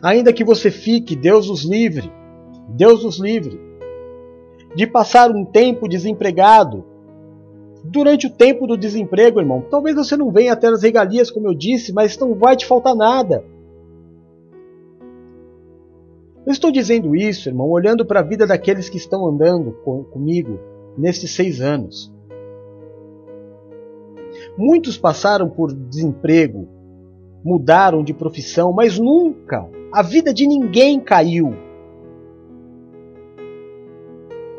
Ainda 0.02 0.34
que 0.34 0.44
você 0.44 0.70
fique, 0.70 1.16
Deus 1.16 1.48
os 1.48 1.64
livre, 1.64 2.12
Deus 2.70 3.06
os 3.06 3.18
livre, 3.20 3.60
de 4.76 4.86
passar 4.86 5.32
um 5.32 5.46
tempo 5.46 5.88
desempregado. 5.88 6.84
Durante 7.86 8.28
o 8.28 8.30
tempo 8.30 8.66
do 8.66 8.78
desemprego, 8.78 9.40
irmão, 9.40 9.62
talvez 9.70 9.96
você 9.96 10.18
não 10.18 10.32
venha 10.32 10.54
até 10.54 10.68
as 10.68 10.84
regalias, 10.84 11.30
como 11.30 11.48
eu 11.48 11.54
disse, 11.54 11.94
mas 11.94 12.18
não 12.18 12.34
vai 12.34 12.56
te 12.56 12.66
faltar 12.66 12.96
nada. 12.96 13.46
Eu 16.46 16.52
estou 16.52 16.72
dizendo 16.72 17.16
isso, 17.16 17.48
irmão, 17.48 17.70
olhando 17.70 18.06
para 18.06 18.20
a 18.20 18.24
vida 18.24 18.46
daqueles 18.46 18.90
que 18.90 18.98
estão 18.98 19.26
andando 19.26 19.72
com, 19.84 20.04
comigo 20.04 20.60
nesses 20.98 21.32
seis 21.32 21.62
anos. 21.62 22.14
Muitos 24.58 24.98
passaram 24.98 25.50
por 25.50 25.74
desemprego, 25.74 26.68
mudaram 27.46 28.04
de 28.04 28.14
profissão, 28.14 28.74
mas 28.74 29.00
nunca 29.00 29.70
a 29.92 30.02
vida 30.02 30.34
de 30.34 30.46
ninguém 30.46 31.00
caiu. 31.00 31.56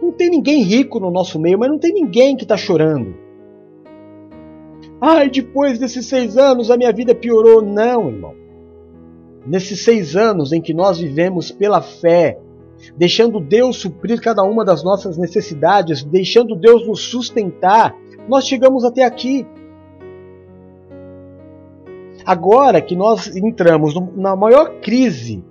Não 0.01 0.11
tem 0.11 0.31
ninguém 0.31 0.63
rico 0.63 0.99
no 0.99 1.11
nosso 1.11 1.39
meio, 1.39 1.59
mas 1.59 1.69
não 1.69 1.79
tem 1.79 1.93
ninguém 1.93 2.35
que 2.35 2.45
está 2.45 2.57
chorando. 2.57 3.15
Ai, 5.01 5.29
depois 5.29 5.79
desses 5.79 6.07
seis 6.07 6.39
anos 6.39 6.71
a 6.71 6.79
minha 6.79 6.93
vida 6.93 7.15
piorou. 7.15 7.61
Não, 7.61 8.09
irmão 8.09 8.44
nesses 9.47 9.85
seis 9.85 10.17
anos 10.17 10.53
em 10.53 10.61
que 10.61 10.73
nós 10.73 10.99
vivemos 10.99 11.51
pela 11.51 11.83
fé, 11.83 12.39
deixando 12.97 13.41
Deus 13.41 13.77
suprir 13.77 14.21
cada 14.21 14.43
uma 14.43 14.65
das 14.65 14.83
nossas 14.83 15.17
necessidades, 15.17 16.03
deixando 16.03 16.57
Deus 16.57 16.87
nos 16.87 17.01
sustentar, 17.01 17.97
nós 18.29 18.47
chegamos 18.47 18.85
até 18.85 19.05
aqui. 19.05 19.47
Agora 22.25 22.81
que 22.81 22.97
nós 22.97 23.35
entramos 23.37 23.95
na 24.17 24.35
maior 24.35 24.81
crise, 24.81 25.45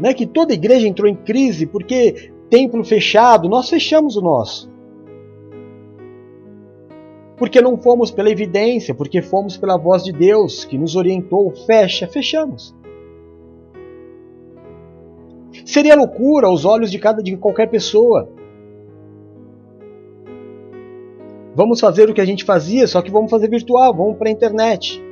né, 0.00 0.12
que 0.12 0.26
toda 0.26 0.54
igreja 0.54 0.88
entrou 0.88 1.08
em 1.08 1.14
crise 1.14 1.66
porque 1.66 2.32
templo 2.48 2.84
fechado, 2.84 3.48
nós 3.48 3.68
fechamos 3.68 4.16
o 4.16 4.20
nosso. 4.20 4.68
Porque 7.36 7.62
não 7.62 7.78
fomos 7.78 8.10
pela 8.10 8.28
evidência, 8.28 8.94
porque 8.94 9.22
fomos 9.22 9.56
pela 9.56 9.78
voz 9.78 10.02
de 10.02 10.12
Deus 10.12 10.64
que 10.64 10.76
nos 10.76 10.96
orientou, 10.96 11.50
fecha, 11.66 12.06
fechamos. 12.06 12.74
Seria 15.64 15.96
loucura 15.96 16.46
aos 16.46 16.64
olhos 16.64 16.90
de 16.90 16.98
cada 16.98 17.22
de 17.22 17.36
qualquer 17.36 17.68
pessoa. 17.68 18.28
Vamos 21.54 21.80
fazer 21.80 22.08
o 22.08 22.14
que 22.14 22.20
a 22.20 22.24
gente 22.24 22.44
fazia, 22.44 22.86
só 22.86 23.02
que 23.02 23.10
vamos 23.10 23.30
fazer 23.30 23.48
virtual, 23.48 23.94
vamos 23.94 24.16
para 24.16 24.28
a 24.28 24.32
internet. 24.32 25.02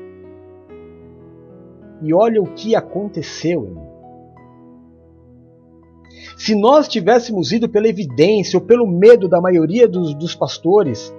E 2.03 2.15
olha 2.15 2.41
o 2.41 2.53
que 2.55 2.77
aconteceu. 2.77 3.65
Irmão. 3.65 3.89
Se 6.37 6.55
nós 6.55 6.87
tivéssemos 6.87 7.51
ido 7.51 7.69
pela 7.69 7.89
evidência 7.89 8.59
ou 8.59 8.65
pelo 8.65 8.87
medo 8.87 9.29
da 9.29 9.41
maioria 9.41 9.89
dos, 9.89 10.15
dos 10.15 10.37
pastores, 10.37 11.13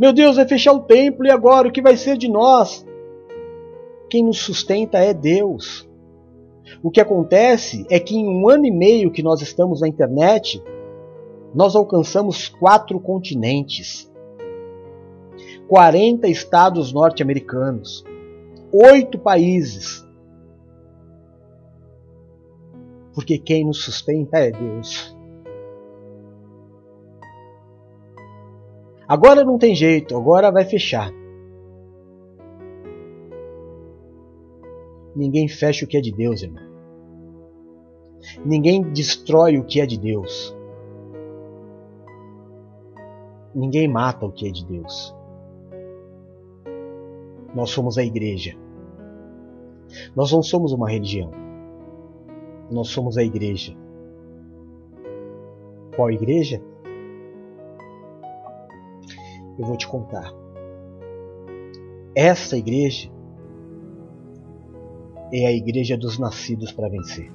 meu 0.00 0.12
Deus, 0.12 0.36
vai 0.36 0.48
fechar 0.48 0.72
o 0.72 0.80
templo 0.80 1.26
e 1.26 1.30
agora 1.30 1.68
o 1.68 1.70
que 1.70 1.82
vai 1.82 1.96
ser 1.96 2.16
de 2.16 2.28
nós? 2.28 2.86
Quem 4.08 4.24
nos 4.24 4.38
sustenta 4.38 4.98
é 4.98 5.12
Deus. 5.12 5.88
O 6.82 6.90
que 6.90 7.00
acontece 7.00 7.86
é 7.90 7.98
que 7.98 8.16
em 8.16 8.28
um 8.28 8.48
ano 8.48 8.66
e 8.66 8.70
meio 8.70 9.10
que 9.10 9.22
nós 9.22 9.40
estamos 9.42 9.80
na 9.80 9.88
internet, 9.88 10.62
nós 11.54 11.76
alcançamos 11.76 12.48
quatro 12.48 12.98
continentes, 12.98 14.10
40 15.68 16.28
estados 16.28 16.92
norte-americanos, 16.92 18.04
oito 18.72 19.18
países. 19.18 20.06
Porque 23.14 23.38
quem 23.38 23.64
nos 23.64 23.84
sustenta 23.84 24.38
é 24.38 24.50
Deus. 24.50 25.16
Agora 29.06 29.44
não 29.44 29.58
tem 29.58 29.74
jeito, 29.74 30.16
agora 30.16 30.50
vai 30.50 30.64
fechar. 30.64 31.12
Ninguém 35.14 35.48
fecha 35.48 35.84
o 35.84 35.88
que 35.88 35.96
é 35.96 36.00
de 36.00 36.12
Deus, 36.12 36.42
irmão. 36.42 36.62
Ninguém 38.44 38.82
destrói 38.92 39.58
o 39.58 39.64
que 39.64 39.80
é 39.80 39.86
de 39.86 39.98
Deus. 39.98 40.56
Ninguém 43.54 43.86
mata 43.86 44.26
o 44.26 44.32
que 44.32 44.48
é 44.48 44.50
de 44.50 44.66
Deus. 44.66 45.14
Nós 47.54 47.70
somos 47.70 47.96
a 47.96 48.02
igreja. 48.02 48.56
Nós 50.16 50.32
não 50.32 50.42
somos 50.42 50.72
uma 50.72 50.90
religião. 50.90 51.30
Nós 52.70 52.88
somos 52.88 53.16
a 53.16 53.22
igreja. 53.22 53.76
Qual 55.94 56.10
igreja? 56.10 56.60
Eu 59.56 59.64
vou 59.64 59.76
te 59.76 59.86
contar. 59.86 60.32
Essa 62.16 62.56
igreja 62.56 63.08
é 65.36 65.46
a 65.46 65.52
igreja 65.52 65.96
dos 65.96 66.16
nascidos 66.16 66.70
para 66.70 66.88
vencer. 66.88 67.32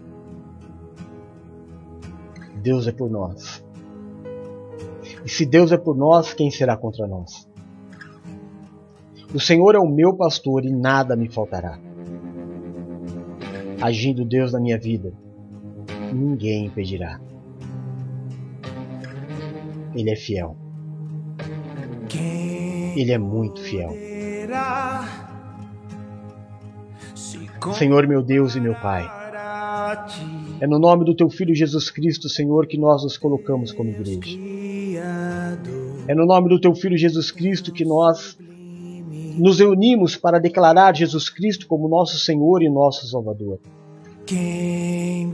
Deus 2.61 2.87
é 2.87 2.93
por 2.93 3.09
nós. 3.09 3.65
E 5.25 5.29
se 5.29 5.45
Deus 5.45 5.73
é 5.73 5.77
por 5.77 5.97
nós, 5.97 6.33
quem 6.33 6.49
será 6.49 6.77
contra 6.77 7.05
nós? 7.05 7.49
O 9.33 9.39
Senhor 9.39 9.75
é 9.75 9.79
o 9.79 9.87
meu 9.87 10.13
pastor 10.15 10.63
e 10.65 10.71
nada 10.71 11.15
me 11.15 11.27
faltará. 11.27 11.77
Agindo 13.81 14.23
Deus 14.23 14.53
na 14.53 14.61
minha 14.61 14.77
vida, 14.77 15.13
ninguém 16.13 16.67
impedirá. 16.67 17.19
Ele 19.93 20.09
é 20.09 20.15
fiel. 20.15 20.55
Ele 22.95 23.11
é 23.11 23.17
muito 23.17 23.61
fiel. 23.61 23.91
Senhor 27.73 28.07
meu 28.07 28.21
Deus 28.21 28.55
e 28.55 28.61
meu 28.61 28.75
Pai, 28.75 29.09
é 30.59 30.67
no 30.67 30.77
nome 30.77 31.05
do 31.05 31.15
Teu 31.15 31.29
Filho 31.29 31.55
Jesus 31.55 31.89
Cristo, 31.89 32.29
Senhor, 32.29 32.67
que 32.67 32.77
nós 32.77 33.03
nos 33.03 33.17
colocamos 33.17 33.71
como 33.71 33.89
igreja. 33.89 34.37
É 36.07 36.15
no 36.15 36.25
nome 36.25 36.49
do 36.49 36.59
Teu 36.59 36.75
Filho 36.75 36.97
Jesus 36.97 37.31
Cristo 37.31 37.71
que 37.71 37.85
nós 37.85 38.37
nos 39.37 39.59
reunimos 39.59 40.15
para 40.15 40.39
declarar 40.39 40.95
Jesus 40.95 41.29
Cristo 41.29 41.67
como 41.67 41.87
nosso 41.87 42.19
Senhor 42.19 42.61
e 42.61 42.69
nosso 42.69 43.07
Salvador. 43.07 43.59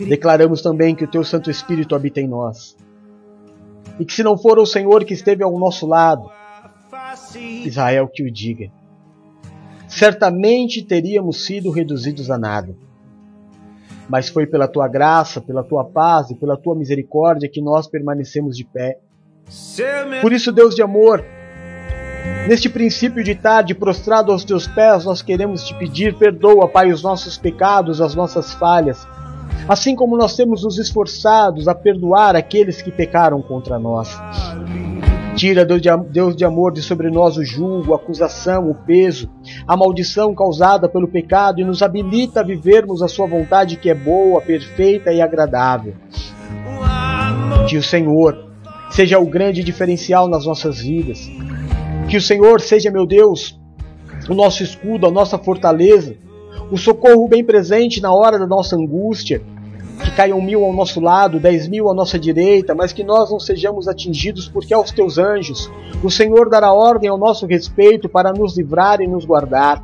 Declaramos 0.08 0.62
também 0.62 0.96
que 0.96 1.04
o 1.04 1.08
Teu 1.10 1.24
Santo 1.24 1.50
Espírito 1.50 1.96
habita 1.96 2.22
em 2.22 2.28
nós. 2.28 2.78
E 4.00 4.06
que 4.06 4.14
se 4.14 4.24
não 4.24 4.38
for 4.38 4.60
o 4.60 4.66
Senhor 4.66 5.04
que 5.04 5.14
esteve 5.14 5.44
ao 5.44 5.58
nosso 5.58 5.88
lado, 5.88 6.30
Israel 7.66 8.08
que 8.08 8.24
o 8.24 8.32
diga. 8.32 8.70
Certamente 9.96 10.84
teríamos 10.84 11.46
sido 11.46 11.72
reduzidos 11.72 12.30
a 12.30 12.38
nada. 12.38 12.76
Mas 14.10 14.28
foi 14.28 14.46
pela 14.46 14.68
tua 14.68 14.90
graça, 14.90 15.40
pela 15.40 15.64
tua 15.64 15.86
paz 15.86 16.30
e 16.30 16.36
pela 16.36 16.58
tua 16.58 16.76
misericórdia 16.76 17.50
que 17.50 17.62
nós 17.62 17.88
permanecemos 17.88 18.58
de 18.58 18.66
pé. 18.66 19.00
Por 20.22 20.34
isso, 20.34 20.52
Deus 20.52 20.76
de 20.76 20.82
amor, 20.82 21.24
neste 22.46 22.68
princípio 22.68 23.24
de 23.24 23.36
tarde, 23.36 23.74
prostrado 23.74 24.34
aos 24.34 24.44
teus 24.44 24.68
pés, 24.68 25.06
nós 25.06 25.22
queremos 25.22 25.64
te 25.64 25.74
pedir: 25.76 26.14
perdoa, 26.16 26.68
Pai, 26.68 26.92
os 26.92 27.02
nossos 27.02 27.38
pecados, 27.38 28.02
as 28.02 28.14
nossas 28.14 28.54
falhas, 28.54 29.08
assim 29.66 29.96
como 29.96 30.18
nós 30.18 30.36
temos 30.36 30.64
nos 30.64 30.78
esforçados 30.78 31.70
a 31.70 31.74
perdoar 31.74 32.36
aqueles 32.36 32.82
que 32.82 32.92
pecaram 32.92 33.42
contra 33.42 33.80
nós. 33.80 34.10
Tira, 35.36 35.66
Deus 35.66 35.82
de, 36.34 36.46
amor, 36.46 36.72
de 36.72 36.82
sobre 36.82 37.10
nós 37.10 37.36
o 37.36 37.44
julgo, 37.44 37.94
a 37.94 37.98
acusação, 37.98 38.70
o 38.70 38.76
peso, 38.76 39.30
a 39.68 39.76
maldição 39.76 40.34
causada 40.34 40.88
pelo 40.88 41.10
pecado 41.10 41.60
e 41.60 41.64
nos 41.66 41.82
habilita 41.82 42.40
a 42.40 42.44
vivermos 42.44 43.02
a 43.02 43.08
Sua 43.10 43.28
vontade 43.28 43.76
que 43.76 43.90
é 43.90 43.94
boa, 43.94 44.40
perfeita 44.40 45.12
e 45.12 45.22
agradável. 45.22 45.94
Que 47.68 47.78
o 47.78 47.84
Senhor 47.84 48.50
seja 48.90 49.20
o 49.20 49.26
grande 49.26 49.62
diferencial 49.62 50.28
nas 50.30 50.46
nossas 50.46 50.80
vidas. 50.80 51.30
Que 52.10 52.16
o 52.16 52.22
Senhor 52.22 52.62
seja, 52.62 52.90
meu 52.90 53.06
Deus, 53.06 53.60
o 54.30 54.34
nosso 54.34 54.64
escudo, 54.64 55.06
a 55.06 55.12
nossa 55.12 55.38
fortaleza, 55.38 56.16
o 56.72 56.78
socorro 56.78 57.28
bem 57.28 57.44
presente 57.44 58.02
na 58.02 58.14
hora 58.14 58.40
da 58.40 58.48
nossa 58.48 58.78
angústia 58.78 59.42
que 60.04 60.12
caiam 60.12 60.42
mil 60.42 60.64
ao 60.64 60.74
nosso 60.74 61.00
lado, 61.00 61.40
dez 61.40 61.68
mil 61.68 61.90
à 61.90 61.94
nossa 61.94 62.20
direita, 62.20 62.76
mas 62.76 62.92
que 62.92 63.04
nós 63.04 63.32
não 63.32 63.40
sejamos 63.40 63.88
atingidos, 63.88 64.48
porque 64.48 64.74
aos 64.74 64.92
teus 64.92 65.18
anjos 65.18 65.72
o 66.04 66.12
Senhor 66.12 66.50
dará 66.50 66.74
ordem 66.74 67.10
ao 67.10 67.18
nosso 67.18 67.46
respeito 67.46 68.10
para 68.10 68.34
nos 68.34 68.58
livrar 68.58 69.02
e 69.02 69.08
nos 69.08 69.26
guardar. 69.26 69.84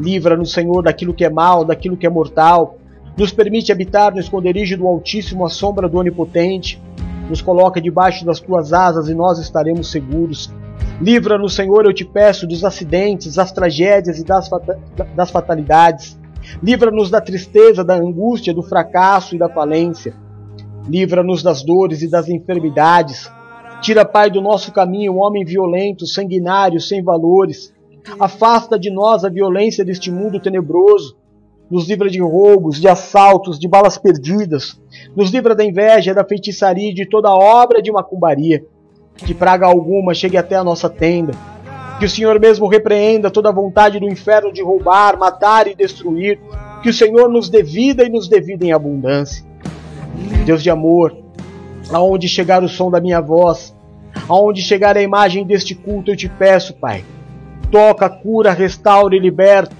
Livra-nos, 0.00 0.52
Senhor, 0.52 0.82
daquilo 0.82 1.14
que 1.14 1.24
é 1.24 1.30
mal, 1.30 1.64
daquilo 1.64 1.96
que 1.96 2.06
é 2.06 2.10
mortal. 2.10 2.76
Nos 3.16 3.32
permite 3.32 3.70
habitar 3.70 4.12
no 4.12 4.20
esconderijo 4.20 4.76
do 4.76 4.86
Altíssimo, 4.86 5.44
à 5.44 5.48
sombra 5.48 5.88
do 5.88 5.98
Onipotente. 5.98 6.80
Nos 7.28 7.40
coloca 7.40 7.80
debaixo 7.80 8.24
das 8.24 8.40
tuas 8.40 8.72
asas 8.72 9.08
e 9.08 9.14
nós 9.14 9.38
estaremos 9.38 9.90
seguros. 9.90 10.52
Livra-nos, 11.00 11.54
Senhor, 11.54 11.84
eu 11.84 11.92
te 11.92 12.04
peço, 12.04 12.46
dos 12.46 12.64
acidentes, 12.64 13.34
das 13.34 13.52
tragédias 13.52 14.18
e 14.18 14.24
das, 14.24 14.48
das 15.14 15.30
fatalidades. 15.30 16.18
Livra-nos 16.60 17.10
da 17.10 17.20
tristeza, 17.20 17.84
da 17.84 17.94
angústia, 17.94 18.52
do 18.52 18.62
fracasso 18.62 19.34
e 19.34 19.38
da 19.38 19.48
falência. 19.48 20.14
Livra-nos 20.88 21.42
das 21.42 21.62
dores 21.62 22.02
e 22.02 22.10
das 22.10 22.28
enfermidades. 22.28 23.30
Tira, 23.80 24.04
Pai, 24.04 24.30
do 24.30 24.40
nosso 24.40 24.72
caminho 24.72 25.14
o 25.14 25.18
homem 25.18 25.44
violento, 25.44 26.06
sanguinário, 26.06 26.80
sem 26.80 27.02
valores. 27.02 27.72
Afasta 28.18 28.78
de 28.78 28.90
nós 28.90 29.24
a 29.24 29.28
violência 29.28 29.84
deste 29.84 30.10
mundo 30.10 30.40
tenebroso. 30.40 31.16
Nos 31.70 31.88
livra 31.88 32.10
de 32.10 32.20
roubos, 32.20 32.80
de 32.80 32.88
assaltos, 32.88 33.58
de 33.58 33.68
balas 33.68 33.96
perdidas. 33.96 34.80
Nos 35.16 35.30
livra 35.30 35.54
da 35.54 35.64
inveja, 35.64 36.12
da 36.12 36.24
feitiçaria 36.24 36.90
e 36.90 36.94
de 36.94 37.06
toda 37.06 37.32
obra 37.32 37.80
de 37.80 37.90
macumbaria. 37.90 38.64
Que 39.16 39.32
praga 39.32 39.66
alguma 39.66 40.12
chegue 40.12 40.36
até 40.36 40.56
a 40.56 40.64
nossa 40.64 40.90
tenda 40.90 41.32
que 42.02 42.06
o 42.06 42.10
Senhor 42.10 42.40
mesmo 42.40 42.66
repreenda 42.66 43.30
toda 43.30 43.48
a 43.48 43.52
vontade 43.52 44.00
do 44.00 44.10
inferno 44.10 44.52
de 44.52 44.60
roubar, 44.60 45.16
matar 45.16 45.68
e 45.68 45.74
destruir. 45.76 46.36
Que 46.82 46.88
o 46.88 46.92
Senhor 46.92 47.28
nos 47.28 47.48
dê 47.48 47.62
vida 47.62 48.02
e 48.02 48.08
nos 48.08 48.26
dê 48.28 48.40
vida 48.40 48.66
em 48.66 48.72
abundância. 48.72 49.44
Deus 50.44 50.64
de 50.64 50.68
amor, 50.68 51.16
aonde 51.92 52.28
chegar 52.28 52.64
o 52.64 52.68
som 52.68 52.90
da 52.90 53.00
minha 53.00 53.20
voz, 53.20 53.72
aonde 54.28 54.62
chegar 54.62 54.96
a 54.96 55.00
imagem 55.00 55.46
deste 55.46 55.76
culto, 55.76 56.10
eu 56.10 56.16
te 56.16 56.28
peço, 56.28 56.74
Pai. 56.74 57.04
Toca, 57.70 58.10
cura, 58.10 58.50
restaura 58.50 59.14
e 59.14 59.20
liberta. 59.20 59.76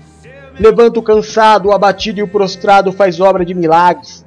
Levanta 0.60 1.00
o 1.00 1.02
cansado, 1.02 1.70
o 1.70 1.72
abatido 1.72 2.20
e 2.20 2.22
o 2.22 2.28
prostrado, 2.28 2.92
faz 2.92 3.18
obra 3.18 3.44
de 3.44 3.52
milagres. 3.52 4.24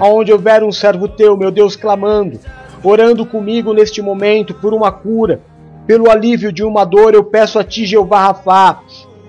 Aonde 0.00 0.32
houver 0.32 0.64
um 0.64 0.72
servo 0.72 1.06
teu, 1.06 1.36
meu 1.36 1.52
Deus, 1.52 1.76
clamando, 1.76 2.40
orando 2.82 3.24
comigo 3.24 3.72
neste 3.72 4.02
momento 4.02 4.52
por 4.52 4.74
uma 4.74 4.90
cura, 4.90 5.40
pelo 5.86 6.10
alívio 6.10 6.52
de 6.52 6.64
uma 6.64 6.84
dor, 6.84 7.14
eu 7.14 7.24
peço 7.24 7.58
a 7.58 7.64
ti, 7.64 7.84
Jeová 7.84 8.26
Rafá. 8.26 8.80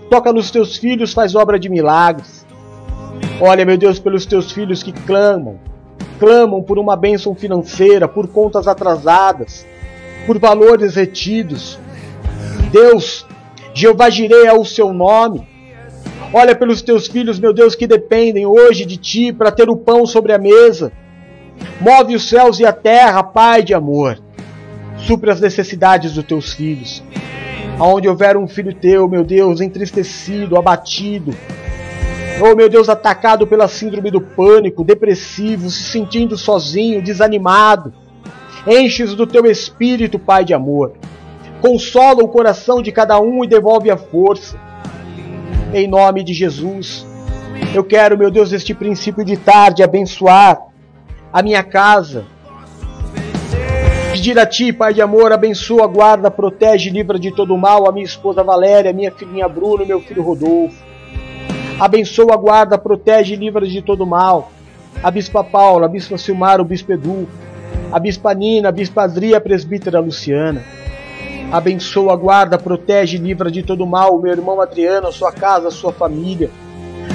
Toca 0.10 0.32
nos 0.32 0.51
teus 0.51 0.78
filhos, 0.78 1.14
faz 1.14 1.36
obra 1.36 1.60
de 1.60 1.70
milagres. 1.70 2.45
Olha, 3.41 3.66
meu 3.66 3.78
Deus, 3.78 3.99
pelos 3.99 4.26
teus 4.26 4.51
filhos 4.51 4.82
que 4.82 4.93
clamam, 4.93 5.60
clamam 6.20 6.64
por 6.64 6.80
uma 6.80 6.95
bênção 6.95 7.36
financeira, 7.36 8.08
por 8.08 8.28
contas 8.28 8.68
atrasadas, 8.68 9.66
por 10.26 10.39
valores 10.39 10.95
retidos. 10.95 11.78
Deus, 12.72 13.26
Jeová 13.74 14.10
Jirei 14.10 14.45
é 14.45 14.53
o 14.53 14.64
seu 14.64 14.93
nome. 14.93 15.47
Olha 16.34 16.56
pelos 16.56 16.82
teus 16.82 17.08
filhos, 17.08 17.39
meu 17.39 17.53
Deus, 17.53 17.76
que 17.76 17.88
dependem 17.88 18.45
hoje 18.45 18.86
de 18.86 18.97
ti 18.97 19.34
para 19.34 19.51
ter 19.51 19.70
o 19.70 19.78
pão 19.78 20.06
sobre 20.06 20.32
a 20.32 20.38
mesa. 20.38 20.91
Move 21.80 22.16
os 22.16 22.28
céus 22.30 22.60
e 22.60 22.66
a 22.66 22.72
terra, 22.72 23.22
Pai 23.24 23.62
de 23.64 23.74
amor. 23.74 24.24
Supre 24.98 25.30
as 25.32 25.39
necessidades 25.39 26.14
dos 26.14 26.24
teus 26.24 26.54
filhos. 26.54 27.04
Aonde 27.78 28.08
houver 28.08 28.38
um 28.38 28.48
filho 28.48 28.74
teu, 28.74 29.08
meu 29.08 29.24
Deus, 29.24 29.60
entristecido, 29.60 30.58
abatido, 30.58 31.34
oh 32.41 32.56
meu 32.56 32.70
Deus, 32.70 32.88
atacado 32.88 33.46
pela 33.46 33.68
síndrome 33.68 34.10
do 34.10 34.22
pânico, 34.22 34.84
depressivo, 34.84 35.70
se 35.70 35.84
sentindo 35.84 36.38
sozinho, 36.38 37.02
desanimado, 37.02 37.93
enches 38.66 39.14
do 39.14 39.28
teu 39.28 39.46
espírito, 39.46 40.18
Pai 40.18 40.46
de 40.46 40.54
amor. 40.54 40.93
Consola 41.62 42.24
o 42.24 42.28
coração 42.28 42.82
de 42.82 42.91
cada 42.91 43.20
um 43.20 43.43
e 43.43 43.48
devolve 43.48 43.89
a 43.89 43.98
força. 43.98 44.58
Em 45.74 45.88
nome 45.88 46.24
de 46.24 46.34
Jesus, 46.34 47.06
Eu 47.74 47.84
quero, 47.84 48.18
meu 48.18 48.32
Deus, 48.32 48.54
este 48.54 48.74
princípio 48.74 49.26
de 49.26 49.36
tarde 49.36 49.84
abençoar 49.84 50.62
a 51.32 51.41
minha 51.41 51.62
casa. 51.62 52.26
Pedir 54.26 54.39
a 54.39 54.45
Ti, 54.47 54.73
Pai 54.73 54.91
de 54.91 55.03
amor, 55.03 55.32
abençoa, 55.32 55.86
guarda, 55.86 56.32
protege, 56.32 56.89
livra 56.89 57.19
de 57.19 57.30
todo 57.30 57.55
mal 57.55 57.88
a 57.88 57.91
minha 57.91 58.03
esposa 58.03 58.43
Valéria, 58.43 58.91
minha 58.91 59.11
filhinha 59.11 59.47
Bruno, 59.47 59.86
meu 59.86 60.01
filho 60.01 60.23
Rodolfo. 60.23 60.84
Abençoa, 61.80 62.36
guarda, 62.36 62.76
protege, 62.76 63.36
livra 63.36 63.67
de 63.67 63.84
todo 63.84 64.03
mal 64.03 64.51
a 65.03 65.11
Bispa 65.11 65.43
Paula, 65.43 65.86
a 65.86 65.88
Bispa 65.88 66.17
Silmar, 66.17 66.59
o 66.59 66.65
Bispo 66.65 66.91
Edu, 66.91 67.28
a 67.91 67.99
Bispa 67.99 68.34
Nina, 68.34 68.69
a 68.69 68.71
Bispa 68.71 69.03
Adria, 69.03 69.38
a 69.38 69.41
Presbítera 69.41 69.99
Luciana. 69.99 70.63
Abençoa, 71.51 72.15
guarda, 72.15 72.57
protege, 72.57 73.19
livra 73.19 73.51
de 73.51 73.61
todo 73.61 73.86
mal 73.86 74.15
o 74.15 74.19
meu 74.19 74.32
irmão 74.32 74.59
Adriano, 74.59 75.05
a 75.05 75.11
sua 75.11 75.32
casa, 75.32 75.67
a 75.67 75.71
sua 75.71 75.93
família. 75.93 76.49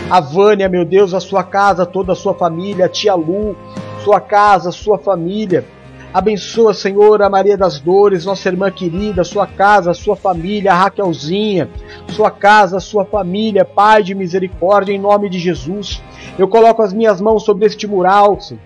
A 0.09 0.21
Vânia, 0.21 0.69
meu 0.69 0.85
Deus, 0.85 1.13
a 1.13 1.19
sua 1.19 1.43
casa, 1.43 1.85
toda 1.85 2.13
a 2.13 2.17
sua 2.17 2.35
família. 2.35 2.85
A 2.85 2.89
tia 2.89 3.17
Lu, 3.17 3.57
sua 4.05 4.21
casa, 4.21 4.71
sua 4.71 4.97
família. 4.97 5.65
Abençoa, 6.13 6.75
Senhor, 6.75 7.23
a 7.23 7.31
Maria 7.31 7.57
das 7.57 7.79
Dores, 7.79 8.25
nossa 8.25 8.49
irmã 8.49 8.69
querida, 8.69 9.23
sua 9.23 9.47
casa, 9.47 9.95
sua 9.95 10.17
família, 10.17 10.73
a 10.73 10.75
Raquelzinha, 10.75 11.71
sua 12.09 12.33
casa, 12.33 12.81
sua 12.81 13.05
família, 13.05 13.65
Pai 13.65 14.03
de 14.03 14.13
misericórdia, 14.13 14.93
em 14.93 14.99
nome 14.99 15.31
de 15.31 15.39
Jesus. 15.39 16.03
Eu 16.37 16.49
coloco 16.49 16.83
as 16.83 16.93
minhas 16.93 17.21
mãos 17.21 17.45
sobre 17.45 17.65
este 17.67 17.87
mural, 17.87 18.41
Senhor, 18.41 18.61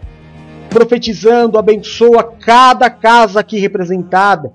profetizando, 0.71 1.59
abençoa 1.59 2.25
cada 2.25 2.89
casa 2.89 3.41
aqui 3.41 3.59
representada, 3.59 4.51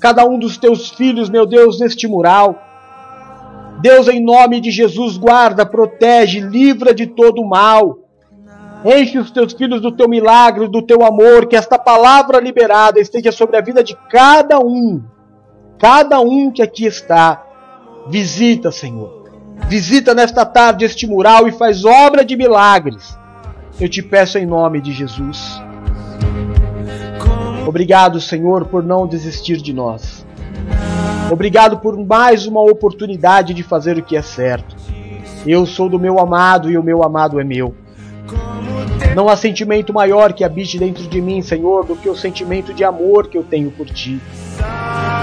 cada 0.00 0.24
um 0.24 0.36
dos 0.36 0.58
teus 0.58 0.90
filhos, 0.90 1.30
meu 1.30 1.46
Deus, 1.46 1.78
neste 1.78 2.08
mural. 2.08 2.60
Deus, 3.80 4.08
em 4.08 4.20
nome 4.20 4.60
de 4.60 4.72
Jesus, 4.72 5.16
guarda, 5.16 5.64
protege, 5.64 6.40
livra 6.40 6.92
de 6.92 7.06
todo 7.06 7.44
mal. 7.44 8.01
Enche 8.84 9.18
os 9.18 9.30
teus 9.30 9.52
filhos 9.52 9.80
do 9.80 9.92
teu 9.92 10.08
milagre, 10.08 10.68
do 10.68 10.82
teu 10.82 11.04
amor, 11.04 11.46
que 11.46 11.54
esta 11.54 11.78
palavra 11.78 12.40
liberada 12.40 12.98
esteja 12.98 13.30
sobre 13.30 13.56
a 13.56 13.60
vida 13.60 13.82
de 13.82 13.96
cada 14.10 14.58
um, 14.58 15.02
cada 15.78 16.20
um 16.20 16.50
que 16.50 16.62
aqui 16.62 16.84
está. 16.84 17.44
Visita, 18.08 18.72
Senhor. 18.72 19.22
Visita 19.68 20.14
nesta 20.14 20.44
tarde 20.44 20.84
este 20.84 21.06
mural 21.06 21.46
e 21.46 21.52
faz 21.52 21.84
obra 21.84 22.24
de 22.24 22.36
milagres. 22.36 23.16
Eu 23.80 23.88
te 23.88 24.02
peço 24.02 24.36
em 24.36 24.46
nome 24.46 24.80
de 24.80 24.92
Jesus. 24.92 25.62
Obrigado, 27.66 28.20
Senhor, 28.20 28.66
por 28.66 28.82
não 28.82 29.06
desistir 29.06 29.58
de 29.58 29.72
nós. 29.72 30.26
Obrigado 31.30 31.78
por 31.78 31.96
mais 31.96 32.46
uma 32.46 32.60
oportunidade 32.60 33.54
de 33.54 33.62
fazer 33.62 33.96
o 33.96 34.02
que 34.02 34.16
é 34.16 34.22
certo. 34.22 34.76
Eu 35.46 35.64
sou 35.64 35.88
do 35.88 35.98
meu 35.98 36.18
amado 36.18 36.70
e 36.70 36.76
o 36.76 36.82
meu 36.82 37.02
amado 37.02 37.40
é 37.40 37.44
meu. 37.44 37.74
Não 39.14 39.28
há 39.28 39.36
sentimento 39.36 39.92
maior 39.92 40.32
que 40.32 40.44
habite 40.44 40.78
dentro 40.78 41.04
de 41.04 41.20
mim, 41.20 41.42
Senhor, 41.42 41.84
do 41.84 41.96
que 41.96 42.08
o 42.08 42.16
sentimento 42.16 42.72
de 42.72 42.82
amor 42.82 43.28
que 43.28 43.36
eu 43.36 43.42
tenho 43.42 43.70
por 43.70 43.86
ti. 43.86 44.20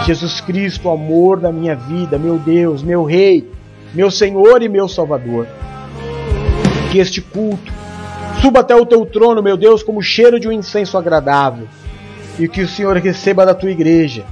Jesus 0.06 0.42
Cristo, 0.42 0.90
amor 0.90 1.40
da 1.40 1.52
minha 1.52 1.76
vida, 1.76 2.18
meu 2.18 2.38
Deus, 2.38 2.84
meu 2.84 3.04
Rei, 3.04 3.50
meu 3.94 4.12
Senhor 4.12 4.62
e 4.62 4.70
meu 4.70 4.88
Salvador. 4.88 5.48
Que 6.92 7.00
este 7.00 7.22
culto 7.22 7.72
suba 8.42 8.62
até 8.62 8.76
o 8.76 8.86
teu 8.86 9.06
trono, 9.06 9.42
meu 9.42 9.58
Deus, 9.58 9.84
como 9.84 10.02
cheiro 10.02 10.40
de 10.40 10.48
um 10.48 10.52
incenso 10.52 10.98
agradável. 10.98 11.68
E 12.38 12.48
que 12.48 12.62
o 12.62 12.68
Senhor 12.68 12.96
receba 12.98 13.46
da 13.46 13.54
tua 13.54 13.72
igreja 13.72 14.24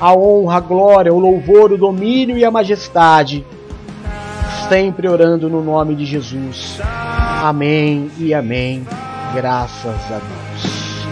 a 0.00 0.12
honra, 0.12 0.56
a 0.56 0.60
glória, 0.60 1.12
o 1.12 1.18
louvor, 1.18 1.72
o 1.72 1.78
domínio 1.78 2.36
e 2.36 2.44
a 2.44 2.50
majestade. 2.50 3.44
Sempre 4.68 5.08
orando 5.08 5.48
no 5.48 5.62
nome 5.62 5.94
de 5.94 6.04
Jesus. 6.04 6.78
Amém 7.48 8.10
e 8.18 8.34
amém. 8.34 8.84
Graças 9.32 9.94
a 10.10 10.18
Deus. 10.18 11.06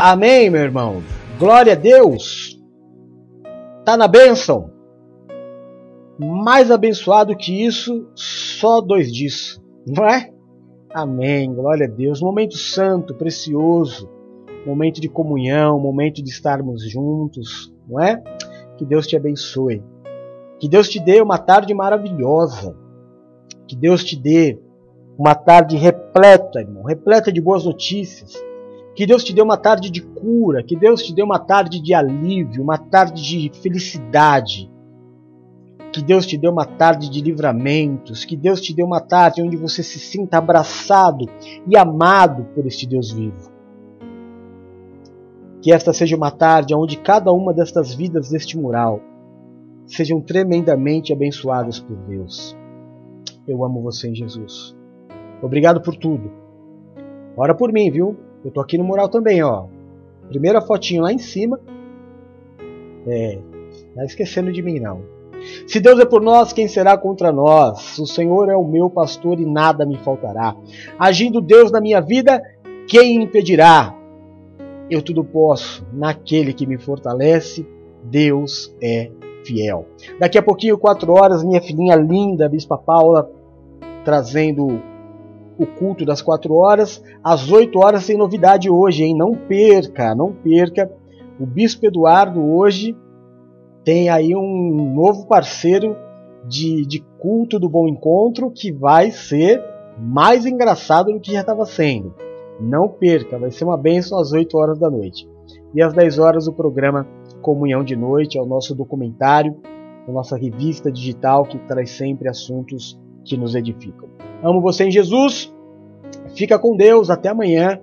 Amém, 0.00 0.48
meu 0.48 0.60
irmão. 0.60 1.02
Glória 1.40 1.72
a 1.72 1.76
Deus. 1.76 2.56
Tá 3.84 3.96
na 3.96 4.06
bênção. 4.06 4.71
Mais 6.18 6.70
abençoado 6.70 7.36
que 7.36 7.64
isso, 7.64 8.06
só 8.14 8.80
dois 8.80 9.12
disso, 9.12 9.62
não 9.86 10.04
é? 10.06 10.32
Amém. 10.92 11.52
Glória 11.52 11.86
a 11.86 11.90
Deus. 11.90 12.20
Momento 12.20 12.56
santo, 12.56 13.14
precioso. 13.14 14.08
Momento 14.66 15.00
de 15.00 15.08
comunhão, 15.08 15.80
momento 15.80 16.22
de 16.22 16.30
estarmos 16.30 16.88
juntos, 16.88 17.74
não 17.88 18.00
é? 18.00 18.22
Que 18.76 18.84
Deus 18.84 19.06
te 19.06 19.16
abençoe. 19.16 19.82
Que 20.60 20.68
Deus 20.68 20.88
te 20.88 21.00
dê 21.00 21.20
uma 21.20 21.38
tarde 21.38 21.74
maravilhosa. 21.74 22.76
Que 23.66 23.74
Deus 23.74 24.04
te 24.04 24.16
dê 24.16 24.60
uma 25.18 25.34
tarde 25.34 25.76
repleta, 25.76 26.60
irmão, 26.60 26.84
repleta 26.84 27.32
de 27.32 27.40
boas 27.40 27.64
notícias 27.64 28.34
que 28.94 29.06
Deus 29.06 29.24
te 29.24 29.32
dê 29.32 29.40
uma 29.40 29.56
tarde 29.56 29.90
de 29.90 30.02
cura, 30.02 30.62
que 30.62 30.76
Deus 30.76 31.02
te 31.02 31.14
dê 31.14 31.22
uma 31.22 31.38
tarde 31.38 31.80
de 31.80 31.94
alívio, 31.94 32.62
uma 32.62 32.76
tarde 32.76 33.22
de 33.22 33.50
felicidade. 33.60 34.70
Que 35.92 36.02
Deus 36.02 36.26
te 36.26 36.38
dê 36.38 36.48
uma 36.48 36.64
tarde 36.64 37.10
de 37.10 37.20
livramentos, 37.20 38.24
que 38.24 38.34
Deus 38.34 38.60
te 38.60 38.74
dê 38.74 38.82
uma 38.82 39.00
tarde 39.00 39.42
onde 39.42 39.56
você 39.56 39.82
se 39.82 39.98
sinta 39.98 40.38
abraçado 40.38 41.26
e 41.66 41.76
amado 41.76 42.44
por 42.54 42.66
este 42.66 42.86
Deus 42.86 43.12
vivo. 43.12 43.52
Que 45.60 45.70
esta 45.70 45.92
seja 45.92 46.16
uma 46.16 46.30
tarde 46.30 46.74
onde 46.74 46.96
cada 46.96 47.30
uma 47.30 47.52
destas 47.52 47.94
vidas 47.94 48.30
deste 48.30 48.58
mural 48.58 49.00
sejam 49.86 50.20
tremendamente 50.20 51.12
abençoadas 51.12 51.78
por 51.78 51.96
Deus. 52.08 52.56
Eu 53.46 53.62
amo 53.62 53.82
você 53.82 54.08
em 54.08 54.14
Jesus. 54.14 54.74
Obrigado 55.42 55.80
por 55.80 55.94
tudo. 55.94 56.32
Ora 57.36 57.54
por 57.54 57.72
mim, 57.72 57.90
viu? 57.90 58.16
Eu 58.44 58.50
tô 58.50 58.60
aqui 58.60 58.78
no 58.78 58.84
mural 58.84 59.08
também, 59.08 59.42
ó. 59.42 59.66
Primeira 60.28 60.62
fotinho 60.62 61.02
lá 61.02 61.12
em 61.12 61.18
cima. 61.18 61.60
É, 63.06 63.38
tá 63.94 64.04
esquecendo 64.04 64.52
de 64.52 64.62
mim 64.62 64.80
não. 64.80 65.02
Se 65.66 65.80
Deus 65.80 65.98
é 66.00 66.04
por 66.04 66.22
nós, 66.22 66.52
quem 66.52 66.68
será 66.68 66.96
contra 66.96 67.32
nós? 67.32 67.98
O 67.98 68.06
Senhor 68.06 68.48
é 68.48 68.56
o 68.56 68.66
meu 68.66 68.88
pastor 68.90 69.40
e 69.40 69.46
nada 69.46 69.86
me 69.86 69.98
faltará. 69.98 70.54
Agindo 70.98 71.40
Deus 71.40 71.70
na 71.70 71.80
minha 71.80 72.00
vida, 72.00 72.42
quem 72.86 73.22
impedirá? 73.22 73.94
Eu 74.90 75.02
tudo 75.02 75.24
posso 75.24 75.86
naquele 75.92 76.52
que 76.52 76.66
me 76.66 76.78
fortalece. 76.78 77.66
Deus 78.04 78.74
é 78.82 79.10
fiel. 79.44 79.86
Daqui 80.18 80.38
a 80.38 80.42
pouquinho, 80.42 80.78
quatro 80.78 81.12
horas, 81.12 81.44
minha 81.44 81.60
filhinha 81.60 81.96
linda, 81.96 82.48
Bispa 82.48 82.76
Paula, 82.76 83.30
trazendo 84.04 84.82
o 85.58 85.66
culto 85.66 86.04
das 86.04 86.20
4 86.20 86.54
horas. 86.54 87.02
Às 87.22 87.50
8 87.50 87.78
horas 87.78 88.06
tem 88.06 88.16
novidade 88.16 88.70
hoje, 88.70 89.04
hein? 89.04 89.16
Não 89.16 89.34
perca, 89.34 90.14
não 90.14 90.32
perca. 90.32 90.90
O 91.38 91.46
Bispo 91.46 91.86
Eduardo 91.86 92.42
hoje 92.44 92.96
tem 93.84 94.08
aí 94.08 94.34
um 94.34 94.92
novo 94.94 95.26
parceiro 95.26 95.96
de, 96.46 96.86
de 96.86 97.04
culto 97.18 97.58
do 97.58 97.68
Bom 97.68 97.88
Encontro 97.88 98.50
que 98.50 98.72
vai 98.72 99.10
ser 99.10 99.62
mais 99.98 100.46
engraçado 100.46 101.12
do 101.12 101.20
que 101.20 101.32
já 101.32 101.40
estava 101.40 101.64
sendo. 101.64 102.14
Não 102.60 102.88
perca, 102.88 103.38
vai 103.38 103.50
ser 103.50 103.64
uma 103.64 103.76
bênção 103.76 104.18
às 104.18 104.32
8 104.32 104.56
horas 104.56 104.78
da 104.78 104.90
noite. 104.90 105.28
E 105.74 105.82
às 105.82 105.92
10 105.92 106.18
horas 106.18 106.46
o 106.46 106.52
programa 106.52 107.06
Comunhão 107.40 107.82
de 107.82 107.96
Noite, 107.96 108.38
é 108.38 108.42
o 108.42 108.46
nosso 108.46 108.74
documentário, 108.74 109.56
a 110.06 110.12
nossa 110.12 110.36
revista 110.36 110.90
digital 110.90 111.44
que 111.44 111.58
traz 111.58 111.90
sempre 111.90 112.28
assuntos 112.28 112.98
que 113.24 113.36
nos 113.36 113.54
edificam. 113.54 114.08
Amo 114.42 114.60
você 114.60 114.84
em 114.84 114.90
Jesus. 114.90 115.52
Fica 116.34 116.58
com 116.58 116.76
Deus. 116.76 117.10
Até 117.10 117.28
amanhã. 117.28 117.80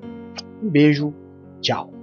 Um 0.62 0.70
beijo. 0.70 1.14
Tchau. 1.62 1.99